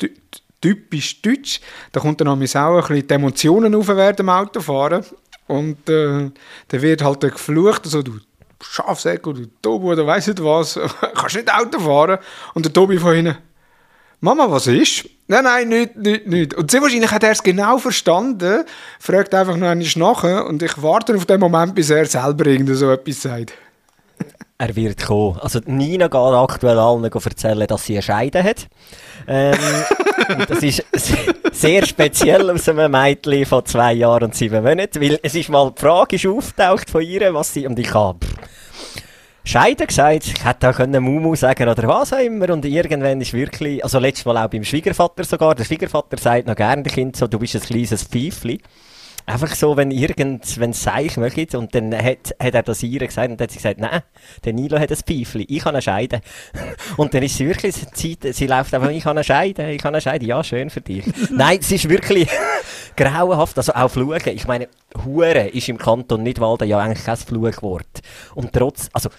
typisch 0.62 1.22
deutsch, 1.24 1.60
da 1.92 2.02
kommt 2.02 2.22
dann 2.22 2.28
auch 2.28 2.34
ein 2.34 2.40
bisschen 2.40 3.08
die 3.08 3.14
Emotionen 3.14 3.74
auf 3.74 3.88
während 3.88 4.20
dem 4.20 4.30
Autofahren 4.30 5.04
und 5.48 5.90
äh, 5.90 6.30
dann 6.68 6.82
wird 6.82 7.04
halt 7.04 7.22
geflucht, 7.22 7.82
also 7.86 8.02
du 8.02 8.20
Schafsäcke 8.63 9.30
oder 9.30 9.41
Tobi 9.62 9.88
oder 9.88 10.08
weiss 10.08 10.28
nicht 10.28 10.43
was, 10.43 10.80
kannst 11.15 11.36
nicht 11.36 11.54
Auto 11.54 11.80
fahren. 11.80 12.19
Und 12.54 12.65
der 12.65 12.73
Tobi 12.73 12.97
von 12.97 13.13
hinten, 13.13 13.38
Mama, 14.23 14.49
was 14.49 14.67
ist? 14.67 15.10
Nein, 15.28 15.43
nein, 15.43 15.67
nicht, 15.67 15.97
nicht, 15.97 16.28
nicht. 16.28 16.54
Und 16.54 16.71
sehr 16.71 16.82
wahrscheinlich 16.82 17.12
hat 17.12 17.23
er 17.23 17.32
es 17.32 17.43
genau 17.43 17.78
verstanden, 17.78 18.63
fragt 18.97 19.34
einfach 19.34 19.58
noch 19.58 19.67
einmal 19.67 19.88
nach 19.95 20.47
und 20.47 20.63
ich 20.63 20.82
warte 20.82 21.15
auf 21.15 21.26
den 21.26 21.41
Moment, 21.41 21.76
bis 21.76 21.89
er 21.89 22.06
selber 22.06 22.45
irgend 22.45 22.76
so 22.78 22.89
etwas 22.89 23.21
sagt. 23.21 23.54
Er 24.58 24.76
wird 24.78 25.06
kommen. 25.06 25.39
Also 25.39 25.60
Nina 25.65 26.08
geht 26.08 26.15
aktuell 26.15 26.80
allen 26.80 27.04
erzählen, 27.04 27.67
dass 27.67 27.86
sie 27.86 27.95
eine 27.95 28.02
Scheide 28.02 28.43
hat. 28.43 28.67
Ähm, 29.28 29.58
das 30.47 30.63
ist 30.63 30.86
sehr 31.63 31.86
speziell 31.86 32.52
aus 32.52 32.67
einem 32.67 32.91
Mädchen 32.91 33.45
von 33.45 33.65
zwei 33.65 33.93
Jahren 33.93 34.26
und 34.26 34.36
sieben 34.36 34.62
Monaten, 34.62 35.02
weil 35.02 35.17
es 35.23 35.34
ist 35.34 35.47
mal 35.47 35.71
die 35.71 35.80
Frage 35.80 36.17
ist 36.17 36.26
auftaucht 36.26 36.89
von 36.89 37.02
ihr, 37.02 37.34
was 37.34 37.54
sie, 37.54 37.65
und 37.65 37.80
ich 37.80 37.93
habe 37.93 38.19
Scheiden 39.45 39.88
gesagt, 39.88 40.26
ich 40.26 40.43
hätte 40.43 40.69
auch 40.69 40.76
können 40.76 41.02
Mumu 41.02 41.38
sagen 41.38 41.69
oder 41.69 41.88
was 41.88 42.12
auch 42.12 42.19
immer 42.19 42.49
und 42.49 42.65
irgendwann 42.65 43.21
ist 43.21 43.32
wirklich, 43.32 43.82
also 43.82 43.97
letztes 43.99 44.26
Mal 44.26 44.43
auch 44.43 44.49
beim 44.49 44.65
Schwiegervater 44.65 45.23
sogar, 45.23 45.56
der 45.56 45.63
Schwiegervater 45.63 46.17
sagt 46.17 46.47
noch 46.47 46.56
gerne 46.58 46.84
Kind 46.84 47.15
so, 47.15 47.28
du 47.28 47.39
bist 47.39 47.56
ein 47.56 47.62
kleines 47.62 48.04
Pfeifli. 48.04 48.60
Einfach 49.26 49.56
so, 49.56 49.78
wenn 49.78 49.92
irgend, 49.92 50.60
wenn 50.60 50.72
es 50.72 50.84
Seich 50.84 51.16
möchte, 51.18 51.58
und 51.58 51.74
dann 51.74 51.94
hat, 51.96 52.36
hat 52.42 52.54
er 52.54 52.64
das 52.64 52.84
ihr 52.84 53.00
gesagt, 53.00 53.30
und 53.30 53.40
dann 53.40 53.46
hat 53.46 53.52
sie 53.52 53.58
gesagt, 53.58 53.80
nein, 53.80 54.02
der 54.44 54.54
Nilo 54.54 54.78
hat 54.78 54.92
ein 54.92 54.98
Pfeifli, 54.98 55.46
ich 55.48 55.64
kann 55.64 55.76
eine 55.76 55.82
Scheide. 55.82 56.22
Und 56.98 57.14
dann 57.14 57.24
ist 57.24 57.38
sie 57.38 57.48
wirklich, 57.48 57.76
sie, 57.94 58.18
sie 58.22 58.48
läuft 58.48 58.74
einfach, 58.74 58.90
ich 58.90 59.04
kann 59.04 59.18
eine 59.18 59.24
Scheide, 59.24 59.72
ich 59.72 59.82
kann 59.82 59.94
eine 59.94 60.02
Scheide, 60.02 60.26
ja, 60.26 60.44
schön 60.44 60.70
für 60.70 60.82
dich. 60.82 61.06
nein, 61.32 61.60
es 61.62 61.72
ist 61.72 61.90
wirklich 61.90 62.28
grauenhaft, 62.98 63.58
also 63.58 63.74
auch 63.74 63.90
Fluchen. 63.90 64.36
Ich 64.36 64.46
meine, 64.46 64.68
Hure 65.06 65.48
ist 65.48 65.70
im 65.70 65.78
Kanton 65.78 66.24
Nidwalden 66.24 66.68
ja 66.68 66.80
eigentlich 66.80 67.06
kein 67.06 67.18
Fluchwort. 67.18 68.02
Und 68.36 68.52
trotz, 68.54 68.90
also, 68.94 69.10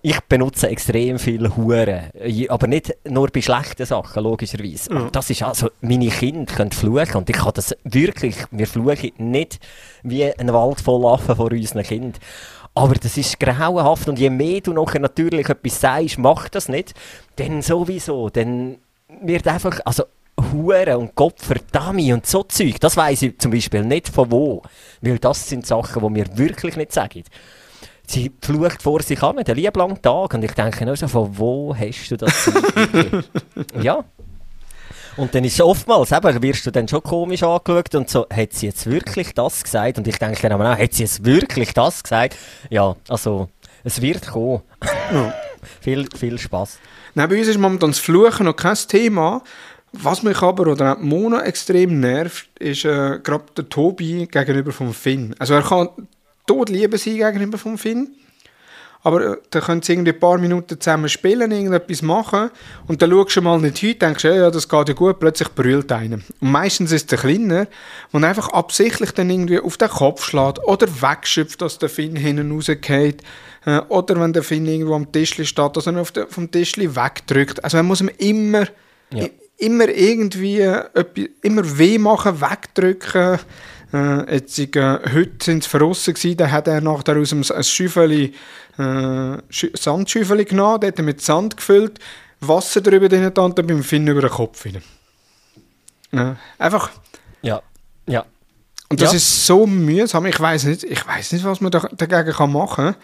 ich 0.00 0.20
benutze 0.22 0.68
extrem 0.68 1.18
viel 1.18 1.48
Huren, 1.56 2.10
aber 2.48 2.66
nicht 2.66 2.94
nur 3.04 3.28
bei 3.28 3.42
schlechten 3.42 3.84
Sachen, 3.84 4.22
logischerweise. 4.22 4.92
Mhm. 4.92 5.08
Das 5.12 5.28
ist 5.30 5.42
also, 5.42 5.70
meine 5.80 6.08
Kinder 6.08 6.52
können 6.52 6.70
fluchen 6.70 7.16
und 7.16 7.30
ich 7.30 7.36
kann 7.36 7.52
das 7.54 7.74
wirklich, 7.84 8.36
wir 8.50 8.66
fluchen 8.66 9.12
nicht 9.18 9.58
wie 10.02 10.24
ein 10.24 10.52
Wald 10.52 10.80
voll 10.80 11.04
Affen 11.06 11.34
vor 11.34 11.50
unseren 11.50 11.82
Kindern. 11.82 12.20
Aber 12.74 12.94
das 12.94 13.16
ist 13.16 13.40
grauenhaft 13.40 14.08
und 14.08 14.20
je 14.20 14.30
mehr 14.30 14.60
du 14.60 14.72
nachher 14.72 15.00
natürlich 15.00 15.48
etwas 15.48 15.80
sagst, 15.80 16.18
mach 16.18 16.48
das 16.48 16.68
nicht, 16.68 16.94
dann 17.36 17.60
sowieso, 17.60 18.30
dann 18.30 18.76
wird 19.22 19.48
einfach, 19.48 19.80
also 19.84 20.04
Huren 20.52 20.96
und 20.96 21.14
Gott 21.16 21.40
verdammt 21.40 22.12
und 22.12 22.24
so 22.24 22.44
Zeug, 22.44 22.78
das 22.78 22.96
weiß 22.96 23.22
ich 23.22 23.38
zum 23.38 23.50
Beispiel 23.50 23.82
nicht 23.82 24.08
von 24.08 24.30
wo, 24.30 24.62
weil 25.00 25.18
das 25.18 25.48
sind 25.48 25.66
Sachen, 25.66 26.00
die 26.00 26.10
mir 26.10 26.38
wirklich 26.38 26.76
nicht 26.76 26.92
sagen 26.92 27.24
sie 28.10 28.32
flucht 28.42 28.82
vor 28.82 29.02
sich 29.02 29.22
an, 29.22 29.36
den 29.36 29.56
lieben 29.56 29.78
langen 29.78 30.00
Tag. 30.00 30.34
Und 30.34 30.44
ich 30.44 30.52
denke 30.52 30.84
nur 30.84 30.96
so, 30.96 31.08
von 31.08 31.38
wo 31.38 31.74
hast 31.76 32.10
du 32.10 32.16
das? 32.16 32.50
ja. 33.82 34.04
Und 35.16 35.34
dann 35.34 35.44
ist 35.44 35.60
oftmals, 35.60 36.12
eben, 36.12 36.42
wirst 36.42 36.64
du 36.64 36.70
dann 36.70 36.86
schon 36.86 37.02
komisch 37.02 37.42
angeschaut 37.42 37.94
und 37.96 38.08
so, 38.08 38.26
hat 38.32 38.52
sie 38.52 38.66
jetzt 38.66 38.88
wirklich 38.88 39.34
das 39.34 39.64
gesagt? 39.64 39.98
Und 39.98 40.06
ich 40.06 40.16
denke 40.16 40.48
dann 40.48 40.62
auch, 40.62 40.78
hat 40.78 40.92
sie 40.92 41.02
jetzt 41.02 41.24
wirklich 41.24 41.74
das 41.74 42.04
gesagt? 42.04 42.36
Ja, 42.70 42.94
also, 43.08 43.48
es 43.82 44.00
wird 44.00 44.28
kommen. 44.28 44.62
viel, 45.80 46.06
viel 46.16 46.38
Spaß. 46.38 46.78
Nein, 47.14 47.28
bei 47.28 47.38
uns 47.38 47.48
ist 47.48 47.58
momentan 47.58 47.90
das 47.90 47.98
Fluchen 47.98 48.46
noch 48.46 48.54
kein 48.54 48.76
Thema. 48.76 49.42
Was 49.92 50.22
mich 50.22 50.40
aber 50.40 50.70
oder 50.70 50.92
auch 50.92 50.98
Mona 51.00 51.42
extrem 51.42 51.98
nervt, 51.98 52.48
ist 52.60 52.84
äh, 52.84 53.18
gerade 53.22 53.44
der 53.56 53.68
Tobi 53.68 54.28
gegenüber 54.30 54.70
vom 54.70 54.92
Finn. 54.92 55.34
Also 55.38 55.54
er 55.54 55.62
kann 55.62 55.88
Todliebe 56.48 56.98
sein 56.98 57.18
gegenüber 57.18 57.58
vom 57.58 57.78
Finn. 57.78 58.08
Aber 59.02 59.24
äh, 59.24 59.36
dann 59.50 59.62
können 59.62 59.82
sie 59.82 59.92
irgendwie 59.92 60.12
ein 60.12 60.18
paar 60.18 60.38
Minuten 60.38 60.80
zusammen 60.80 61.08
spielen, 61.08 61.52
irgendetwas 61.52 62.02
machen 62.02 62.50
und 62.88 63.00
dann 63.00 63.10
schaust 63.10 63.36
du 63.36 63.42
mal 63.42 63.60
nicht 63.60 63.78
hin, 63.78 63.96
denkst 63.98 64.22
du, 64.22 64.36
ja, 64.36 64.50
das 64.50 64.68
geht 64.68 64.88
ja 64.88 64.94
gut, 64.94 65.20
plötzlich 65.20 65.48
brüllt 65.50 65.92
einer. 65.92 66.18
Und 66.40 66.50
meistens 66.50 66.90
ist 66.90 67.02
es 67.02 67.06
der 67.06 67.18
Kleiner, 67.18 67.68
der 68.12 68.24
einfach 68.24 68.48
absichtlich 68.48 69.12
dann 69.12 69.30
irgendwie 69.30 69.60
auf 69.60 69.76
den 69.76 69.88
Kopf 69.88 70.24
schlägt 70.24 70.58
oder 70.64 70.88
wegschöpft, 70.88 71.62
dass 71.62 71.78
der 71.78 71.88
Finn 71.88 72.16
hinten 72.16 72.50
rausgeht. 72.50 73.22
Äh, 73.64 73.80
oder 73.88 74.20
wenn 74.20 74.32
der 74.32 74.42
Finn 74.42 74.66
irgendwo 74.66 74.94
am 74.94 75.12
Tisch 75.12 75.30
steht, 75.30 75.76
dass 75.76 75.86
er 75.86 75.96
auf 76.00 76.10
den, 76.10 76.26
vom 76.28 76.50
Tisch 76.50 76.76
wegdrückt. 76.76 77.62
Also 77.62 77.76
man 77.76 77.86
muss 77.86 78.00
ihm 78.00 78.10
immer, 78.18 78.66
ja. 79.12 79.26
immer 79.58 79.88
irgendwie, 79.88 80.60
äh, 80.60 80.84
immer 81.42 81.78
weh 81.78 81.98
machen, 81.98 82.40
wegdrücken. 82.40 83.38
Äh, 83.92 84.34
jetzt, 84.34 84.58
äh, 84.58 84.98
heute 85.14 85.32
sind 85.42 85.62
es 85.62 85.66
verrossen 85.66 86.14
gewesen, 86.14 86.36
dann 86.36 86.52
hat 86.52 86.68
er 86.68 86.80
nachher 86.80 87.16
aus 87.16 87.32
einem 87.32 87.44
ein 87.54 87.64
Schüffeli, 87.64 88.34
äh, 88.78 89.36
Sandschüffeli 89.50 90.44
genommen, 90.44 90.80
dort 90.80 90.98
mit 90.98 91.22
Sand 91.22 91.56
gefüllt, 91.56 91.98
Wasser 92.40 92.80
drüber 92.80 93.08
drin 93.08 93.24
und 93.24 93.38
dann 93.38 93.54
beim 93.54 93.82
Finn 93.82 94.06
über 94.06 94.20
den 94.20 94.30
Kopf 94.30 94.64
wieder. 94.64 94.80
Ja, 96.12 96.36
einfach. 96.58 96.90
Ja, 97.42 97.62
ja. 98.06 98.24
Und 98.90 99.00
das 99.00 99.12
ja. 99.12 99.16
ist 99.16 99.46
so 99.46 99.66
mühsam. 99.66 100.26
Ich 100.26 100.40
weiß 100.40 100.64
nicht, 100.64 100.84
ich 100.84 101.06
weiß 101.06 101.32
nicht, 101.32 101.44
was 101.44 101.60
man 101.60 101.70
da, 101.70 101.80
dagegen 101.80 102.32
kann 102.32 102.52
machen 102.52 102.84
kann. 102.84 102.96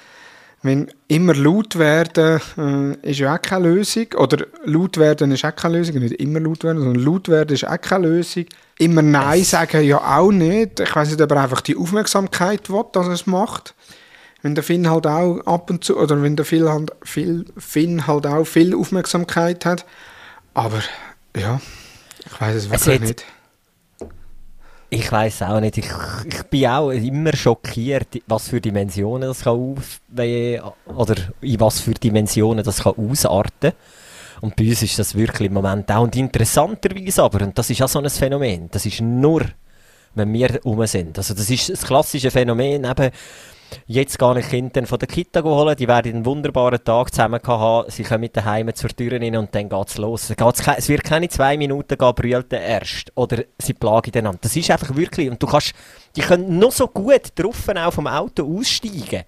Wenn 0.63 0.91
immer 1.09 1.35
laut 1.35 1.79
werden 1.79 2.41
äh, 2.57 3.11
ist 3.11 3.19
ja 3.19 3.35
auch 3.35 3.43
keine 3.43 3.69
Lösung. 3.69 4.07
Oder 4.17 4.47
laut 4.65 4.97
werden 4.97 5.31
ist 5.33 5.45
auch 5.45 5.55
keine 5.55 5.79
Lösung. 5.79 5.97
Nicht 5.97 6.15
immer 6.15 6.41
laut 6.41 6.65
werden, 6.65 6.83
sondern 6.83 7.03
laut 7.03 7.29
werden 7.29 7.53
ist 7.53 7.69
auch 7.69 7.81
keine 7.81 8.09
Lösung. 8.09 8.47
Immer 8.79 9.03
Nein 9.03 9.45
sagen 9.45 9.85
ja 9.85 9.99
auch 9.99 10.33
nicht. 10.33 10.81
Ich 10.81 10.95
weiß 10.95 11.11
nicht, 11.11 11.21
ob 11.21 11.31
er 11.31 11.43
einfach 11.43 11.61
die 11.61 11.77
Aufmerksamkeit 11.77 12.71
will, 12.71 12.85
dass 12.93 13.07
er 13.07 13.13
es 13.13 13.27
macht. 13.27 13.75
Wenn 14.43 14.55
der 14.55 14.65
Finn 14.65 14.91
halt 14.91 15.07
auch 15.07 15.41
ab 15.47 15.71
und 15.71 15.85
zu, 15.85 15.97
oder 15.97 16.21
wenn 16.23 16.37
der 16.37 16.45
Finn 16.45 16.69
halt, 16.69 16.93
viel, 17.03 17.47
Finn 17.57 18.07
halt 18.07 18.27
auch 18.27 18.45
viel 18.45 18.75
Aufmerksamkeit 18.75 19.65
hat. 19.65 19.87
Aber 20.55 20.81
ja, 21.37 21.61
ich 22.27 22.41
weiß 22.41 22.57
es 22.57 22.71
wirklich 22.71 23.01
es 23.01 23.01
nicht. 23.01 23.25
Ich 24.91 25.11
weiß 25.11 25.43
auch 25.43 25.61
nicht. 25.61 25.79
Ich, 25.79 25.91
ich 26.27 26.43
bin 26.45 26.67
auch 26.67 26.91
immer 26.91 27.35
schockiert, 27.35 28.09
was 28.27 28.49
für 28.49 28.61
Dimensionen 28.61 29.29
das 29.29 29.43
kann 29.43 29.53
auf, 29.55 30.01
oder 30.87 31.15
in 31.41 31.61
was 31.61 31.81
für 31.81 31.95
Dimensionen 31.95 32.65
das 32.65 32.83
kann 32.83 32.95
ausarten. 32.97 33.73
Und 34.45 34.57
bei 34.57 34.69
uns 34.69 34.83
ist 34.83 34.99
das 34.99 35.15
wirklich 35.15 35.49
im 35.49 35.55
Moment 35.55 35.91
auch. 35.91 36.03
Und 36.03 36.15
interessanterweise 36.17 37.23
aber, 37.23 37.45
und 37.45 37.57
das 37.57 37.71
ist 37.71 37.81
auch 37.81 37.89
so 37.89 37.99
ein 37.99 38.11
Phänomen, 38.11 38.69
das 38.71 38.85
ist 38.85 39.01
nur, 39.01 39.41
wenn 40.15 40.33
wir 40.35 40.63
rum 40.63 40.87
sind. 40.87 41.17
Also 41.17 41.33
das 41.33 41.49
ist 41.49 41.71
das 41.71 41.83
klassische 41.83 42.31
Phänomen, 42.31 42.85
eben, 42.85 43.11
Jetzt 43.87 44.19
gehe 44.19 44.39
ich 44.39 44.49
Kinder 44.51 44.87
von 44.87 44.99
der 44.99 45.09
Kita 45.09 45.43
holen, 45.43 45.75
die 45.75 45.89
werden 45.89 46.15
einen 46.15 46.27
wunderbaren 46.27 46.85
Tag 46.85 47.13
zusammen 47.13 47.41
haben, 47.45 47.91
sie 47.91 48.05
kommen 48.05 48.21
mit 48.21 48.37
daheim 48.37 48.73
zur 48.75 48.91
Tür 48.91 49.13
rein 49.13 49.35
und 49.35 49.53
dann 49.53 49.69
geht 49.69 49.89
es 49.89 49.97
los. 49.99 50.31
Es 50.31 50.89
wird 50.89 51.03
keine 51.03 51.29
zwei 51.29 51.57
Minuten 51.57 51.97
gehen, 51.99 52.15
brüllt 52.15 52.53
erst. 52.53 53.11
Oder 53.17 53.45
sie 53.59 53.73
plagen 53.73 54.13
einander. 54.15 54.39
Das 54.43 54.55
ist 54.55 54.71
einfach 54.71 54.95
wirklich, 54.95 55.29
und 55.29 55.43
du 55.43 55.47
kannst, 55.47 55.73
die 56.15 56.21
können 56.21 56.59
noch 56.59 56.71
so 56.71 56.87
gut 56.87 57.33
drauf 57.35 57.69
auch 57.69 57.93
vom 57.93 58.07
Auto 58.07 58.59
aussteigen. 58.59 59.25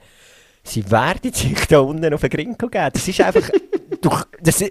Sie 0.62 0.88
werden 0.90 1.32
sich 1.32 1.66
da 1.66 1.80
unten 1.80 2.12
auf 2.12 2.20
den 2.20 2.30
Grinkel 2.30 2.68
geben. 2.68 2.90
Das 2.92 3.08
ist 3.08 3.20
einfach, 3.20 3.48
du, 4.00 4.10
das 4.40 4.62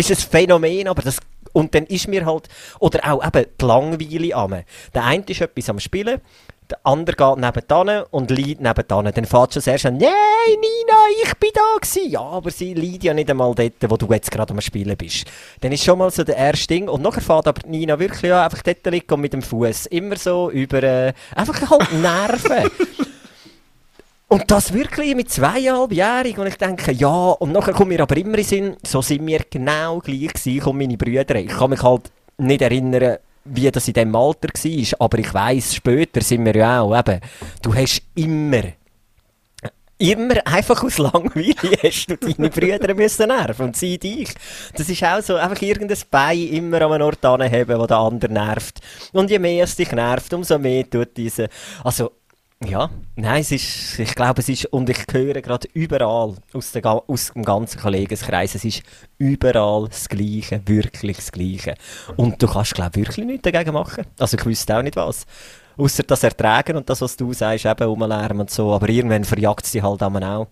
ist 0.00 0.10
ein 0.10 0.30
Phänomen, 0.30 0.88
aber 0.88 1.02
das 1.02 1.18
und 1.52 1.74
dann 1.74 1.86
ist 1.86 2.08
mir 2.08 2.24
halt, 2.26 2.48
oder 2.78 3.00
auch 3.12 3.26
eben 3.26 3.46
die 3.60 3.64
Langweile 3.64 4.34
am. 4.34 4.62
Der 4.94 5.04
eine 5.04 5.24
ist 5.26 5.40
etwas 5.40 5.68
am 5.68 5.80
Spielen, 5.80 6.20
der 6.70 6.78
andere 6.84 7.16
geht 7.16 7.38
nebenan 7.38 8.04
und 8.10 8.30
liegt 8.30 8.60
nebenan. 8.60 9.12
Dann 9.12 9.24
fährt 9.24 9.54
schon 9.54 9.62
erst 9.64 9.86
an, 9.86 9.96
nein, 9.96 10.10
Nina, 10.46 10.98
ich 11.24 11.34
bin 11.34 11.50
da 11.52 11.78
gewesen. 11.80 12.10
Ja, 12.10 12.20
aber 12.20 12.50
sie 12.50 12.74
liegt 12.74 13.02
ja 13.04 13.12
nicht 13.12 13.28
einmal 13.28 13.54
dort, 13.54 13.72
wo 13.88 13.96
du 13.96 14.06
jetzt 14.12 14.30
gerade 14.30 14.52
am 14.52 14.60
Spielen 14.60 14.96
bist. 14.96 15.24
Dann 15.60 15.72
ist 15.72 15.84
schon 15.84 15.98
mal 15.98 16.10
so 16.10 16.22
der 16.22 16.36
erste 16.36 16.68
Ding. 16.68 16.88
Und 16.88 17.02
nachher 17.02 17.22
fährt 17.22 17.48
aber 17.48 17.66
Nina 17.66 17.98
wirklich 17.98 18.22
ja, 18.22 18.44
einfach 18.44 18.62
dort 18.62 18.86
liegen 18.86 19.12
und 19.12 19.20
mit 19.20 19.32
dem 19.32 19.42
Fuß 19.42 19.86
immer 19.86 20.16
so 20.16 20.50
über, 20.50 20.82
äh, 20.82 21.12
einfach 21.34 21.68
halt 21.68 21.92
Nerven. 22.00 22.70
Und 24.30 24.48
das 24.48 24.72
wirklich 24.72 25.16
mit 25.16 25.28
zweieinhalbjährig 25.28 26.38
und 26.38 26.46
ich 26.46 26.56
denke, 26.56 26.92
ja, 26.92 27.30
und 27.32 27.50
nachher 27.50 27.72
kommt 27.72 27.88
mir 27.88 28.00
aber 28.00 28.16
immer 28.16 28.38
in 28.38 28.44
Sinn, 28.44 28.76
so 28.86 29.02
sind 29.02 29.26
wir 29.26 29.40
genau 29.50 29.98
gleich 29.98 30.32
gewesen, 30.32 30.62
und 30.68 30.78
meine 30.78 30.96
Brüder. 30.96 31.34
Ich 31.34 31.48
kann 31.48 31.70
mich 31.70 31.82
halt 31.82 32.12
nicht 32.38 32.62
erinnern, 32.62 33.18
wie 33.44 33.68
das 33.72 33.88
in 33.88 33.94
diesem 33.94 34.14
Alter 34.14 34.48
war. 34.48 35.00
Aber 35.00 35.18
ich 35.18 35.34
weiss, 35.34 35.74
später 35.74 36.20
sind 36.20 36.44
wir 36.44 36.54
ja 36.54 36.80
auch 36.80 36.96
eben, 36.96 37.20
du 37.60 37.74
hast 37.74 38.02
immer 38.14 38.62
immer 39.98 40.36
einfach 40.46 40.82
aus 40.82 40.98
Langweile 40.98 41.54
hast 41.82 42.06
du 42.06 42.16
deine 42.16 42.48
Brüder 42.50 42.94
müssen 42.94 43.28
nerven 43.28 43.66
und 43.66 43.76
sie 43.76 43.98
dich. 43.98 44.32
Das 44.74 44.88
ist 44.88 45.02
auch 45.02 45.20
so, 45.20 45.36
einfach 45.36 45.60
irgendein 45.60 45.98
Bein 46.10 46.48
immer 46.48 46.82
an 46.82 46.92
einem 46.92 47.06
Ort 47.06 47.24
anheben, 47.24 47.78
wo 47.78 47.86
der 47.86 47.98
andere 47.98 48.32
nervt. 48.32 48.80
Und 49.12 49.28
je 49.28 49.38
mehr 49.38 49.64
es 49.64 49.76
dich 49.76 49.92
nervt, 49.92 50.32
umso 50.32 50.58
mehr 50.58 50.88
tut 50.88 51.16
diese, 51.16 51.48
also, 51.84 52.12
ja, 52.62 52.90
nein, 53.16 53.40
es 53.40 53.52
ist, 53.52 53.98
ich 53.98 54.14
glaube, 54.14 54.40
es 54.40 54.48
ist, 54.50 54.66
und 54.66 54.90
ich 54.90 55.06
höre 55.10 55.40
gerade 55.40 55.66
überall 55.72 56.36
aus, 56.52 56.72
der, 56.72 56.84
aus 56.84 57.32
dem 57.32 57.42
ganzen 57.42 57.80
Kollegenkreis, 57.80 58.54
es 58.54 58.64
ist 58.66 58.82
überall 59.16 59.88
das 59.88 60.08
Gleiche, 60.08 60.60
wirklich 60.66 61.16
das 61.16 61.32
Gleiche. 61.32 61.74
Und 62.16 62.42
du 62.42 62.46
kannst, 62.46 62.74
glaube 62.74 63.00
ich, 63.00 63.06
wirklich 63.06 63.24
nichts 63.24 63.50
dagegen 63.50 63.72
machen. 63.72 64.04
Also 64.18 64.36
ich 64.36 64.44
wüsste 64.44 64.76
auch 64.76 64.82
nicht 64.82 64.96
was. 64.96 65.24
Außer 65.78 66.02
das 66.02 66.22
Ertragen 66.22 66.76
und 66.76 66.90
das, 66.90 67.00
was 67.00 67.16
du 67.16 67.32
sagst, 67.32 67.64
eben 67.64 67.84
rumlärmen 67.84 68.40
und 68.40 68.50
so. 68.50 68.74
Aber 68.74 68.88
irgendwann 68.90 69.24
verjagt 69.24 69.64
sie 69.64 69.82
halt 69.82 70.02
auch. 70.02 70.46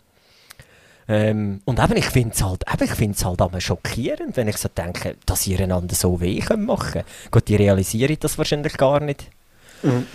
Ähm, 1.09 1.61
und 1.66 1.78
eben, 1.78 1.97
ich 1.97 2.07
finde 2.07 2.35
es 2.35 2.43
halt, 2.43 2.64
eben, 2.72 2.85
ich 2.85 2.95
find's 2.95 3.24
halt 3.24 3.43
einmal 3.43 3.61
schockierend, 3.61 4.35
wenn 4.37 4.49
ich 4.49 4.57
so 4.57 4.68
denke, 4.68 5.16
dass 5.26 5.47
ihr 5.47 5.61
einander 5.61 5.95
so 5.95 6.20
weh 6.22 6.43
machen 6.57 6.93
können. 6.93 7.05
Gut, 7.30 7.49
die 7.49 7.57
realisieren 7.57 8.16
das 8.18 8.39
wahrscheinlich 8.39 8.78
gar 8.78 9.01
nicht. 9.01 9.26
Mhm. 9.83 10.07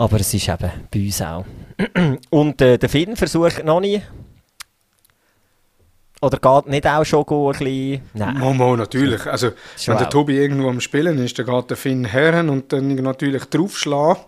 Aber 0.00 0.18
es 0.18 0.32
ist 0.32 0.48
eben 0.48 0.70
bei 0.90 1.00
uns 1.00 1.20
auch. 1.20 1.44
und 2.30 2.62
äh, 2.62 2.78
der 2.78 2.88
Film 2.88 3.16
versucht 3.16 3.62
noch 3.62 3.80
nie 3.80 4.00
oder 6.22 6.38
geht 6.38 6.70
nicht 6.70 6.86
auch 6.86 7.04
schon 7.04 7.26
ein 7.28 7.52
bisschen... 7.52 8.00
Nein. 8.14 8.38
Momo, 8.38 8.76
natürlich. 8.76 9.26
Also, 9.26 9.52
wenn 9.86 9.98
der 9.98 10.08
Tobi 10.08 10.38
irgendwo 10.38 10.70
am 10.70 10.80
Spielen 10.80 11.18
ist, 11.18 11.38
dann 11.38 11.44
geht 11.44 11.68
der 11.68 11.76
Finn 11.76 12.06
her 12.06 12.38
und 12.48 12.72
dann 12.72 12.94
natürlich 12.94 13.44
draufschlagen. 13.44 14.22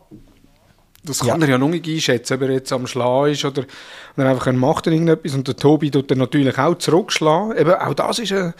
Das 1.04 1.20
kann 1.20 1.40
ja. 1.40 1.46
er 1.46 1.52
ja 1.52 1.58
noch 1.58 1.68
nicht 1.68 1.88
einschätzen, 1.88 2.34
ob 2.34 2.42
er 2.42 2.50
jetzt 2.50 2.72
am 2.72 2.86
Schlagen 2.86 3.32
ist 3.32 3.44
oder, 3.46 3.64
oder 4.16 4.28
einfach 4.28 4.46
er 4.48 4.52
macht 4.52 4.86
dann 4.86 4.92
irgendetwas. 4.92 5.34
Und 5.34 5.48
der 5.48 5.56
Tobi 5.56 5.90
tut 5.90 6.10
dann 6.10 6.18
natürlich 6.18 6.58
auch 6.58 6.76
zurückschlagen. 6.76 7.56
Eben, 7.56 7.72
auch 7.72 7.94
das 7.94 8.18
ist 8.18 8.32
ein... 8.32 8.52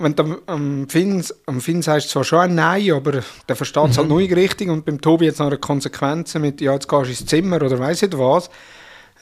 Wenn 0.00 0.14
du 0.14 0.38
am 0.46 0.88
Finn, 0.88 1.24
am 1.46 1.60
Finn 1.60 1.82
sagst 1.82 2.10
zwar 2.10 2.24
schon 2.24 2.40
ein 2.40 2.54
Nein, 2.54 2.92
aber 2.92 3.20
der 3.48 3.56
versteht 3.56 3.90
es 3.90 3.98
halt 3.98 4.08
mhm. 4.08 4.14
halt 4.14 4.22
nicht 4.22 4.36
richtig. 4.36 4.68
Und 4.68 4.84
beim 4.84 5.00
Tobi 5.00 5.26
jetzt 5.26 5.38
noch 5.38 5.46
eine 5.46 5.58
Konsequenz 5.58 6.34
mit, 6.34 6.60
ja, 6.60 6.72
jetzt 6.72 6.88
gehst 6.88 7.04
du 7.04 7.10
ins 7.10 7.26
Zimmer 7.26 7.56
oder 7.56 7.78
weiss 7.78 8.02
nicht 8.02 8.18
was. 8.18 8.50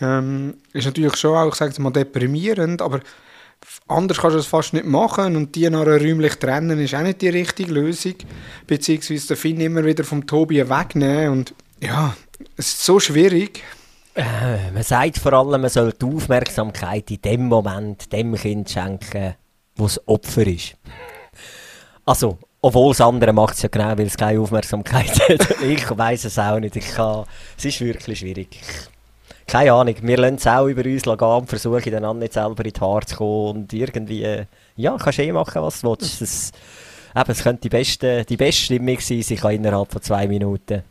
Ähm, 0.00 0.54
ist 0.72 0.84
natürlich 0.84 1.16
schon 1.16 1.36
auch, 1.36 1.48
ich 1.48 1.54
sage 1.54 1.80
mal, 1.80 1.90
deprimierend, 1.90 2.82
aber 2.82 3.00
Anders 3.88 4.18
kannst 4.18 4.34
du 4.34 4.40
es 4.40 4.46
fast 4.46 4.72
nicht 4.72 4.86
machen 4.86 5.36
und 5.36 5.54
die 5.54 5.68
nachher 5.70 6.00
räumlich 6.00 6.36
trennen 6.36 6.78
ist 6.80 6.94
auch 6.94 7.02
nicht 7.02 7.22
die 7.22 7.28
richtige 7.28 7.72
Lösung. 7.72 8.14
Beziehungsweise 8.66 9.28
den 9.28 9.36
Finn 9.36 9.60
immer 9.60 9.84
wieder 9.84 10.04
vom 10.04 10.26
Tobi 10.26 10.68
wegnehmen 10.68 11.30
und 11.30 11.54
ja, 11.80 12.16
es 12.56 12.68
ist 12.68 12.84
so 12.84 12.98
schwierig. 12.98 13.62
Äh, 14.14 14.72
man 14.72 14.82
sagt 14.82 15.18
vor 15.18 15.32
allem, 15.34 15.60
man 15.60 15.70
soll 15.70 15.92
die 15.92 16.06
Aufmerksamkeit 16.06 17.10
in 17.10 17.20
dem 17.20 17.46
Moment 17.46 18.12
dem 18.12 18.34
Kind 18.34 18.70
schenken, 18.70 19.34
wo 19.76 19.86
es 19.86 20.00
Opfer 20.08 20.46
ist. 20.46 20.74
Also, 22.04 22.38
obwohl 22.60 22.92
das 22.92 23.00
andere 23.00 23.32
macht 23.32 23.54
es 23.54 23.62
ja 23.62 23.68
genau, 23.68 23.96
weil 23.96 24.06
es 24.06 24.16
keine 24.16 24.40
Aufmerksamkeit 24.40 25.20
hat. 25.28 25.62
ich 25.62 25.98
weiß 25.98 26.24
es 26.24 26.38
auch 26.38 26.58
nicht. 26.58 26.76
Ich 26.76 26.88
kann, 26.88 27.24
es 27.56 27.64
ist 27.64 27.80
wirklich 27.80 28.18
schwierig 28.18 28.60
keine 29.46 29.72
Ahnung, 29.72 29.94
wir 30.02 30.16
lassen 30.16 30.34
es 30.36 30.46
auch 30.46 30.66
über 30.66 30.84
uns 30.84 31.02
gehen 31.02 31.18
und 31.18 31.48
versuchen 31.48 31.92
dann 31.92 32.04
an 32.04 32.18
nicht 32.18 32.32
selber 32.32 32.64
in 32.64 32.72
die 32.72 32.80
Haare 32.80 33.06
zu 33.06 33.16
kommen 33.16 33.56
und 33.56 33.72
irgendwie, 33.72 34.44
ja, 34.76 34.96
kannst 34.96 35.18
eh 35.18 35.32
machen, 35.32 35.62
was 35.62 35.80
du 35.80 35.90
willst. 35.90 36.20
Es, 36.20 36.52
eben, 37.14 37.30
es 37.30 37.42
könnte 37.42 37.62
die 37.62 37.68
beste, 37.68 38.24
die 38.24 38.36
beste 38.36 38.62
Stimmung 38.62 38.98
sein, 38.98 39.22
sich 39.22 39.44
innerhalb 39.44 39.92
von 39.92 40.02
zwei 40.02 40.26
Minuten 40.26 40.82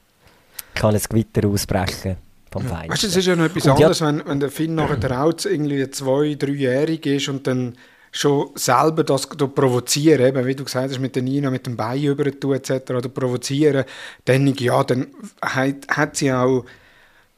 kann 0.74 0.96
ein 0.96 1.02
Gewitter 1.02 1.48
ausbrechen. 1.48 2.18
Weißt 2.52 3.04
du, 3.04 3.08
es 3.08 3.16
ist 3.18 3.26
ja 3.26 3.36
noch 3.36 3.46
etwas 3.46 3.66
und 3.66 3.72
anderes, 3.72 4.00
ja, 4.00 4.08
wenn, 4.08 4.26
wenn 4.26 4.40
der 4.40 4.50
Finn 4.50 4.76
nachher 4.76 4.96
der 4.96 5.22
auch 5.22 5.34
irgendwie 5.44 5.90
zwei, 5.92 6.36
dreijährig 6.36 7.06
ist 7.06 7.28
und 7.28 7.46
dann 7.48 7.76
schon 8.16 8.49
selber 8.55 9.03
das 9.03 9.28
provozieren, 9.28 10.26
eben, 10.26 10.45
wie 10.45 10.55
du 10.55 10.63
gesagt 10.63 10.89
hast, 10.89 10.99
mit 10.99 11.16
der 11.16 11.24
Nina, 11.24 11.49
mit 11.49 11.66
dem 11.68 11.76
Bein 11.76 12.01
über 12.01 12.24
tun 12.32 12.55
etc. 12.55 12.91
oder 12.91 13.09
provozieren, 13.09 13.84
dann, 14.24 14.47
ja, 14.55 14.84
dann 14.84 15.07
hat, 15.41 15.88
hat 15.89 16.16
sie 16.16 16.32
auch 16.32 16.66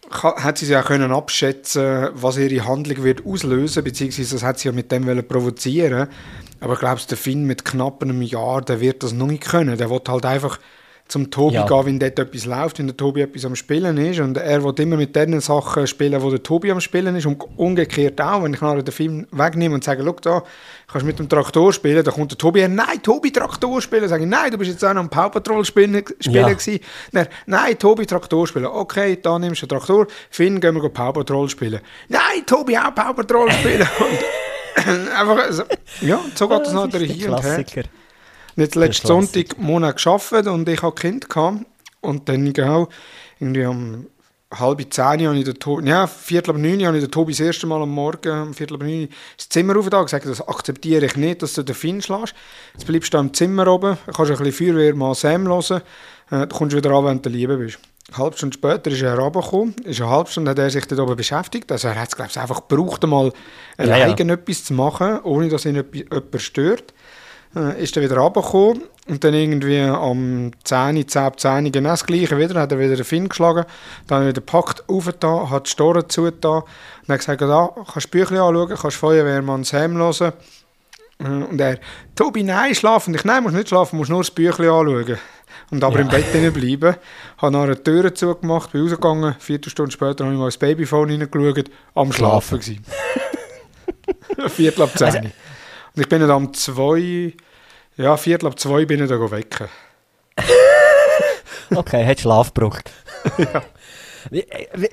hat 0.10 0.58
sie 0.58 0.68
ja 0.68 0.84
können 0.84 1.12
abschätzen, 1.12 2.10
was 2.14 2.38
ihre 2.38 2.66
Handlung 2.66 3.04
wird 3.04 3.26
auslösen, 3.26 3.84
beziehungsweise 3.84 4.36
das 4.36 4.44
hat 4.44 4.60
sie 4.60 4.70
ja 4.70 4.72
mit 4.72 4.90
dem 4.90 5.06
provozieren. 5.28 6.08
Aber 6.62 6.78
glaubst 6.78 7.06
du, 7.06 7.10
der 7.10 7.18
Finn 7.18 7.44
mit 7.44 7.66
knapp 7.66 8.02
einem 8.02 8.22
Jahr, 8.22 8.62
der 8.62 8.80
wird 8.80 9.04
das 9.04 9.12
noch 9.12 9.28
nicht 9.28 9.44
können. 9.44 9.78
Der 9.78 9.90
wird 9.90 10.08
halt 10.08 10.26
einfach 10.26 10.60
zum 11.08 11.32
Tobi 11.32 11.56
ja. 11.56 11.66
gehen, 11.66 11.86
wenn 11.86 12.00
dort 12.00 12.20
etwas 12.20 12.46
läuft, 12.46 12.80
wenn 12.80 12.88
der 12.88 12.98
Tobi 12.98 13.22
etwas 13.22 13.46
am 13.46 13.56
Spielen 13.56 13.98
ist. 13.98 14.20
Und 14.20 14.38
er 14.38 14.64
will 14.64 14.74
immer 14.80 14.98
mit 14.98 15.16
den 15.16 15.40
Sachen 15.40 15.88
spielen, 15.88 16.22
wo 16.22 16.30
der 16.30 16.44
Tobi 16.44 16.72
am 16.72 16.82
Spielen 16.82 17.16
ist. 17.16 17.26
Und 17.26 17.44
umgekehrt 17.56 18.20
auch, 18.22 18.44
wenn 18.44 18.54
ich 18.54 18.62
nachher 18.62 18.84
den 18.84 18.92
Film 18.92 19.28
wegnehme 19.32 19.76
und 19.76 19.84
sage, 19.84 20.04
schau 20.04 20.16
da, 20.22 20.44
kannst 20.88 21.06
mit 21.06 21.20
dem 21.20 21.30
Traktor 21.30 21.72
spielen, 21.72 22.04
dann 22.04 22.14
kommt 22.14 22.32
der 22.32 22.38
Tobi 22.38 22.60
her, 22.60 22.70
nein, 22.70 23.02
Tobi, 23.02 23.32
Traktor 23.32 23.82
spielen. 23.82 24.08
Sage 24.08 24.24
ich, 24.24 24.30
nein, 24.30 24.52
du 24.52 24.58
bist 24.58 24.72
jetzt 24.72 24.84
auch 24.84 24.94
noch 24.94 25.02
am 25.02 25.10
Power 25.10 25.32
Patrol 25.32 25.64
spielen, 25.64 26.04
spielen 26.20 26.58
ja. 26.58 26.80
Dann, 27.12 27.28
nein, 27.46 27.80
Tobi, 27.80 28.06
Traktor 28.06 28.48
spielen. 28.48 28.66
Okay, 28.66 29.18
da 29.22 29.40
nimmst 29.40 29.62
du 29.62 29.66
den 29.66 29.78
Traktor. 29.78 30.08
Finn, 30.30 30.60
gehen 30.60 30.76
wir 30.76 30.90
Power 30.90 31.14
Patrol 31.14 31.50
spielen. 31.50 31.80
Nein, 32.10 32.46
Tobi, 32.46 32.78
auch 32.78 32.94
Power 32.94 33.14
Patrol 33.14 33.52
spielen. 33.52 33.88
und 34.00 35.10
einfach, 35.10 35.38
also, 35.38 35.64
ja, 36.02 36.20
so 36.36 36.48
geht 36.48 36.60
das, 36.60 36.74
das 36.74 36.74
nachher 36.74 37.00
hier 37.00 37.32
und 37.32 37.44
her. 37.44 37.66
Und 38.58 38.64
jetzt 38.64 38.76
letzten 38.76 39.06
Sonntag 39.06 39.60
Monat 39.60 40.04
gearbeitet 40.04 40.48
und 40.48 40.68
ich 40.68 40.82
hatte 40.82 40.96
Kind 40.96 41.30
gehabt. 41.30 41.60
Und 42.02 42.28
dann 42.28 42.52
genau, 42.54 42.88
irgendwie 43.40 43.66
um 43.66 44.08
halb 44.52 44.82
zehn 44.92 45.28
habe 45.28 45.38
ich 45.38 45.44
den 45.44 45.60
Tobi, 45.60 45.88
ja, 45.88 46.08
viertel 46.08 46.52
ab 46.52 46.58
neun 46.58 46.84
habe 46.84 46.98
ich 46.98 47.04
den 47.04 47.12
Tobi 47.12 47.34
das 47.34 47.42
erste 47.42 47.68
Mal 47.68 47.84
am 47.84 47.92
Morgen, 47.92 48.42
um 48.42 48.54
viertel 48.56 48.76
ab 48.76 48.82
neun, 48.82 49.10
ins 49.10 49.50
Zimmer 49.50 49.76
rauf 49.76 49.90
da 49.92 50.02
gesagt, 50.02 50.26
das 50.26 50.48
akzeptiere 50.48 51.06
ich 51.06 51.16
nicht, 51.18 51.44
dass 51.44 51.54
du 51.54 51.62
den 51.62 51.76
Finn 51.76 52.02
schlägst. 52.02 52.34
Jetzt 52.74 52.88
bleibst 52.88 53.14
du 53.14 53.20
im 53.20 53.32
Zimmer 53.32 53.68
oben, 53.68 53.98
kannst 54.06 54.32
ein 54.32 54.38
bisschen 54.38 54.54
Feuerwehr 54.54 54.96
mal 54.96 55.14
Sam 55.14 55.48
hören, 55.48 55.82
äh, 56.32 56.48
du 56.48 56.56
kommst 56.56 56.76
wieder 56.76 56.92
an, 56.92 57.06
wenn 57.06 57.22
du 57.22 57.30
Liebe 57.30 57.58
bist. 57.58 57.78
Eine 58.10 58.18
halbe 58.18 58.38
Stunde 58.38 58.56
später 58.56 58.90
ist 58.90 59.02
er 59.02 59.12
herabgekommen, 59.12 59.76
ist 59.84 60.02
eine 60.02 60.10
halbe 60.10 60.32
Stunde 60.32 60.52
hat 60.52 60.60
er 60.60 60.70
sich 60.72 60.86
dort 60.88 61.02
oben 61.02 61.16
beschäftigt, 61.16 61.72
also 61.72 61.90
er 61.90 62.00
hat 62.00 62.08
es, 62.08 62.16
glaube 62.16 62.32
ich, 62.32 62.40
einfach 62.40 62.68
gebraucht, 62.68 63.06
mal 63.06 63.32
alleine 63.78 64.16
ja, 64.18 64.26
ja. 64.26 64.34
etwas 64.34 64.64
zu 64.64 64.74
machen, 64.74 65.20
ohne 65.24 65.50
dass 65.50 65.66
ihn 65.66 65.76
jemand 65.76 66.42
stört 66.42 66.94
äh, 67.56 67.82
ist 67.82 67.96
er 67.96 68.04
wieder 68.04 68.18
runtergekommen 68.18 68.84
und 69.08 69.24
dann 69.24 69.34
irgendwie 69.34 69.82
am 69.82 70.52
10, 70.64 71.08
10, 71.08 71.32
10 71.38 71.72
genau 71.72 71.90
das 71.90 72.06
Gleiche 72.06 72.38
wieder, 72.38 72.60
hat 72.60 72.72
er 72.72 72.80
wieder 72.80 72.96
den 72.96 73.06
Finn 73.06 73.30
geschlagen, 73.30 73.66
dann 74.08 74.20
hat 74.20 74.24
er 74.26 74.30
wieder 74.30 74.42
gepackt, 74.42 74.84
aufgetan, 74.88 75.50
hat 75.50 75.68
die 75.68 75.72
Storen 75.72 76.10
zugetan 76.10 76.64
und 76.64 77.14
hat 77.14 77.20
gesagt, 77.20 77.42
da 77.42 77.70
kannst 77.92 78.08
du 78.08 78.12
Bücher 78.12 78.44
anschauen, 78.44 78.78
kannst 78.80 78.98
Feuerwehrmann 78.98 79.64
Sam 79.64 79.98
hören. 79.98 80.34
Äh, 81.20 81.24
und 81.24 81.60
er, 81.60 81.80
Tobi, 82.16 82.44
nein, 82.44 82.76
schlafen. 82.76 83.14
Ich, 83.16 83.24
nein, 83.24 83.44
musst 83.44 83.56
nicht 83.56 83.70
schlafen, 83.70 83.98
musst 83.98 84.10
nur 84.10 84.20
das 84.20 84.32
Büchlein 84.32 84.70
anschauen. 84.70 85.18
Und 85.70 85.84
aber 85.84 85.96
ja. 85.96 86.02
im 86.02 86.08
Bett 86.08 86.54
bleiben. 86.54 86.96
Habe 87.38 87.52
nachher 87.52 87.76
die 87.76 87.84
Türen 87.84 88.16
zugemacht, 88.16 88.72
bin 88.72 88.82
rausgegangen. 88.82 89.36
Vierte 89.40 89.70
Stunde 89.70 89.92
später 89.92 90.24
habe 90.24 90.34
ich 90.34 90.40
mal 90.40 90.46
ins 90.46 90.58
Babyphone 90.58 91.10
hineingeschaut, 91.10 91.70
am 91.94 92.12
Schlafen. 92.14 92.62
Schlafen. 92.62 92.86
Viertel 94.48 94.84
ab 94.84 94.98
zehn. 94.98 95.08
Also, 95.08 95.30
und 95.98 96.04
ich 96.04 96.10
bin 96.10 96.22
dann 96.22 96.30
um 96.30 96.54
zwei, 96.54 97.34
ja, 97.98 98.16
Viertel 98.18 98.48
ab 98.48 98.60
zwei 98.60 98.86
bin 98.86 99.02
ich 99.02 99.10
dann 99.10 99.32
wecken. 99.32 99.68
okay, 101.76 102.06
hat 102.06 102.20
Schlaf 102.20 102.54
gebraucht. 102.54 102.92
ja. 103.40 103.64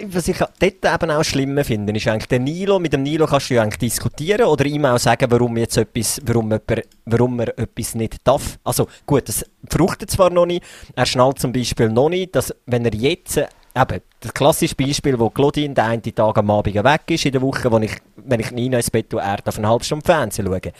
Was 0.06 0.28
ich 0.28 0.38
dort 0.38 0.62
eben 0.62 1.10
auch 1.10 1.24
schlimmer 1.24 1.64
finde, 1.64 1.94
ist 1.94 2.08
eigentlich 2.08 2.28
der 2.28 2.38
Nilo. 2.38 2.78
Mit 2.78 2.94
dem 2.94 3.02
Nilo 3.02 3.26
kannst 3.26 3.50
du 3.50 3.54
ja 3.54 3.62
eigentlich 3.62 3.90
diskutieren 3.90 4.46
oder 4.46 4.64
ihm 4.64 4.86
auch 4.86 4.98
sagen, 4.98 5.30
warum, 5.30 5.58
jetzt 5.58 5.76
etwas, 5.76 6.22
warum, 6.24 6.50
jemand, 6.50 6.86
warum 7.04 7.40
er 7.40 7.58
etwas 7.58 7.94
nicht 7.94 8.16
darf. 8.24 8.58
Also 8.64 8.86
gut, 9.04 9.28
das 9.28 9.44
fruchtet 9.68 10.10
zwar 10.10 10.30
noch 10.30 10.46
nicht. 10.46 10.64
Er 10.96 11.04
schnallt 11.04 11.38
zum 11.38 11.52
Beispiel 11.52 11.90
noch 11.90 12.08
nicht, 12.08 12.34
dass 12.34 12.54
wenn 12.64 12.86
er 12.86 12.94
jetzt 12.94 13.36
eben, 13.76 14.00
das 14.20 14.32
klassische 14.32 14.74
Beispiel, 14.74 15.18
wo 15.18 15.30
Claudine 15.30 15.74
den 15.74 15.84
einen 15.84 16.02
Tag 16.02 16.38
am 16.38 16.50
Abend 16.50 16.74
weg 16.74 17.02
ist 17.08 17.26
in 17.26 17.32
der 17.32 17.42
Woche, 17.42 17.70
wo 17.70 17.78
ich, 17.78 17.96
wenn 18.24 18.40
ich 18.40 18.50
Nina 18.50 18.78
ins 18.78 18.90
Bett 18.90 19.10
tue, 19.10 19.20
er 19.20 19.38
darf 19.38 19.58
eine 19.58 19.68
halbe 19.68 19.84
Stunde 19.84 20.04
Fernsehen 20.04 20.46
schauen. 20.46 20.72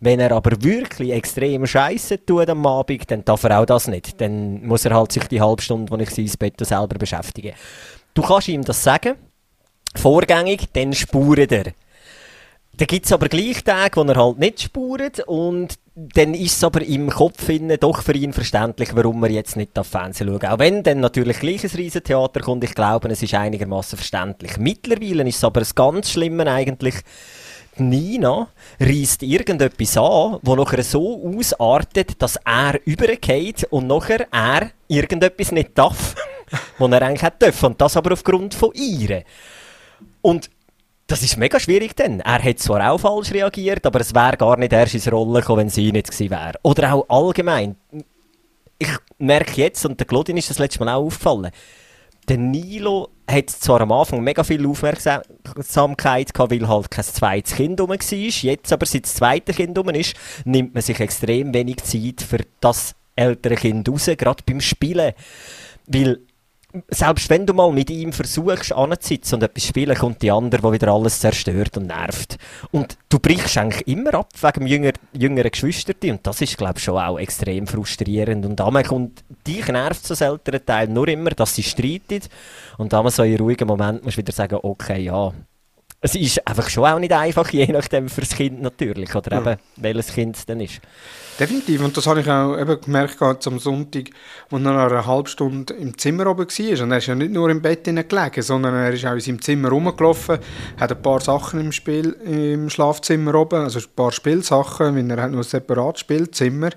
Wenn 0.00 0.20
er 0.20 0.32
aber 0.32 0.52
wirklich 0.62 1.12
extrem 1.12 1.66
Scheiße 1.66 2.24
tut 2.24 2.48
am 2.48 2.66
Abend, 2.66 3.10
dann 3.10 3.24
darf 3.24 3.44
er 3.44 3.60
auch 3.60 3.66
das 3.66 3.88
nicht. 3.88 4.20
Dann 4.20 4.66
muss 4.66 4.84
er 4.84 4.94
halt 4.94 5.12
sich 5.12 5.24
die 5.24 5.40
halbe 5.40 5.62
Stunde, 5.62 5.90
wo 5.90 5.96
ich 5.96 6.10
sie 6.10 6.22
ins 6.22 6.36
Bett 6.36 6.54
selber 6.58 6.98
beschäftigen. 6.98 7.52
Du 8.14 8.22
kannst 8.22 8.48
ihm 8.48 8.64
das 8.64 8.82
sagen, 8.82 9.16
vorgängig, 9.94 10.72
dann 10.72 10.92
spuret 10.92 11.52
er. 11.52 11.72
Dann 12.78 12.86
gibt 12.88 13.06
es 13.06 13.12
aber 13.12 13.28
gleich 13.28 13.64
Tage, 13.64 13.96
wo 13.96 14.02
er 14.02 14.16
halt 14.16 14.38
nicht 14.38 14.60
spurt 14.60 15.20
und 15.26 15.78
dann 15.94 16.34
ist 16.34 16.56
es 16.56 16.64
aber 16.64 16.82
im 16.82 17.08
Kopf 17.08 17.48
doch 17.80 18.02
für 18.02 18.12
ihn 18.12 18.34
verständlich, 18.34 18.90
warum 18.94 19.24
er 19.24 19.30
jetzt 19.30 19.56
nicht 19.56 19.78
auf 19.78 19.86
Fernsehen 19.86 20.28
schaut. 20.28 20.44
Auch 20.44 20.58
wenn 20.58 20.82
dann 20.82 21.00
natürlich 21.00 21.38
gleich 21.38 21.64
ein 21.64 21.70
Riesentheater 21.70 22.40
kommt, 22.40 22.64
ich 22.64 22.74
glaube, 22.74 23.08
es 23.08 23.22
ist 23.22 23.32
einigermaßen 23.32 23.96
verständlich. 23.96 24.58
Mittlerweile 24.58 25.26
ist 25.26 25.36
es 25.36 25.44
aber 25.44 25.60
das 25.60 25.74
ganz 25.74 26.10
Schlimme 26.10 26.50
eigentlich, 26.50 26.96
Nina 27.78 28.48
reißt 28.78 29.22
irgendetwas 29.22 29.96
an, 29.96 30.38
wo 30.42 30.54
nachher 30.54 30.82
so 30.82 31.22
ausartet, 31.24 32.20
dass 32.20 32.36
er 32.44 32.78
übergeht 32.84 33.64
und 33.70 33.86
nachher 33.86 34.26
er 34.30 34.70
irgendetwas 34.88 35.52
nicht 35.52 35.70
darf, 35.78 36.14
was 36.78 36.92
er 36.92 37.02
eigentlich 37.02 37.22
hätte 37.22 37.46
dürfen. 37.46 37.66
Und 37.66 37.80
das 37.80 37.96
aber 37.96 38.12
aufgrund 38.12 38.54
von 38.54 38.72
ihr. 38.74 39.24
Und 40.20 40.50
das 41.06 41.22
ist 41.22 41.36
mega 41.36 41.60
schwierig 41.60 41.94
dann. 41.94 42.20
Er 42.20 42.42
hat 42.42 42.58
zwar 42.58 42.90
auch 42.90 42.98
falsch 42.98 43.32
reagiert, 43.32 43.86
aber 43.86 44.00
es 44.00 44.14
wäre 44.14 44.36
gar 44.36 44.56
nicht 44.56 44.72
erst 44.72 44.94
ins 44.94 45.10
Rollen 45.10 45.34
gekommen, 45.34 45.60
wenn 45.60 45.68
sie 45.70 45.92
nicht 45.92 46.10
gewesen 46.10 46.30
wäre. 46.30 46.54
Oder 46.62 46.92
auch 46.94 47.08
allgemein. 47.08 47.76
Ich 48.78 48.88
merke 49.18 49.60
jetzt, 49.60 49.86
und 49.86 50.00
der 50.00 50.06
Glodin 50.06 50.36
ist 50.36 50.50
das 50.50 50.58
letzte 50.58 50.84
Mal 50.84 50.94
auch 50.94 51.04
aufgefallen, 51.06 51.50
der 52.28 52.38
Nilo 52.38 53.10
hat 53.30 53.50
zwar 53.50 53.80
am 53.82 53.92
Anfang 53.92 54.20
mega 54.20 54.42
viel 54.42 54.66
Aufmerksamkeit 54.66 56.34
gehabt, 56.34 56.50
weil 56.50 56.66
halt 56.66 56.90
kein 56.90 57.04
zweites 57.04 57.54
Kind 57.54 57.80
rum 57.80 57.90
war. 57.90 57.98
Jetzt 58.00 58.72
aber, 58.72 58.86
seit 58.86 59.04
das 59.04 59.14
zweite 59.14 59.52
Kind 59.52 59.78
rum 59.78 59.88
ist, 59.90 60.14
nimmt 60.44 60.74
man 60.74 60.82
sich 60.82 60.98
extrem 60.98 61.54
wenig 61.54 61.76
Zeit 61.84 62.20
für 62.20 62.40
das 62.60 62.96
ältere 63.14 63.54
Kind 63.54 63.88
raus, 63.88 64.10
gerade 64.16 64.42
beim 64.44 64.60
Spielen. 64.60 65.12
Weil 65.86 66.18
selbst 66.88 67.30
wenn 67.30 67.46
du 67.46 67.54
mal 67.54 67.72
mit 67.72 67.90
ihm 67.90 68.12
versuchst 68.12 68.72
anzusitzen 68.72 69.36
und 69.36 69.42
etwas 69.42 69.66
spielen, 69.66 69.96
kommt 69.96 70.22
die 70.22 70.30
andere, 70.30 70.62
die 70.62 70.72
wieder 70.72 70.92
alles 70.92 71.20
zerstört 71.20 71.76
und 71.76 71.86
nervt. 71.86 72.36
Und 72.70 72.98
du 73.08 73.18
brichst 73.18 73.56
eigentlich 73.56 73.86
immer 73.86 74.14
ab 74.14 74.28
wegen 74.40 74.60
dem 74.60 74.66
jünger, 74.66 74.92
jüngeren 75.12 75.50
Geschwister. 75.50 75.94
Und 76.02 76.26
das 76.26 76.40
ist, 76.40 76.58
glaube 76.58 76.78
ich, 76.78 76.84
schon 76.84 76.98
auch 76.98 77.18
extrem 77.18 77.66
frustrierend. 77.66 78.44
Und 78.44 78.60
einmal 78.60 78.84
kommt, 78.84 79.24
dich 79.46 79.66
nervt 79.68 80.10
das 80.10 80.20
ältere 80.20 80.64
Teil 80.64 80.88
nur 80.88 81.08
immer, 81.08 81.30
dass 81.30 81.54
sie 81.54 81.62
streiten. 81.62 82.20
Und 82.78 82.92
dann 82.92 83.08
so 83.10 83.22
in 83.22 83.38
ruhigen 83.38 83.68
Moment 83.68 84.04
musst 84.04 84.16
du 84.16 84.20
wieder 84.22 84.32
sagen, 84.32 84.58
okay, 84.62 85.02
ja, 85.02 85.32
es 86.00 86.14
ist 86.14 86.46
einfach 86.46 86.68
schon 86.68 86.84
auch 86.84 86.98
nicht 86.98 87.12
einfach, 87.12 87.48
je 87.52 87.66
nachdem 87.66 88.08
fürs 88.08 88.30
Kind 88.30 88.62
natürlich, 88.62 89.14
oder 89.14 89.32
ja. 89.32 89.40
eben, 89.40 89.60
welches 89.76 90.12
Kind 90.12 90.36
es 90.36 90.46
dann 90.46 90.60
ist. 90.60 90.80
Definitiv, 91.38 91.84
und 91.84 91.94
das 91.94 92.06
habe 92.06 92.20
ich 92.20 92.30
auch 92.30 92.56
eben 92.56 92.80
gemerkt 92.80 93.20
am 93.20 93.58
Sonntag, 93.58 94.08
als 94.50 94.52
er 94.52 94.58
nach 94.58 94.90
einer 94.90 95.06
halben 95.06 95.28
Stunde 95.28 95.74
im 95.74 95.98
Zimmer 95.98 96.26
oben 96.28 96.46
war. 96.46 96.82
Und 96.82 96.92
er 96.92 96.98
ist 96.98 97.06
ja 97.06 97.14
nicht 97.14 97.30
nur 97.30 97.50
im 97.50 97.60
Bett 97.60 97.84
gelegen, 97.84 98.42
sondern 98.42 98.74
er 98.74 98.90
ist 98.90 99.04
auch 99.04 99.12
in 99.12 99.20
seinem 99.20 99.42
Zimmer 99.42 99.68
rumgelaufen, 99.68 100.38
hat 100.80 100.92
ein 100.92 101.02
paar 101.02 101.20
Sachen 101.20 101.60
im, 101.60 101.72
Spiel, 101.72 102.12
im 102.24 102.70
Schlafzimmer 102.70 103.34
oben, 103.34 103.64
also 103.64 103.78
ein 103.78 103.84
paar 103.94 104.12
Spielsachen, 104.12 104.96
weil 104.96 105.10
er 105.10 105.22
hat 105.24 105.30
nur 105.30 105.40
ein 105.40 105.44
separates 105.44 106.00
Spielzimmer 106.00 106.70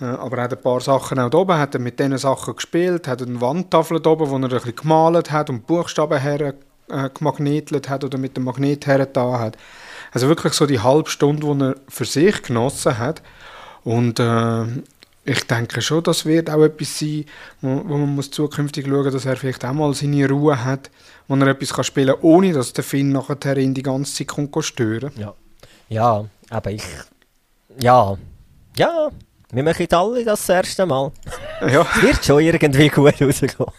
äh, 0.00 0.04
aber 0.04 0.38
er 0.38 0.44
hat 0.44 0.54
ein 0.54 0.62
paar 0.62 0.80
Sachen 0.80 1.18
auch 1.18 1.32
oben, 1.34 1.58
hat 1.58 1.74
er 1.74 1.80
mit 1.80 2.00
diesen 2.00 2.16
Sachen 2.16 2.56
gespielt, 2.56 3.06
hat 3.06 3.20
eine 3.20 3.40
Wandtafel 3.40 3.98
oben, 4.06 4.30
wo 4.30 4.36
er 4.36 4.44
ein 4.44 4.48
bisschen 4.48 4.76
gemalt 4.76 5.30
hat 5.30 5.50
und 5.50 5.66
Buchstaben 5.66 6.18
her 6.18 6.54
äh, 6.88 7.10
hat 7.88 8.04
oder 8.04 8.18
mit 8.18 8.36
dem 8.36 8.44
Magnet 8.44 8.86
hergetan 8.86 9.38
hat. 9.38 9.58
Also 10.12 10.28
wirklich 10.28 10.54
so 10.54 10.66
die 10.66 10.80
halbe 10.80 11.10
Stunde, 11.10 11.54
die 11.54 11.62
er 11.62 11.74
für 11.88 12.04
sich 12.04 12.42
genossen 12.42 12.98
hat. 12.98 13.22
Und 13.84 14.20
äh, 14.20 14.64
ich 15.24 15.46
denke 15.46 15.82
schon, 15.82 16.02
das 16.02 16.24
wird 16.24 16.50
auch 16.50 16.62
etwas 16.62 16.98
sein, 16.98 17.24
wo, 17.60 17.82
wo, 17.86 17.96
man 17.96 18.14
muss 18.14 18.30
zukünftig 18.30 18.86
schauen 18.86 19.04
muss, 19.04 19.12
dass 19.12 19.26
er 19.26 19.36
vielleicht 19.36 19.64
auch 19.64 19.72
mal 19.72 19.92
seine 19.94 20.28
Ruhe 20.28 20.64
hat, 20.64 20.90
wo 21.28 21.36
er 21.36 21.46
etwas 21.46 21.72
kann 21.72 21.84
spielen 21.84 22.14
kann, 22.14 22.22
ohne 22.22 22.52
dass 22.52 22.72
der 22.72 22.84
Finn 22.84 23.12
nachher 23.12 23.56
ihn 23.56 23.74
die 23.74 23.82
ganze 23.82 24.14
Zeit 24.14 24.28
kommt 24.28 24.64
stören 24.64 25.12
Ja, 25.16 25.34
ja 25.88 26.24
aber 26.50 26.70
ich... 26.70 26.82
Ja, 27.80 28.18
ja, 28.76 29.10
wir 29.52 29.62
machen 29.62 29.86
alle 29.90 30.24
das, 30.24 30.46
das 30.46 30.48
erste 30.56 30.86
Mal. 30.86 31.12
Ja. 31.60 31.86
Es 31.94 32.02
wird 32.02 32.24
schon 32.24 32.40
irgendwie 32.40 32.88
gut 32.88 33.20
rauskommen. 33.20 33.74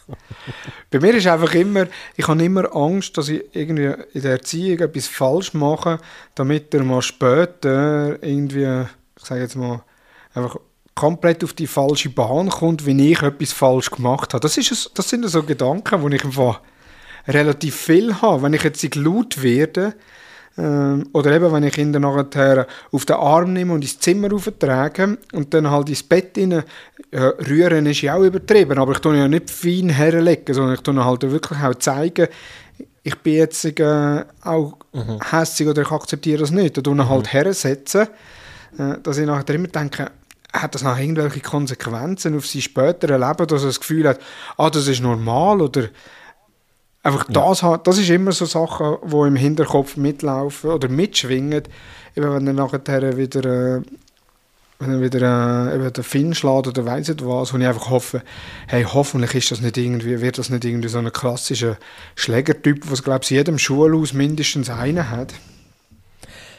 Bei 0.92 1.00
mir 1.00 1.16
ist 1.16 1.26
einfach 1.26 1.52
immer, 1.56 1.88
ich 2.16 2.28
habe 2.28 2.44
immer 2.44 2.76
Angst, 2.76 3.18
dass 3.18 3.30
ich 3.30 3.44
irgendwie 3.54 3.92
in 4.14 4.22
der 4.22 4.34
Erziehung 4.34 4.80
etwas 4.82 5.08
falsch 5.08 5.56
mache, 5.56 5.98
damit 6.36 6.72
er 6.76 6.84
mal 6.84 7.02
später 7.02 8.22
irgendwie, 8.22 8.86
ich 9.18 9.26
sage 9.26 9.42
jetzt 9.42 9.56
mal, 9.56 9.82
einfach 10.34 10.58
komplett 10.96 11.44
auf 11.44 11.54
die 11.54 11.68
falsche 11.68 12.10
Bahn 12.10 12.50
kommt, 12.50 12.86
wenn 12.86 13.00
ich 13.00 13.22
etwas 13.22 13.52
falsch 13.52 13.90
gemacht 13.90 14.34
habe. 14.34 14.42
Das, 14.42 14.58
ist, 14.58 14.92
das 14.94 15.10
sind 15.10 15.28
so 15.28 15.44
Gedanken, 15.44 16.10
die 16.10 16.16
ich 16.16 16.26
einfach 16.26 16.62
relativ 17.28 17.76
viel 17.76 18.22
habe. 18.22 18.44
Wenn 18.44 18.54
ich 18.54 18.64
jetzt 18.64 18.96
laut 18.96 19.42
werde, 19.42 19.96
ähm, 20.58 21.08
oder 21.14 21.32
eben, 21.32 21.52
wenn 21.52 21.64
ich 21.64 21.78
ihn 21.78 21.94
dann 21.94 22.02
nachher 22.02 22.68
auf 22.92 23.06
den 23.06 23.16
Arm 23.16 23.54
nehme 23.54 23.74
und 23.74 23.84
ins 23.84 24.00
Zimmer 24.00 24.34
auftrage 24.34 25.18
und 25.32 25.54
dann 25.54 25.72
halt 25.72 25.90
ins 25.90 26.04
Bett 26.04 26.38
rein, 26.38 26.64
ja, 27.14 27.28
rühren 27.30 27.86
ist 27.86 28.02
ja 28.02 28.16
auch 28.16 28.24
übertrieben, 28.24 28.78
aber 28.78 28.92
ich 28.94 29.00
tue 29.00 29.18
ja 29.18 29.28
nicht 29.28 29.50
fein 29.50 29.90
herlegen, 29.90 30.54
sondern 30.54 30.76
ich 30.76 30.82
tue 30.82 31.04
halt 31.04 31.22
wirklich 31.30 31.60
auch 31.62 31.76
zeigen, 31.76 32.28
ich 33.04 33.16
bin 33.20 33.34
jetzt 33.34 33.66
äh, 33.66 34.26
auch 34.44 34.78
mhm. 34.94 35.20
hässig 35.32 35.68
oder 35.68 35.82
ich 35.82 35.92
akzeptiere 35.92 36.40
das 36.40 36.52
nicht. 36.52 36.78
Ich 36.78 36.84
tue 36.84 37.10
halt 37.10 37.26
mhm. 37.26 37.30
hersetzen, 37.30 38.08
äh, 38.78 38.98
dass 39.02 39.18
ich 39.18 39.26
nachher 39.26 39.56
immer 39.56 39.70
denke, 39.70 40.12
hat 40.54 40.76
das 40.76 40.84
noch 40.84 40.98
irgendwelche 40.98 41.40
Konsequenzen 41.40 42.38
auf 42.38 42.48
sein 42.48 42.62
spätere 42.62 43.18
Leben, 43.18 43.48
dass 43.48 43.62
er 43.62 43.68
das 43.68 43.80
Gefühl 43.80 44.08
hat, 44.08 44.20
ah, 44.58 44.70
das 44.70 44.88
ist 44.88 45.02
normal 45.02 45.62
oder 45.62 45.90
Einfach 47.04 47.28
ja. 47.30 47.50
das, 47.50 47.66
das 47.84 47.98
ist 47.98 48.10
immer 48.10 48.32
so 48.32 48.46
Sachen, 48.46 48.98
die 49.04 49.28
im 49.28 49.36
Hinterkopf 49.36 49.98
mitlaufen 49.98 50.70
oder 50.70 50.88
mitschwingen. 50.88 51.64
Eben 52.16 52.34
wenn 52.34 52.48
er 52.48 52.54
nachher 52.54 53.18
wieder, 53.18 53.78
äh, 53.78 53.82
wenn 54.78 54.92
er 54.92 55.02
wieder 55.02 55.72
äh, 55.72 55.76
eben 55.76 55.94
den 55.94 56.04
Finn 56.04 56.36
schlägt 56.36 56.68
oder 56.68 56.86
weiss 56.86 57.08
nicht 57.08 57.26
was, 57.26 57.54
und 57.54 57.62
ich 57.62 57.68
einfach 57.68 57.90
hoffe, 57.90 58.22
hey, 58.68 58.84
hoffentlich 58.84 59.34
ist 59.34 59.52
das 59.52 59.62
nicht 59.62 59.78
irgendwie, 59.78 60.22
wird 60.22 60.38
das 60.38 60.52
nicht 60.52 60.64
irgendwie 60.64 60.90
so 60.90 61.00
ein 61.00 61.12
klassischer 61.12 61.78
Schlägertyp, 62.16 62.92
was 62.92 63.02
glaube 63.02 63.24
ich 63.24 63.32
jedem 63.32 63.58
Schulhaus 63.58 64.14
mindestens 64.14 64.70
einen 64.70 65.10
hat. 65.10 65.34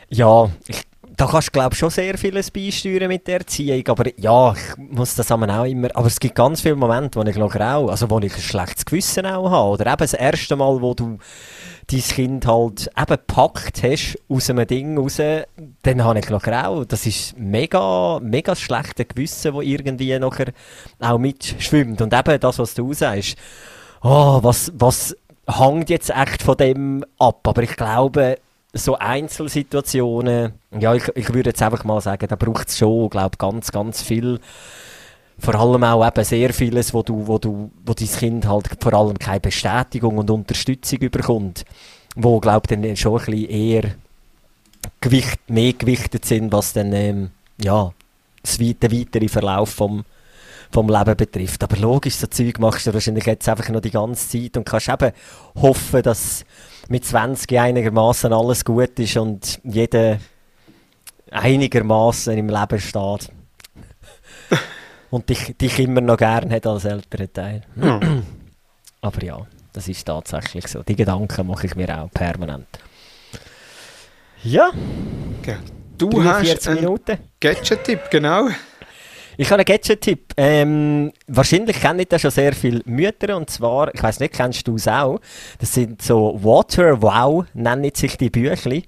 Ja, 0.09 0.51
ich 0.66 0.82
da 1.22 1.28
kannst 1.28 1.48
du 1.48 1.52
glaube 1.52 1.76
schon 1.76 1.90
sehr 1.90 2.18
vieles 2.18 2.50
beisteuern 2.50 3.06
mit 3.06 3.28
der 3.28 3.38
Erziehung, 3.38 3.86
aber 3.86 4.10
ja, 4.18 4.54
ich 4.54 4.76
muss 4.76 5.14
das 5.14 5.30
auch 5.30 5.64
immer, 5.64 5.88
aber 5.94 6.08
es 6.08 6.18
gibt 6.18 6.34
ganz 6.34 6.62
viele 6.62 6.74
Momente, 6.74 7.20
wo 7.20 7.24
ich 7.24 7.36
glaube 7.36 7.64
auch, 7.64 7.90
also 7.90 8.10
wo 8.10 8.18
ich 8.18 8.34
ein 8.34 8.40
schlechtes 8.40 8.84
Gewissen 8.84 9.26
auch 9.26 9.48
habe, 9.48 9.68
oder 9.70 9.86
eben 9.86 9.98
das 9.98 10.14
erste 10.14 10.56
Mal, 10.56 10.82
wo 10.82 10.94
du 10.94 11.18
dein 11.86 12.00
Kind 12.00 12.44
halt 12.44 12.90
eben 12.98 13.06
gepackt 13.06 13.84
hast 13.84 14.18
aus 14.28 14.50
einem 14.50 14.66
Ding 14.66 14.98
raus, 14.98 15.18
dann 15.82 16.04
habe 16.04 16.18
ich 16.18 16.26
glaube 16.26 16.66
auch, 16.66 16.84
das 16.86 17.06
ist 17.06 17.38
mega, 17.38 18.18
mega 18.20 18.56
schlechte 18.56 19.04
Gewissen, 19.04 19.54
wo 19.54 19.60
irgendwie 19.60 20.18
nachher 20.18 20.52
auch 20.98 21.18
mitschwimmt. 21.18 22.02
Und 22.02 22.12
eben 22.12 22.40
das, 22.40 22.58
was 22.58 22.74
du 22.74 22.92
sagst, 22.94 23.36
oh, 24.02 24.40
was, 24.42 24.72
was 24.74 25.16
hängt 25.46 25.88
jetzt 25.88 26.10
echt 26.10 26.42
von 26.42 26.56
dem 26.56 27.04
ab, 27.20 27.46
aber 27.46 27.62
ich 27.62 27.76
glaube, 27.76 28.38
so 28.72 28.96
Einzelsituationen, 28.96 30.52
ja, 30.78 30.94
ich, 30.94 31.08
ich 31.14 31.32
würde 31.34 31.50
jetzt 31.50 31.62
einfach 31.62 31.84
mal 31.84 32.00
sagen, 32.00 32.26
da 32.26 32.36
braucht 32.36 32.68
es 32.68 32.78
schon, 32.78 33.10
glaube 33.10 33.36
ganz, 33.36 33.70
ganz 33.70 34.02
viel. 34.02 34.40
Vor 35.38 35.54
allem 35.54 35.84
auch 35.84 36.06
eben 36.06 36.24
sehr 36.24 36.54
vieles, 36.54 36.94
wo 36.94 37.02
du, 37.02 37.26
wo 37.26 37.38
du, 37.38 37.70
wo 37.84 37.94
dein 37.94 38.08
Kind 38.08 38.46
halt 38.46 38.68
vor 38.80 38.94
allem 38.94 39.18
keine 39.18 39.40
Bestätigung 39.40 40.18
und 40.18 40.30
Unterstützung 40.30 41.00
überkommt. 41.00 41.64
Wo, 42.14 42.40
glaube 42.40 42.68
dann 42.68 42.96
schon 42.96 43.20
ein 43.20 43.26
bisschen 43.26 43.50
eher 43.50 43.94
Gewicht, 45.00 45.38
mehr 45.48 45.72
gewichtet 45.72 46.24
sind, 46.24 46.52
was 46.52 46.72
dann, 46.72 46.92
ähm, 46.92 47.30
ja, 47.60 47.92
das, 48.42 48.58
der 48.58 48.92
weitere 48.92 49.28
Verlauf 49.28 49.70
vom, 49.70 50.04
vom 50.70 50.88
Leben 50.88 51.16
betrifft. 51.16 51.62
Aber 51.62 51.76
logisch, 51.76 52.16
so 52.16 52.26
Zeug 52.26 52.58
machst 52.58 52.86
du 52.86 52.94
wahrscheinlich 52.94 53.26
jetzt 53.26 53.48
einfach 53.48 53.68
noch 53.68 53.80
die 53.80 53.90
ganze 53.90 54.28
Zeit 54.28 54.56
und 54.56 54.64
kannst 54.64 54.88
eben 54.88 55.12
hoffen, 55.54 56.02
dass 56.02 56.44
mit 56.88 57.04
20 57.04 57.58
einigermaßen 57.58 58.32
alles 58.32 58.64
gut 58.64 58.98
ist 58.98 59.16
und 59.16 59.60
jeder 59.64 60.18
einigermaßen 61.30 62.36
im 62.36 62.48
Leben 62.48 62.80
steht. 62.80 63.30
und 65.10 65.28
dich, 65.28 65.56
dich 65.56 65.78
immer 65.78 66.00
noch 66.00 66.16
gern 66.16 66.50
hat 66.50 66.66
als 66.66 66.84
älterer 66.84 67.32
Teil. 67.32 67.62
Ja. 67.76 68.00
Aber 69.00 69.24
ja, 69.24 69.46
das 69.72 69.88
ist 69.88 70.04
tatsächlich 70.04 70.66
so. 70.68 70.82
Die 70.82 70.96
Gedanken 70.96 71.46
mache 71.46 71.66
ich 71.66 71.74
mir 71.74 72.02
auch 72.02 72.10
permanent. 72.10 72.68
Ja. 74.44 74.70
Okay. 75.40 75.56
Du 75.98 76.22
hast 76.24 76.68
einen 76.68 76.98
Gadget-Tipp, 77.40 78.10
genau. 78.10 78.48
Ich 79.36 79.50
habe 79.50 79.60
einen 79.60 79.64
Gadget-Tipp. 79.64 80.34
Ähm, 80.36 81.12
wahrscheinlich 81.26 81.80
kennen 81.80 82.04
das 82.08 82.20
schon 82.20 82.30
sehr 82.30 82.52
viele 82.52 82.82
Mütter. 82.84 83.36
Und 83.36 83.48
zwar, 83.48 83.94
ich 83.94 84.02
weiß 84.02 84.20
nicht, 84.20 84.34
kennst 84.34 84.68
du 84.68 84.76
es 84.76 84.86
auch? 84.86 85.20
Das 85.58 85.72
sind 85.72 86.02
so 86.02 86.38
Water 86.42 87.00
Wow, 87.00 87.46
nennen 87.54 87.90
sich 87.94 88.18
die 88.18 88.30
Büchli. 88.30 88.84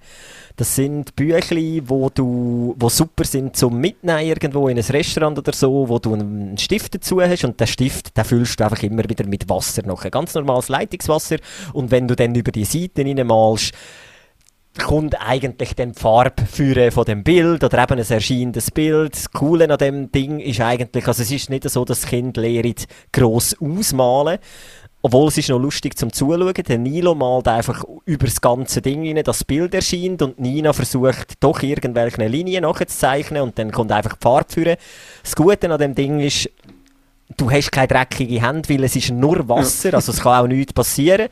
Das 0.56 0.76
sind 0.76 1.16
Büchli, 1.16 1.82
wo 1.84 2.10
du, 2.10 2.76
wo 2.78 2.88
super 2.88 3.24
sind 3.24 3.56
zum 3.56 3.76
Mitnehmen 3.80 4.24
irgendwo 4.24 4.68
in 4.68 4.78
ein 4.78 4.84
Restaurant 4.84 5.36
oder 5.36 5.52
so, 5.52 5.88
wo 5.88 5.98
du 5.98 6.14
einen 6.14 6.56
Stift 6.58 6.94
dazu 6.94 7.20
hast 7.20 7.44
und 7.44 7.58
den 7.58 7.66
Stift, 7.66 8.16
den 8.16 8.24
füllst 8.24 8.60
du 8.60 8.64
einfach 8.64 8.82
immer 8.84 9.02
wieder 9.08 9.26
mit 9.26 9.48
Wasser 9.48 9.84
noch. 9.84 10.08
Ganz 10.08 10.34
normales 10.34 10.68
Leitungswasser. 10.68 11.38
Und 11.72 11.90
wenn 11.90 12.06
du 12.06 12.14
dann 12.14 12.34
über 12.36 12.52
die 12.52 12.64
Seiten 12.64 13.06
reinmalst, 13.06 13.72
kommt 14.78 15.20
eigentlich 15.20 15.74
dann 15.74 15.92
die 15.92 16.00
Farbe 16.00 16.44
führen 16.46 16.90
von 16.90 17.04
dem 17.04 17.22
Bild 17.22 17.62
oder 17.62 17.82
eben 17.82 17.98
ein 17.98 18.10
erscheinendes 18.10 18.70
Bild. 18.70 19.14
Das 19.14 19.30
Coole 19.30 19.70
an 19.70 19.78
dem 19.78 20.10
Ding 20.10 20.40
ist 20.40 20.60
eigentlich, 20.60 21.06
also 21.06 21.22
es 21.22 21.30
ist 21.30 21.50
nicht 21.50 21.68
so, 21.68 21.84
dass 21.84 22.00
das 22.00 22.10
Kind 22.10 22.36
lernt 22.36 22.86
gross 23.12 23.56
ausmalen, 23.60 24.38
obwohl 25.02 25.28
es 25.28 25.38
ist 25.38 25.50
noch 25.50 25.58
lustig 25.58 25.96
zum 25.96 26.12
Zuschauen. 26.12 26.54
Der 26.54 26.78
Nilo 26.78 27.14
malt 27.14 27.46
einfach 27.46 27.84
über 28.04 28.26
das 28.26 28.40
ganze 28.40 28.82
Ding 28.82 29.06
rein, 29.06 29.22
das 29.22 29.44
Bild 29.44 29.74
erscheint 29.74 30.22
und 30.22 30.40
Nina 30.40 30.72
versucht 30.72 31.34
doch 31.40 31.62
irgendwelche 31.62 32.26
Linien 32.26 32.62
nachzuzeichnen 32.62 33.42
und 33.42 33.58
dann 33.58 33.70
kommt 33.70 33.92
einfach 33.92 34.14
die 34.14 34.22
Farbe 34.22 34.52
führen. 34.52 34.76
Das 35.22 35.36
Gute 35.36 35.70
an 35.70 35.78
dem 35.78 35.94
Ding 35.94 36.20
ist, 36.20 36.50
du 37.36 37.50
hast 37.50 37.72
keine 37.72 37.88
dreckige 37.88 38.40
Hände, 38.40 38.68
weil 38.68 38.84
es 38.84 38.96
ist 38.96 39.10
nur 39.10 39.48
Wasser, 39.48 39.94
also 39.94 40.12
es 40.12 40.20
kann 40.20 40.44
auch 40.44 40.46
nichts 40.46 40.72
passieren. 40.72 41.28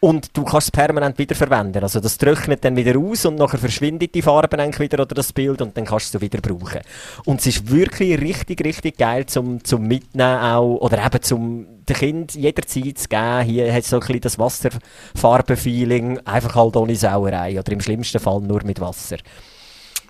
Und 0.00 0.36
du 0.36 0.44
kannst 0.44 0.68
es 0.68 0.70
permanent 0.70 1.18
wiederverwenden. 1.18 1.82
Also 1.82 2.00
das 2.00 2.18
trocknet 2.18 2.64
dann 2.64 2.76
wieder 2.76 2.98
aus 2.98 3.24
und 3.24 3.36
nachher 3.36 3.58
verschwindet 3.58 4.14
die 4.14 4.22
Farbe 4.22 4.58
eigentlich 4.58 4.80
wieder 4.80 5.02
oder 5.02 5.14
das 5.14 5.32
Bild 5.32 5.62
und 5.62 5.76
dann 5.76 5.84
kannst 5.84 6.12
du 6.12 6.18
es 6.18 6.22
wieder 6.22 6.40
brauchen. 6.40 6.80
Und 7.24 7.40
es 7.40 7.46
ist 7.46 7.70
wirklich 7.70 8.20
richtig, 8.20 8.64
richtig 8.64 8.98
geil 8.98 9.26
zum, 9.26 9.62
zum 9.64 9.82
Mitnehmen 9.82 10.38
auch, 10.38 10.76
oder 10.76 11.04
eben 11.04 11.22
zum 11.22 11.66
den 11.84 11.96
Kind 11.96 12.34
jederzeit 12.34 12.98
zu 12.98 13.08
geben. 13.08 13.42
Hier 13.42 13.72
hat 13.72 13.84
so 13.84 13.96
ein 13.96 14.00
bisschen 14.00 14.20
das 14.20 14.38
Wasserfarbenfeeling, 14.38 16.20
einfach 16.26 16.54
halt 16.54 16.76
ohne 16.76 16.96
Sauerei 16.96 17.58
oder 17.58 17.72
im 17.72 17.80
schlimmsten 17.80 18.20
Fall 18.20 18.40
nur 18.40 18.64
mit 18.64 18.80
Wasser. 18.80 19.18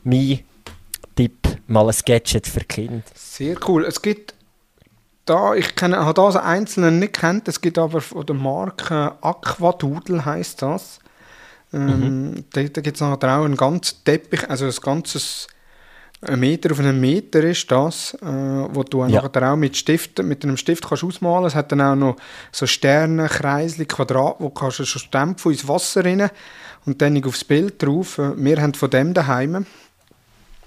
Mein 0.05 0.41
Tipp, 1.17 1.39
mal 1.67 1.89
ein 1.89 1.97
Gadget 2.05 2.47
für 2.47 2.61
Kind. 2.61 3.05
Sehr 3.15 3.57
cool. 3.69 3.85
Es 3.85 4.03
gibt 4.03 4.34
da, 5.25 5.55
ich 5.55 5.75
kenne, 5.75 5.99
habe 5.99 6.15
das 6.15 6.37
einzelnen 6.37 6.99
nicht 6.99 7.15
kennt, 7.15 7.49
es 7.49 7.61
gibt 7.61 7.79
aber 7.79 8.01
von 8.01 8.27
der 8.27 8.37
Marke 8.37 9.13
Aquadoodle 9.21 10.25
heißt 10.25 10.63
das. 10.63 10.99
Ähm, 11.73 12.31
mhm. 12.31 12.45
Da, 12.53 12.63
da 12.63 12.81
gibt 12.81 12.97
es 12.97 13.03
auch 13.03 13.21
einen 13.21 13.57
ganzen 13.57 14.05
Teppich, 14.05 14.49
also 14.49 14.67
ein 14.67 14.75
ganzes 14.83 15.49
ein 16.27 16.41
Meter 16.41 16.73
auf 16.73 16.81
einen 16.81 17.01
Meter 17.01 17.43
ist 17.43 17.71
das, 17.71 18.15
äh, 18.15 18.27
wo 18.27 18.83
du 18.83 19.05
ja. 19.05 19.23
nachher 19.23 19.53
auch 19.53 19.57
mit, 19.57 19.77
Stift, 19.77 20.23
mit 20.23 20.43
einem 20.43 20.57
Stift 20.57 20.87
kannst 20.89 21.05
ausmalen 21.05 21.47
Es 21.47 21.55
hat 21.55 21.73
dann 21.73 21.81
auch 21.81 21.95
noch 21.95 22.17
so 22.51 22.67
Sterne, 22.67 23.29
Kreisli, 23.29 23.85
Quadrat, 23.87 24.37
wo 24.39 24.51
kannst 24.51 24.79
du 24.79 24.85
schon 24.85 25.03
stempeln 25.03 25.55
ins 25.55 25.69
Wasser 25.69 26.05
rein 26.05 26.31
und 26.87 27.03
dann 27.03 27.23
aufs 27.25 27.45
Bild 27.45 27.83
drauf. 27.83 28.19
Äh, 28.19 28.33
wir 28.37 28.61
haben 28.61 28.75
von 28.75 28.91
dem 28.91 29.15
daheim. 29.15 29.67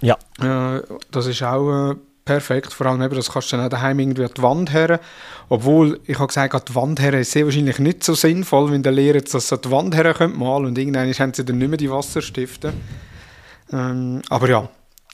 Ja. 0.01 0.18
Äh, 0.39 0.84
das 1.12 1.26
ist 1.26 1.41
auch 1.43 1.91
äh, 1.91 1.95
perfekt. 2.28 2.73
Vor 2.73 2.86
allem 2.86 3.01
eben, 3.01 3.15
das 3.15 3.32
kannst 3.32 3.51
du 3.51 3.57
dann 3.57 3.65
auch 3.65 3.69
daheim 3.69 3.97
irgendwie 3.97 4.25
an 4.25 4.32
die 4.38 4.43
Wand 4.43 4.71
her. 4.71 4.99
Obwohl, 5.49 5.99
ich 6.05 6.19
habe 6.19 6.28
gesagt, 6.28 6.53
an 6.53 6.61
die 6.67 6.75
Wand 6.75 7.01
her 7.01 7.13
ist 7.13 7.32
sehr 7.32 7.45
wahrscheinlich 7.45 7.80
nicht 7.80 8.03
so 8.03 8.13
sinnvoll, 8.13 8.71
wenn 8.71 8.84
der 8.84 8.91
Lehrer 8.91 9.21
das 9.21 9.51
an 9.51 9.59
die 9.63 9.71
Wand 9.71 9.95
her 9.95 10.13
malen 10.28 10.67
und 10.67 10.78
irgendwann 10.78 11.11
haben 11.11 11.34
sie 11.34 11.45
dann 11.45 11.57
nicht 11.57 11.69
mehr 11.69 11.78
die 11.78 11.89
Wasserstifte. 11.89 12.73
Ähm, 13.71 14.21
aber 14.30 14.49
ja, 14.49 14.69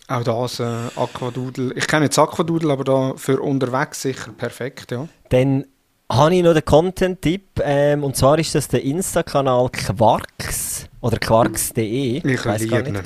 auch 0.07 0.23
das 0.23 0.59
äh, 0.59 0.63
Aquadoodle. 0.95 1.73
Ich 1.75 1.87
kenne 1.87 2.05
jetzt 2.05 2.19
Aquadoodle, 2.19 2.73
aber 2.73 2.83
da 2.83 3.13
für 3.15 3.39
unterwegs 3.39 4.01
sicher 4.01 4.31
perfekt, 4.31 4.91
ja. 4.91 5.07
Dann 5.29 5.65
habe 6.11 6.35
ich 6.35 6.43
noch 6.43 6.53
den 6.53 6.65
Content-Tipp 6.65 7.61
ähm, 7.63 8.03
und 8.03 8.17
zwar 8.17 8.37
ist 8.37 8.53
das 8.55 8.67
der 8.67 8.83
Insta-Kanal 8.83 9.69
Quarks 9.69 10.87
oder 11.01 11.17
quarks.de. 11.17 12.17
Ich, 12.17 12.25
ich 12.25 12.45
weiß 12.45 12.67
gar 12.67 12.81
nicht. 12.81 13.03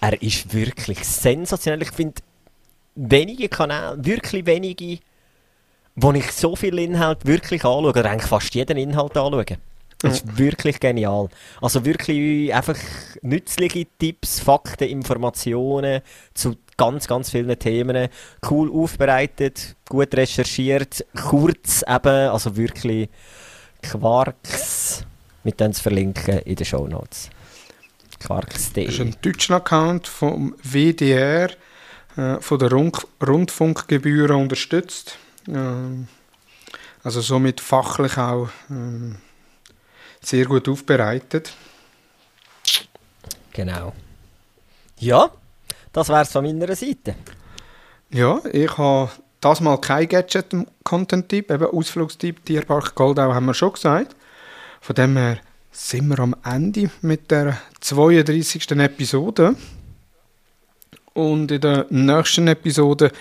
Er 0.00 0.22
ist 0.22 0.52
wirklich 0.52 1.04
sensationell. 1.04 1.82
Ich 1.82 1.92
finde, 1.92 2.14
wenige 2.94 3.48
Kanäle, 3.48 3.96
wirklich 4.04 4.46
wenige, 4.46 4.98
wo 5.96 6.12
ich 6.12 6.30
so 6.32 6.56
viel 6.56 6.78
Inhalt 6.78 7.26
wirklich 7.26 7.64
anschaue, 7.64 7.90
oder 7.90 8.04
eigentlich 8.10 8.28
fast 8.28 8.54
jeden 8.54 8.76
Inhalt 8.76 9.16
anschaue. 9.16 9.44
Das 9.98 10.14
ist 10.14 10.36
wirklich 10.36 10.80
genial. 10.80 11.28
Also 11.60 11.84
wirklich 11.84 12.52
einfach 12.52 12.76
nützliche 13.22 13.86
Tipps, 13.98 14.40
Fakten, 14.40 14.88
Informationen 14.88 16.02
zu 16.34 16.56
ganz, 16.76 17.06
ganz 17.06 17.30
vielen 17.30 17.56
Themen. 17.56 18.08
Cool 18.50 18.70
aufbereitet, 18.72 19.76
gut 19.88 20.12
recherchiert, 20.14 21.06
kurz 21.14 21.82
eben, 21.82 22.30
also 22.30 22.56
wirklich 22.56 23.08
Quarks. 23.80 25.04
mit 25.44 25.60
denen 25.60 25.72
zu 25.72 25.82
verlinken 25.82 26.38
in 26.40 26.56
den 26.56 26.66
Show 26.66 26.86
Notes. 26.86 27.30
Quarks.de. 28.20 28.86
Das 28.86 28.94
ist 28.94 29.00
ein 29.00 29.16
deutscher 29.22 29.56
Account 29.56 30.06
vom 30.06 30.54
WDR 30.62 31.50
äh, 32.16 32.40
von 32.40 32.58
der 32.58 32.70
Rund 32.70 33.06
Rundfunkgebühren 33.26 34.36
unterstützt. 34.36 35.18
Ähm, 35.48 36.08
also 37.04 37.20
somit 37.20 37.60
fachlich 37.60 38.16
auch 38.16 38.48
ähm, 38.70 39.16
sehr 40.20 40.46
gut 40.46 40.68
aufbereitet. 40.68 41.52
Genau. 43.52 43.92
Ja, 44.98 45.30
das 45.92 46.08
wäre 46.08 46.22
es 46.22 46.32
von 46.32 46.44
meiner 46.44 46.74
Seite. 46.74 47.16
Ja, 48.10 48.40
ich 48.52 48.78
habe 48.78 49.10
das 49.40 49.60
mal 49.60 49.78
kein 49.78 50.08
Gadget-Content-Tipp, 50.08 51.50
eben 51.50 51.66
Ausflugstipp, 51.66 52.44
Tierpark 52.44 52.94
Goldau 52.94 53.34
haben 53.34 53.46
wir 53.46 53.54
schon 53.54 53.72
gesagt. 53.72 54.14
Von 54.80 54.94
dem 54.94 55.16
her 55.16 55.38
sind 55.72 56.08
wir 56.08 56.18
am 56.20 56.36
Ende 56.44 56.90
mit 57.00 57.30
der 57.30 57.58
32. 57.80 58.70
Episode. 58.72 59.56
Und 61.14 61.50
in 61.50 61.60
der 61.60 61.86
nächsten 61.90 62.48
Episode 62.48 63.12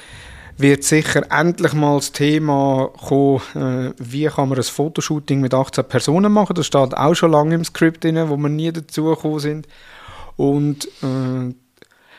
wird 0.58 0.84
sicher 0.84 1.24
endlich 1.32 1.74
mal 1.74 1.96
das 1.96 2.12
Thema 2.12 2.92
kommen, 3.08 3.42
äh, 3.56 3.94
wie 3.98 4.28
kann 4.28 4.50
man 4.50 4.58
ein 4.58 4.64
Fotoshooting 4.64 5.42
mit 5.42 5.54
18 5.54 5.84
Personen 5.86 6.32
machen. 6.32 6.56
Das 6.56 6.68
steht 6.68 6.96
auch 6.96 7.16
schon 7.16 7.32
lange 7.32 7.56
im 7.56 7.66
Skript 7.66 8.04
drin, 8.04 8.30
wo 8.30 8.38
wir 8.38 8.50
nie 8.50 8.72
dazu 8.72 9.06
gekommen 9.06 9.40
sind. 9.40 9.68
Und 10.38 10.88
äh, 11.04 11.54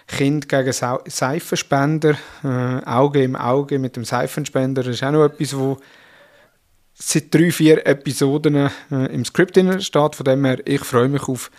Kind 0.08 0.48
gegen 0.48 0.72
Sa 0.72 1.00
Seifenspender, 1.06 2.16
äh, 2.44 2.84
Auge 2.84 3.22
im 3.22 3.36
Auge 3.36 3.78
mit 3.78 3.96
dem 3.96 4.04
Seifenspender, 4.04 4.82
das 4.82 4.96
ist 4.96 5.04
auch 5.04 5.12
noch 5.12 5.24
etwas, 5.24 5.56
wo 5.56 5.78
seit 7.05 7.34
drei, 7.34 7.50
vier 7.50 7.86
Episoden 7.86 8.55
äh, 8.55 8.70
im 8.90 9.24
Skript 9.24 9.57
steht. 9.57 10.16
Von 10.16 10.24
dem 10.24 10.44
her, 10.44 10.59
ich 10.64 10.82
freue 10.84 11.09
mich 11.09 11.28
auf 11.28 11.50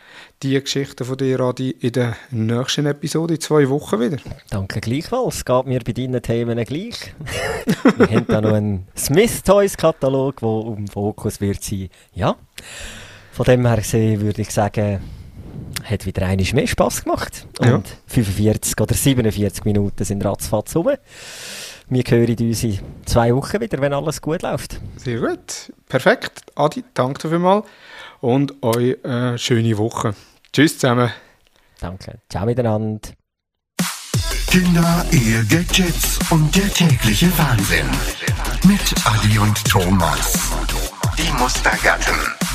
die 0.42 0.60
Geschichte 0.62 1.06
von 1.06 1.18
dir, 1.18 1.40
Adi, 1.40 1.72
in 1.72 1.92
der 1.92 2.16
nächsten 2.32 2.86
Episode 2.86 3.36
in 3.36 3.42
zwei 3.42 3.70
Wochen 3.70 4.00
wieder. 4.00 4.18
Danke 4.50 4.80
gleichfalls. 4.82 5.38
Es 5.38 5.46
geht 5.46 5.66
mir 5.66 5.80
bei 5.80 5.92
deinen 5.92 6.22
Themen 6.22 6.64
gleich. 6.66 7.14
Wir 7.98 8.08
haben 8.08 8.26
da 8.28 8.42
noch 8.42 8.54
einen 8.54 8.88
Smith 8.98 9.44
Toys 9.44 9.78
Katalog, 9.78 10.38
der 10.38 10.50
um 10.50 10.88
Fokus 10.88 11.40
wird 11.42 11.64
sein. 11.64 11.90
Ja. 12.14 12.36
Von 13.32 13.46
dem 13.46 13.66
her 13.66 13.78
gesehen 13.78 14.22
würde 14.22 14.42
ich 14.42 14.52
sagen, 14.52 15.00
hat 15.84 16.06
wieder 16.06 16.26
einmal 16.26 16.48
mehr 16.54 16.68
Spass 16.68 17.04
gemacht. 17.04 17.48
Und 17.60 17.68
ja. 17.68 17.84
45 18.08 18.80
oder 18.80 18.94
47 18.94 19.66
Minuten 19.66 20.04
sind 20.04 20.24
ratzfatz 20.24 20.76
rum. 20.76 20.92
Wir 21.94 22.04
hören 22.08 22.36
uns 22.40 22.64
in 22.64 22.80
zwei 23.06 23.36
Wochen 23.36 23.62
wieder, 23.62 23.80
wenn 23.80 23.94
alles 23.94 24.20
gut 24.20 24.42
läuft. 24.42 24.82
Sehr 24.96 25.20
gut. 25.20 25.72
Perfekt. 25.88 26.42
Adi, 26.56 26.84
danke 26.96 27.30
vielmals 27.30 27.68
und 28.20 28.64
euch 28.64 28.98
eine 29.06 29.38
schöne 29.38 29.78
Woche. 29.78 30.16
Tschüss 30.52 30.80
zusammen. 30.80 31.12
Danke. 31.80 32.20
Ciao 32.30 32.46
miteinander. 32.46 33.10
Kinder, 34.48 35.06
Ehe, 35.12 35.46
Gadgets 35.46 36.18
und 36.32 36.56
der 36.56 36.74
tägliche 36.74 37.28
Wahnsinn. 37.38 37.90
Mit 38.66 38.94
Adi 39.06 39.38
und 39.38 39.64
Thomas. 39.66 40.52
Die 41.16 41.32
Mustergatten. 41.34 42.53